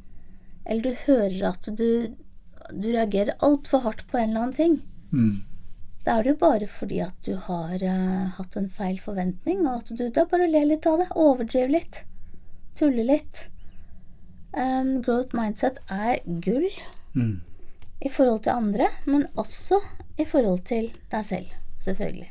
eller 0.65 0.83
du 0.83 1.05
hører 1.07 1.49
at 1.51 1.69
du, 1.77 2.15
du 2.71 2.89
reagerer 2.89 3.37
altfor 3.45 3.85
hardt 3.85 4.07
på 4.09 4.21
en 4.21 4.31
eller 4.31 4.47
annen 4.47 4.61
ting, 4.61 4.79
mm 5.13 5.53
da 6.03 6.19
er 6.19 6.25
det 6.25 6.33
jo 6.33 6.41
bare 6.41 6.67
fordi 6.67 6.99
at 7.05 7.15
du 7.27 7.37
har 7.47 7.83
uh, 7.83 8.31
hatt 8.37 8.57
en 8.59 8.69
feil 8.71 8.99
forventning, 9.03 9.63
og 9.69 9.83
at 9.83 9.93
du 9.99 10.09
da 10.11 10.27
bare 10.31 10.51
ler 10.51 10.67
litt 10.67 10.87
av 10.91 10.99
det, 10.99 11.09
overdriver 11.15 11.71
litt, 11.77 12.03
tuller 12.79 13.07
litt. 13.07 13.47
Um, 14.53 14.99
growth 15.05 15.37
mindset 15.37 15.79
er 15.89 16.19
gull 16.45 16.67
mm. 17.15 17.39
I 18.03 18.11
forhold 18.11 18.45
til 18.45 18.57
andre, 18.57 18.89
men 19.07 19.27
også 19.39 19.79
i 20.19 20.27
forhold 20.29 20.65
til 20.69 20.91
deg 21.13 21.27
selv, 21.27 21.53
selvfølgelig. 21.83 22.31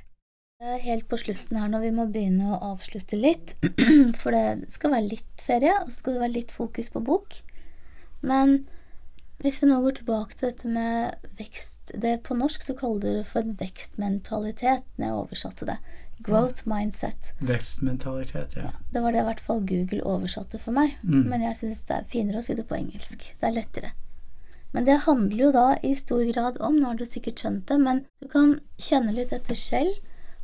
Helt 0.83 1.07
på 1.09 1.17
slutten 1.17 1.57
her 1.57 1.69
når 1.71 1.87
vi 1.87 1.93
må 1.95 2.05
begynne 2.11 2.51
å 2.53 2.59
avslutte 2.73 3.17
litt, 3.17 3.55
for 4.19 4.35
det 4.35 4.69
skal 4.69 4.93
være 4.93 5.09
litt 5.15 5.45
ferie, 5.45 5.73
og 5.81 5.89
så 5.89 6.03
skal 6.03 6.17
det 6.17 6.23
være 6.25 6.35
litt 6.35 6.53
fokus 6.53 6.91
på 6.93 7.01
bok. 7.07 7.39
Men 8.21 8.59
hvis 9.41 9.57
vi 9.61 9.71
nå 9.71 9.79
går 9.81 9.97
tilbake 9.97 10.37
til 10.37 10.51
dette 10.51 10.69
med 10.69 11.31
vekst 11.39 11.95
det 11.97 12.19
På 12.27 12.35
norsk 12.37 12.61
så 12.63 12.75
kaller 12.77 13.01
de 13.01 13.13
det 13.17 13.25
for 13.27 13.47
vekstmentalitet, 13.59 14.85
når 14.95 15.07
jeg 15.07 15.17
oversatte 15.23 15.67
det. 15.67 15.79
Growth 16.21 16.67
mindset. 16.69 17.33
Vekstmentalitet, 17.41 18.53
ja. 18.55 18.69
ja. 18.69 18.85
Det 18.93 19.01
var 19.01 19.11
det 19.11 19.23
i 19.23 19.27
hvert 19.31 19.41
fall 19.43 19.65
Google 19.65 20.03
oversatte 20.05 20.61
for 20.61 20.77
meg. 20.77 20.93
Mm. 21.01 21.25
Men 21.33 21.43
jeg 21.49 21.57
syns 21.63 21.81
det 21.89 21.97
er 21.97 22.07
finere 22.13 22.39
å 22.39 22.45
si 22.45 22.55
det 22.55 22.67
på 22.69 22.77
engelsk. 22.77 23.25
Det 23.41 23.49
er 23.49 23.57
lettere. 23.57 23.91
Men 24.71 24.87
det 24.87 25.03
handler 25.05 25.43
jo 25.45 25.51
da 25.55 25.65
i 25.83 25.91
stor 25.95 26.23
grad 26.31 26.59
om, 26.63 26.77
nå 26.79 26.93
har 26.93 26.99
du 26.99 27.05
sikkert 27.05 27.43
skjønt 27.43 27.67
det, 27.67 27.77
men 27.81 28.05
du 28.23 28.29
kan 28.31 28.55
kjenne 28.79 29.15
litt 29.15 29.33
etter 29.35 29.57
selv 29.59 29.99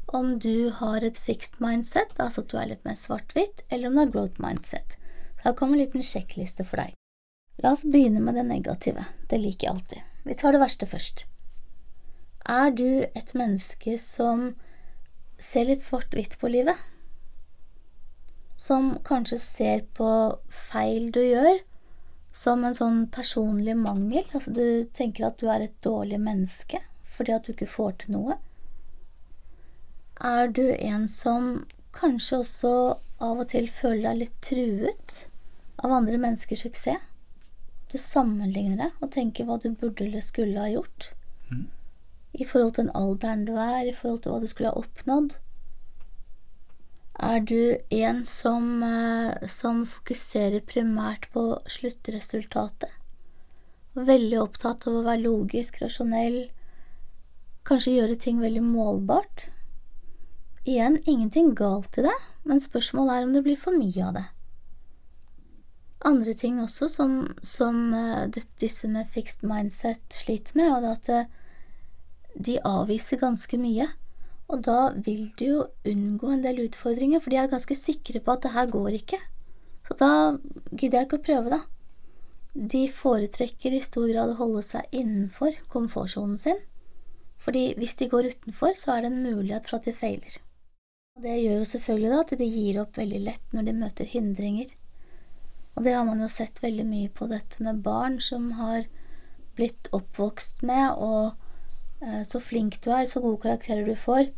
om 0.07 0.37
du 0.39 0.69
har 0.79 1.03
et 1.03 1.19
fixed 1.19 1.59
mindset, 1.63 2.13
altså 2.19 2.43
at 2.43 2.51
du 2.51 2.57
er 2.59 2.69
litt 2.71 2.85
mer 2.87 2.95
svart-hvitt, 2.99 3.63
eller 3.69 3.87
om 3.87 3.95
du 3.95 4.01
har 4.03 4.11
growth 4.11 4.41
mindset. 4.43 4.97
Så 5.39 5.49
her 5.49 5.55
kommer 5.55 5.77
en 5.77 5.83
liten 5.85 6.03
sjekkliste 6.03 6.65
for 6.67 6.79
deg. 6.81 6.93
La 7.63 7.73
oss 7.73 7.87
begynne 7.87 8.21
med 8.21 8.37
det 8.37 8.45
negative. 8.47 9.07
Det 9.29 9.39
liker 9.41 9.67
jeg 9.67 9.73
alltid. 9.73 10.05
Vi 10.27 10.35
tar 10.37 10.53
det 10.53 10.61
verste 10.61 10.87
først. 10.89 11.25
Er 12.47 12.71
du 12.71 13.03
et 13.07 13.33
menneske 13.35 13.97
som 13.99 14.51
ser 15.39 15.67
litt 15.67 15.83
svart-hvitt 15.83 16.37
på 16.39 16.51
livet? 16.51 16.75
Som 18.57 18.95
kanskje 19.07 19.39
ser 19.41 19.83
på 19.97 20.09
feil 20.69 21.11
du 21.11 21.21
gjør, 21.23 21.59
som 22.37 22.65
en 22.65 22.75
sånn 22.77 22.99
personlig 23.13 23.75
mangel. 23.79 24.25
Altså 24.31 24.53
du 24.53 24.85
tenker 24.97 25.29
at 25.29 25.39
du 25.41 25.49
er 25.51 25.65
et 25.65 25.77
dårlig 25.85 26.19
menneske 26.21 26.83
fordi 27.17 27.33
at 27.33 27.47
du 27.47 27.55
ikke 27.55 27.69
får 27.71 27.95
til 28.03 28.13
noe. 28.13 28.37
Er 30.21 30.49
du 30.53 30.67
en 30.73 31.07
som 31.09 31.65
kanskje 31.97 32.41
også 32.43 32.73
av 33.25 33.41
og 33.41 33.47
til 33.49 33.69
føler 33.73 34.11
deg 34.11 34.19
litt 34.21 34.35
truet 34.45 35.17
av 35.81 35.93
andre 35.97 36.19
menneskers 36.21 36.65
suksess? 36.67 37.01
Du 37.87 37.95
sammenligner 38.01 38.81
deg 38.81 39.01
og 39.01 39.13
tenker 39.15 39.47
hva 39.47 39.55
du 39.63 39.69
burde 39.71 40.03
eller 40.05 40.21
skulle 40.25 40.59
ha 40.59 40.67
gjort. 40.69 41.13
Mm. 41.49 41.67
I 42.35 42.45
forhold 42.45 42.73
til 42.75 42.87
den 42.87 42.97
alderen 42.99 43.45
du 43.47 43.53
er, 43.55 43.87
i 43.87 43.95
forhold 43.95 44.25
til 44.25 44.33
hva 44.33 44.41
du 44.43 44.49
skulle 44.51 44.73
ha 44.73 44.81
oppnådd. 44.81 45.37
Er 47.17 47.39
du 47.39 47.77
en 47.89 48.25
som, 48.25 48.83
eh, 48.83 49.47
som 49.47 49.85
fokuserer 49.85 50.61
primært 50.61 51.25
på 51.33 51.57
sluttresultatet? 51.65 52.91
Veldig 53.95 54.37
opptatt 54.43 54.85
av 54.85 54.93
å 54.99 55.03
være 55.07 55.23
logisk, 55.23 55.81
rasjonell, 55.81 56.51
kanskje 57.65 57.95
gjøre 57.97 58.19
ting 58.21 58.39
veldig 58.39 58.61
målbart? 58.61 59.49
Igjen, 60.67 60.99
ingenting 61.05 61.55
galt 61.55 61.97
i 61.97 62.05
det, 62.05 62.17
men 62.45 62.61
spørsmålet 62.61 63.15
er 63.15 63.25
om 63.25 63.33
det 63.33 63.43
blir 63.43 63.57
for 63.57 63.73
mye 63.73 64.05
av 64.05 64.13
det. 64.13 64.25
Andre 66.05 66.33
ting 66.37 66.59
også 66.61 66.89
som, 66.91 67.13
som 67.41 67.93
eh, 67.97 68.29
disse 68.61 68.87
med 68.87 69.09
fixed 69.09 69.41
mindset 69.47 70.03
sliter 70.13 70.53
med, 70.59 70.83
det 70.83 70.91
at 70.91 71.09
eh, 71.09 71.31
de 72.37 72.59
avviser 72.61 73.17
ganske 73.17 73.57
mye. 73.57 73.87
Og 74.47 74.61
da 74.63 74.93
vil 75.03 75.27
du 75.39 75.45
jo 75.45 75.63
unngå 75.87 76.29
en 76.31 76.43
del 76.45 76.61
utfordringer, 76.67 77.19
for 77.19 77.33
de 77.33 77.39
er 77.41 77.51
ganske 77.51 77.75
sikre 77.75 78.21
på 78.23 78.35
at 78.35 78.45
det 78.45 78.53
her 78.55 78.69
går 78.71 78.95
ikke. 79.01 79.19
Så 79.87 79.97
da 79.99 80.11
gidder 80.71 81.01
jeg 81.01 81.07
ikke 81.07 81.19
å 81.19 81.27
prøve, 81.27 81.57
da. 81.57 81.61
De 82.57 82.87
foretrekker 82.89 83.75
i 83.75 83.83
stor 83.83 84.07
grad 84.09 84.33
å 84.33 84.39
holde 84.39 84.63
seg 84.65 84.87
innenfor 84.95 85.59
komfortsonen 85.71 86.39
sin, 86.41 86.59
fordi 87.37 87.69
hvis 87.77 87.95
de 87.99 88.07
går 88.09 88.31
utenfor, 88.33 88.73
så 88.79 88.95
er 88.95 89.03
det 89.03 89.11
en 89.11 89.23
mulighet 89.23 89.67
for 89.67 89.77
at 89.77 89.87
de 89.87 89.93
feiler. 89.93 90.39
Og 91.17 91.25
det 91.25 91.35
gjør 91.37 91.59
jo 91.59 91.69
selvfølgelig 91.71 92.13
da 92.13 92.21
at 92.23 92.33
de 92.39 92.47
gir 92.49 92.79
opp 92.81 92.97
veldig 92.97 93.19
lett 93.25 93.53
når 93.55 93.67
de 93.67 93.75
møter 93.77 94.09
hindringer. 94.09 94.71
Og 95.77 95.85
det 95.85 95.93
har 95.93 96.05
man 96.07 96.23
jo 96.23 96.29
sett 96.31 96.63
veldig 96.63 96.85
mye 96.89 97.11
på 97.13 97.27
dette 97.29 97.61
med 97.65 97.83
barn 97.85 98.17
som 98.23 98.51
har 98.57 98.87
blitt 99.57 99.89
oppvokst 99.93 100.63
med 100.65 100.97
og 100.97 101.37
så 102.27 102.39
flink 102.43 102.79
du 102.85 102.91
er, 102.93 103.07
så 103.09 103.21
gode 103.23 103.41
karakterer 103.45 103.87
du 103.87 103.95
får. 103.97 104.29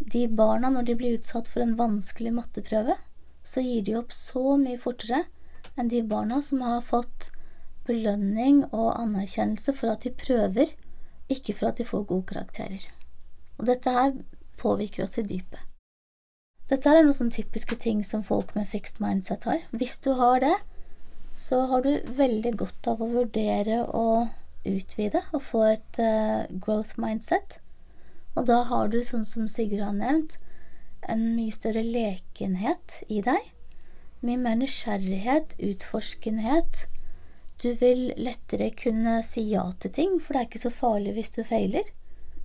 De 0.00 0.26
barna, 0.28 0.70
når 0.70 0.86
de 0.88 0.96
blir 0.96 1.18
utsatt 1.18 1.50
for 1.50 1.64
en 1.64 1.76
vanskelig 1.78 2.32
matteprøve, 2.36 2.96
så 3.42 3.64
gir 3.64 3.82
de 3.84 3.96
opp 3.98 4.14
så 4.14 4.56
mye 4.60 4.78
fortere 4.80 5.24
enn 5.78 5.90
de 5.90 6.02
barna 6.06 6.40
som 6.44 6.62
har 6.64 6.84
fått 6.84 7.30
belønning 7.88 8.62
og 8.70 8.94
anerkjennelse 8.94 9.74
for 9.76 9.92
at 9.92 10.04
de 10.06 10.12
prøver, 10.14 10.74
ikke 11.30 11.56
for 11.56 11.70
at 11.70 11.80
de 11.80 11.88
får 11.88 12.06
gode 12.10 12.28
karakterer. 12.30 12.86
Og 13.58 13.66
dette 13.68 13.92
her 13.94 14.14
påvirker 14.60 15.06
oss 15.06 15.18
i 15.20 15.26
dypet. 15.26 15.60
Dette 16.70 16.86
er 16.86 17.02
noen 17.02 17.16
sånne 17.16 17.34
typiske 17.34 17.76
ting 17.82 18.04
som 18.06 18.22
folk 18.22 18.52
med 18.54 18.68
fixed 18.70 19.00
mindset 19.02 19.46
har. 19.48 19.64
Hvis 19.74 19.98
du 20.04 20.12
har 20.20 20.38
det, 20.44 20.54
så 21.40 21.64
har 21.70 21.82
du 21.82 22.12
veldig 22.14 22.52
godt 22.60 22.90
av 22.92 23.00
å 23.02 23.08
vurdere 23.10 23.82
å 23.96 24.28
utvide 24.66 25.22
og 25.32 25.42
få 25.42 25.64
et 25.72 26.00
uh, 26.00 26.46
growth 26.60 26.98
mindset. 27.00 27.58
Og 28.36 28.46
da 28.50 28.62
har 28.68 28.90
du, 28.92 29.00
sånn 29.04 29.26
som 29.26 29.48
Sigurd 29.50 29.82
har 29.84 29.96
nevnt, 29.96 30.36
en 31.08 31.30
mye 31.34 31.52
større 31.54 31.82
lekenhet 31.86 33.00
i 33.08 33.22
deg. 33.24 33.50
Mye 34.24 34.40
mer 34.40 34.58
nysgjerrighet, 34.60 35.56
utforskenhet. 35.64 36.84
Du 37.60 37.72
vil 37.80 38.10
lettere 38.16 38.70
kunne 38.76 39.20
si 39.26 39.46
ja 39.50 39.66
til 39.80 39.92
ting, 39.96 40.18
for 40.20 40.34
det 40.34 40.42
er 40.42 40.50
ikke 40.50 40.62
så 40.62 40.72
farlig 40.72 41.16
hvis 41.16 41.34
du 41.36 41.42
feiler. 41.44 41.88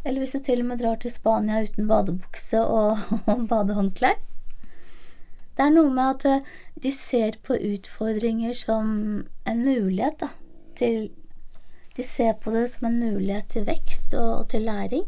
Eller 0.06 0.22
hvis 0.22 0.36
du 0.38 0.44
til 0.44 0.62
og 0.64 0.70
med 0.70 0.82
drar 0.82 1.00
til 1.02 1.14
Spania 1.14 1.64
uten 1.66 1.88
badebukse 1.90 2.62
og, 2.62 3.04
og 3.32 3.46
badehåndklær. 3.52 4.18
Det 5.56 5.64
er 5.64 5.72
noe 5.72 5.92
med 5.92 6.18
at 6.18 6.26
eh, 6.28 6.48
de 6.84 6.92
ser 6.92 7.38
på 7.44 7.56
utfordringer 7.56 8.56
som 8.60 8.90
en 9.48 9.62
mulighet 9.64 10.20
da, 10.26 10.28
til 10.76 11.14
de 11.96 12.04
ser 12.04 12.34
på 12.44 12.52
det 12.52 12.68
som 12.74 12.90
en 12.90 13.00
mulighet 13.00 13.48
til 13.56 13.68
vekst 13.68 14.14
og, 14.18 14.32
og 14.40 14.50
til 14.52 14.68
læring. 14.68 15.06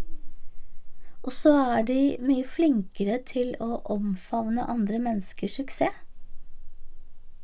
Og 1.27 1.33
så 1.35 1.51
er 1.75 1.83
de 1.88 2.01
mye 2.23 2.45
flinkere 2.47 3.17
til 3.27 3.51
å 3.59 3.81
omfavne 3.91 4.63
andre 4.71 4.99
menneskers 5.03 5.57
suksess. 5.59 6.03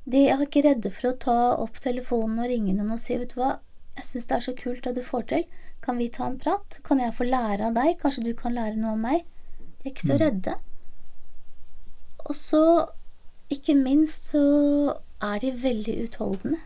De 0.03 0.25
er 0.27 0.41
ikke 0.43 0.63
redde 0.65 0.91
for 0.91 1.11
å 1.11 1.17
ta 1.19 1.37
opp 1.63 1.79
telefonen 1.83 2.41
og 2.43 2.49
ringe 2.51 2.75
noen 2.75 2.95
og 2.95 2.99
si, 2.99 3.15
vet 3.19 3.35
du 3.35 3.39
hva, 3.39 3.57
jeg 3.95 4.07
synes 4.07 4.27
det 4.29 4.35
er 4.35 4.45
så 4.47 4.55
kult 4.59 4.87
det 4.87 4.95
du 4.97 5.03
får 5.05 5.27
til, 5.31 5.45
kan 5.83 5.99
vi 5.99 6.09
ta 6.11 6.27
en 6.27 6.39
prat, 6.39 6.79
kan 6.83 6.99
jeg 6.99 7.15
få 7.15 7.27
lære 7.27 7.69
av 7.69 7.77
deg, 7.77 7.95
kanskje 8.01 8.25
du 8.27 8.33
kan 8.39 8.55
lære 8.55 8.79
noe 8.79 8.95
av 8.95 9.01
meg? 9.03 9.23
De 9.79 9.87
er 9.87 9.93
ikke 9.93 10.07
så 10.07 10.17
mm. 10.17 10.21
redde. 10.23 10.57
Og 12.23 12.35
så, 12.39 12.63
ikke 13.51 13.75
minst, 13.79 14.31
så 14.31 14.43
er 15.23 15.43
de 15.43 15.51
veldig 15.63 15.97
utholdende. 16.05 16.59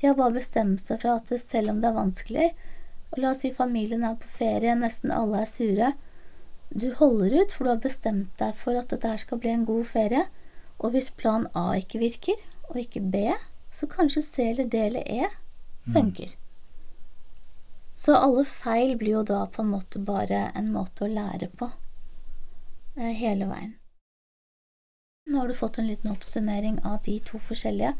De 0.00 0.08
har 0.08 0.16
bare 0.16 0.38
bestemt 0.38 0.82
seg 0.82 1.02
for 1.02 1.18
at 1.18 1.32
selv 1.42 1.74
om 1.74 1.80
det 1.82 1.90
er 1.90 1.98
vanskelig, 1.98 2.50
og 3.10 3.20
la 3.20 3.32
oss 3.34 3.42
si 3.44 3.50
familien 3.52 4.04
er 4.06 4.16
på 4.20 4.30
ferie, 4.30 4.76
nesten 4.78 5.12
alle 5.12 5.42
er 5.42 5.50
sure, 5.50 5.92
du 6.70 6.92
holder 6.94 7.40
ut, 7.40 7.52
for 7.52 7.66
du 7.66 7.72
har 7.72 7.82
bestemt 7.82 8.30
deg 8.38 8.54
for 8.56 8.78
at 8.78 8.92
dette 8.92 9.08
her 9.10 9.20
skal 9.20 9.40
bli 9.42 9.50
en 9.52 9.66
god 9.68 9.88
ferie, 9.90 10.26
og 10.78 10.94
hvis 10.94 11.10
plan 11.18 11.48
A 11.58 11.72
ikke 11.80 12.00
virker, 12.00 12.38
og 12.70 12.78
ikke 12.78 13.02
B, 13.12 13.24
så 13.74 13.88
kanskje 13.90 14.22
C 14.22 14.46
eller 14.52 14.70
D 14.70 14.78
eller 14.86 15.02
E 15.02 15.26
mm. 15.26 15.92
funker. 15.92 16.30
Mm. 16.30 16.40
Så 18.00 18.14
alle 18.16 18.46
feil 18.48 18.94
blir 18.96 19.18
jo 19.18 19.24
da 19.28 19.42
på 19.52 19.60
en 19.60 19.74
måte 19.74 20.00
bare 20.00 20.46
en 20.56 20.70
måte 20.72 21.04
å 21.04 21.10
lære 21.10 21.50
på 21.60 21.66
eh, 22.96 23.12
hele 23.18 23.50
veien. 23.50 23.74
Nå 25.28 25.42
har 25.42 25.50
du 25.50 25.58
fått 25.58 25.78
en 25.78 25.90
liten 25.90 26.10
oppsummering 26.10 26.78
av 26.86 27.02
de 27.04 27.18
to 27.26 27.38
forskjellige. 27.44 27.92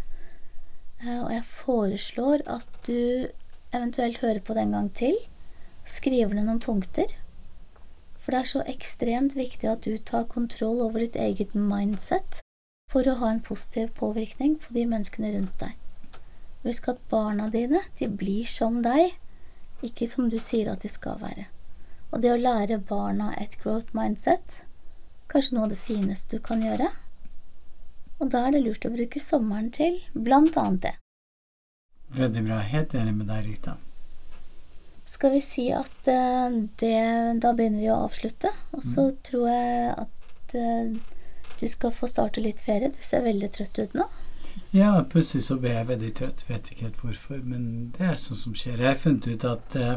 Eh, 1.00 1.20
og 1.22 1.32
jeg 1.32 1.44
foreslår 1.48 2.44
at 2.50 2.66
du 2.86 3.28
eventuelt 3.72 4.20
hører 4.20 4.40
på 4.44 4.54
det 4.54 4.66
en 4.66 4.76
gang 4.76 4.90
til, 4.94 5.16
skriver 5.88 6.36
ned 6.36 6.48
noen 6.48 6.62
punkter, 6.62 7.12
for 8.20 8.34
det 8.34 8.40
er 8.40 8.50
så 8.50 8.62
ekstremt 8.68 9.36
viktig 9.36 9.68
at 9.70 9.86
du 9.86 9.96
tar 9.96 10.28
kontroll 10.28 10.82
over 10.84 11.00
ditt 11.00 11.16
eget 11.16 11.54
mindset 11.56 12.42
for 12.92 13.06
å 13.08 13.16
ha 13.22 13.30
en 13.32 13.40
positiv 13.40 13.94
påvirkning 13.96 14.58
på 14.60 14.74
de 14.76 14.84
menneskene 14.90 15.32
rundt 15.36 15.62
deg. 15.62 15.76
Husk 16.66 16.90
at 16.92 17.00
barna 17.08 17.48
dine, 17.48 17.80
de 17.96 18.10
blir 18.10 18.44
som 18.50 18.82
deg, 18.84 19.14
ikke 19.86 20.08
som 20.10 20.28
du 20.28 20.36
sier 20.42 20.68
at 20.68 20.84
de 20.84 20.90
skal 20.92 21.16
være. 21.22 21.46
Og 22.10 22.20
det 22.20 22.34
å 22.34 22.40
lære 22.40 22.82
barna 22.90 23.30
et 23.40 23.56
growth 23.62 23.94
mindset, 23.96 24.60
kanskje 25.32 25.56
noe 25.56 25.68
av 25.68 25.72
det 25.72 25.80
fineste 25.80 26.36
du 26.36 26.44
kan 26.44 26.60
gjøre, 26.66 26.90
og 28.20 28.32
da 28.32 28.46
er 28.46 28.56
det 28.56 28.64
lurt 28.64 28.86
å 28.86 28.92
bruke 28.92 29.22
sommeren 29.22 29.70
til 29.74 30.00
blant 30.14 30.56
annet 30.60 30.82
det. 30.86 30.96
Veldig 32.16 32.42
bra. 32.46 32.58
Helt 32.66 32.94
enig 32.98 33.14
med 33.14 33.30
deg, 33.30 33.46
Rita. 33.46 33.76
Skal 35.10 35.32
vi 35.34 35.40
si 35.42 35.66
at 35.74 36.06
uh, 36.06 36.50
det 36.78 37.40
Da 37.42 37.52
begynner 37.56 37.82
vi 37.82 37.88
å 37.90 38.02
avslutte, 38.04 38.50
og 38.76 38.82
så 38.84 39.08
mm. 39.08 39.16
tror 39.26 39.46
jeg 39.50 39.94
at 40.04 40.54
uh, 40.54 41.16
du 41.60 41.66
skal 41.68 41.94
få 41.94 42.08
starte 42.10 42.42
litt 42.42 42.62
ferie. 42.64 42.92
Du 42.94 43.02
ser 43.04 43.24
veldig 43.26 43.50
trøtt 43.56 43.80
ut 43.80 43.96
nå. 43.98 44.06
Ja, 44.74 44.92
plutselig 45.10 45.44
så 45.48 45.56
ble 45.58 45.74
jeg 45.74 45.88
veldig 45.88 46.12
trøtt. 46.18 46.44
Vet 46.48 46.70
ikke 46.70 46.88
helt 46.88 47.02
hvorfor, 47.02 47.40
men 47.42 47.90
det 47.96 48.06
er 48.12 48.20
sånn 48.22 48.38
som 48.38 48.54
skjer. 48.58 48.78
Jeg 48.78 48.92
har 48.92 49.00
funnet 49.00 49.26
ut 49.30 49.46
at 49.50 49.76
uh, 49.78 49.96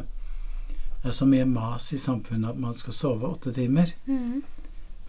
det 1.04 1.12
er 1.12 1.18
så 1.18 1.28
mye 1.30 1.46
mas 1.50 1.92
i 1.94 2.02
samfunnet 2.02 2.54
at 2.54 2.60
man 2.64 2.78
skal 2.78 2.96
sove 2.96 3.30
åtte 3.30 3.54
timer. 3.54 3.94
Mm. 4.08 4.42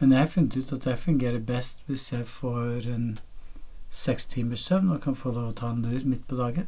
Men 0.05 0.13
jeg 0.13 0.21
har 0.21 0.33
funnet 0.35 0.57
ut 0.61 0.73
at 0.75 0.85
det 0.85 0.95
fungerer 1.01 1.41
best 1.41 1.79
hvis 1.89 2.03
jeg 2.13 2.27
får 2.29 2.91
en 2.93 3.05
seks 3.89 4.27
timers 4.29 4.61
søvn 4.69 4.91
og 4.93 4.99
kan 5.01 5.15
få 5.17 5.31
lov 5.33 5.47
å 5.49 5.55
ta 5.57 5.71
en 5.73 5.81
lur 5.81 6.05
midt 6.05 6.27
på 6.29 6.37
dagen. 6.37 6.67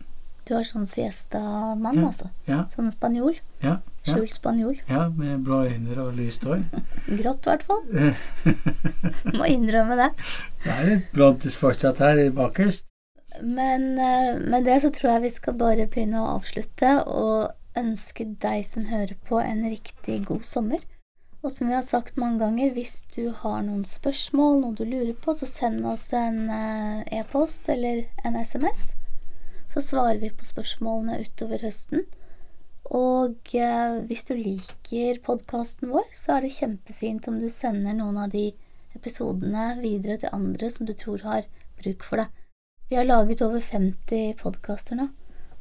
Du 0.48 0.54
har 0.54 0.64
sånn 0.64 0.86
siesta-mann, 0.88 1.98
ja, 2.00 2.06
altså? 2.08 2.30
Ja. 2.48 2.62
Sånn 2.72 2.88
spanjol? 2.94 3.36
Ja, 3.60 3.74
ja. 4.06 4.08
Skjult 4.08 4.38
spanjol? 4.38 4.80
Ja, 4.88 5.02
med 5.12 5.44
blå 5.44 5.66
øyne 5.68 5.98
og 6.00 6.16
lyst 6.16 6.48
hår. 6.48 6.64
Grått, 7.20 7.44
i 7.44 7.52
hvert 7.52 7.68
fall. 7.68 7.84
Må 9.36 9.52
innrømme 9.52 10.00
det. 10.00 10.08
Det 10.64 10.72
er 10.78 10.90
litt 10.94 11.12
blontis 11.12 11.60
fortsatt 11.60 12.00
her 12.00 12.24
i 12.24 12.30
bakerst. 12.32 12.88
Men 13.44 13.88
eh, 14.00 14.32
med 14.40 14.64
det 14.64 14.80
så 14.86 14.94
tror 14.96 15.18
jeg 15.18 15.26
vi 15.28 15.36
skal 15.36 15.60
bare 15.60 15.90
begynne 15.92 16.24
å 16.24 16.38
avslutte 16.38 17.02
og 17.04 17.52
ønske 17.76 18.30
deg 18.40 18.64
som 18.64 18.88
hører 18.88 19.18
på, 19.28 19.44
en 19.44 19.66
riktig 19.68 20.22
god 20.32 20.48
sommer. 20.56 20.80
Og 21.44 21.52
som 21.52 21.68
vi 21.68 21.76
har 21.76 21.84
sagt 21.86 22.16
mange 22.18 22.40
ganger, 22.40 22.72
hvis 22.74 23.02
du 23.14 23.28
har 23.42 23.60
noen 23.62 23.84
spørsmål, 23.86 24.60
noe 24.62 24.76
du 24.76 24.84
lurer 24.84 25.14
på, 25.14 25.34
så 25.36 25.46
send 25.48 25.84
oss 25.86 26.08
en 26.16 26.46
eh, 26.50 27.18
e-post 27.20 27.68
eller 27.72 28.06
en 28.24 28.38
SMS. 28.40 28.92
Så 29.72 29.82
svarer 29.84 30.18
vi 30.22 30.32
på 30.32 30.48
spørsmålene 30.48 31.20
utover 31.26 31.62
høsten. 31.62 32.06
Og 32.94 33.54
eh, 33.54 33.98
hvis 34.08 34.24
du 34.28 34.34
liker 34.38 35.20
podkasten 35.26 35.90
vår, 35.92 36.08
så 36.14 36.36
er 36.36 36.46
det 36.46 36.54
kjempefint 36.56 37.28
om 37.30 37.38
du 37.42 37.48
sender 37.52 37.96
noen 37.98 38.18
av 38.24 38.32
de 38.34 38.48
episodene 38.96 39.74
videre 39.82 40.20
til 40.22 40.34
andre 40.34 40.70
som 40.72 40.88
du 40.88 40.94
tror 40.96 41.24
har 41.26 41.48
bruk 41.82 42.06
for 42.06 42.22
det. 42.22 42.28
Vi 42.88 42.96
har 42.96 43.08
laget 43.08 43.42
over 43.42 43.60
50 43.60 44.36
podkaster 44.40 44.98
nå, 44.98 45.08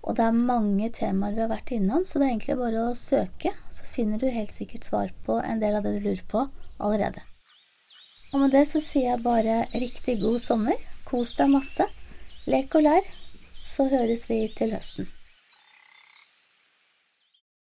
Og 0.06 0.18
det 0.18 0.26
er 0.26 0.38
mange 0.38 0.92
temaer 0.94 1.34
vi 1.34 1.42
har 1.42 1.50
vært 1.50 1.74
innom, 1.74 2.06
så 2.06 2.20
det 2.20 2.28
er 2.28 2.36
egentlig 2.36 2.58
bare 2.60 2.84
å 2.86 2.98
søke, 3.00 3.52
så 3.74 3.88
finner 3.90 4.22
du 4.22 4.28
helt 4.30 4.54
sikkert 4.54 4.86
svar 4.86 5.14
på 5.26 5.40
en 5.42 5.64
del 5.64 5.80
av 5.80 5.86
det 5.86 5.96
du 5.98 6.06
lurer 6.06 6.22
på 6.30 6.46
allerede. 6.78 7.26
Og 8.34 8.44
med 8.44 8.54
det 8.54 8.66
så 8.70 8.82
sier 8.84 9.16
jeg 9.16 9.26
bare 9.26 9.64
riktig 9.74 10.20
god 10.22 10.42
sommer, 10.44 10.78
kos 11.10 11.34
deg 11.40 11.50
masse, 11.54 11.90
lek 12.46 12.78
og 12.78 12.86
lær, 12.86 13.14
så 13.66 13.90
høres 13.90 14.28
vi 14.30 14.44
til 14.54 14.76
høsten. 14.78 15.15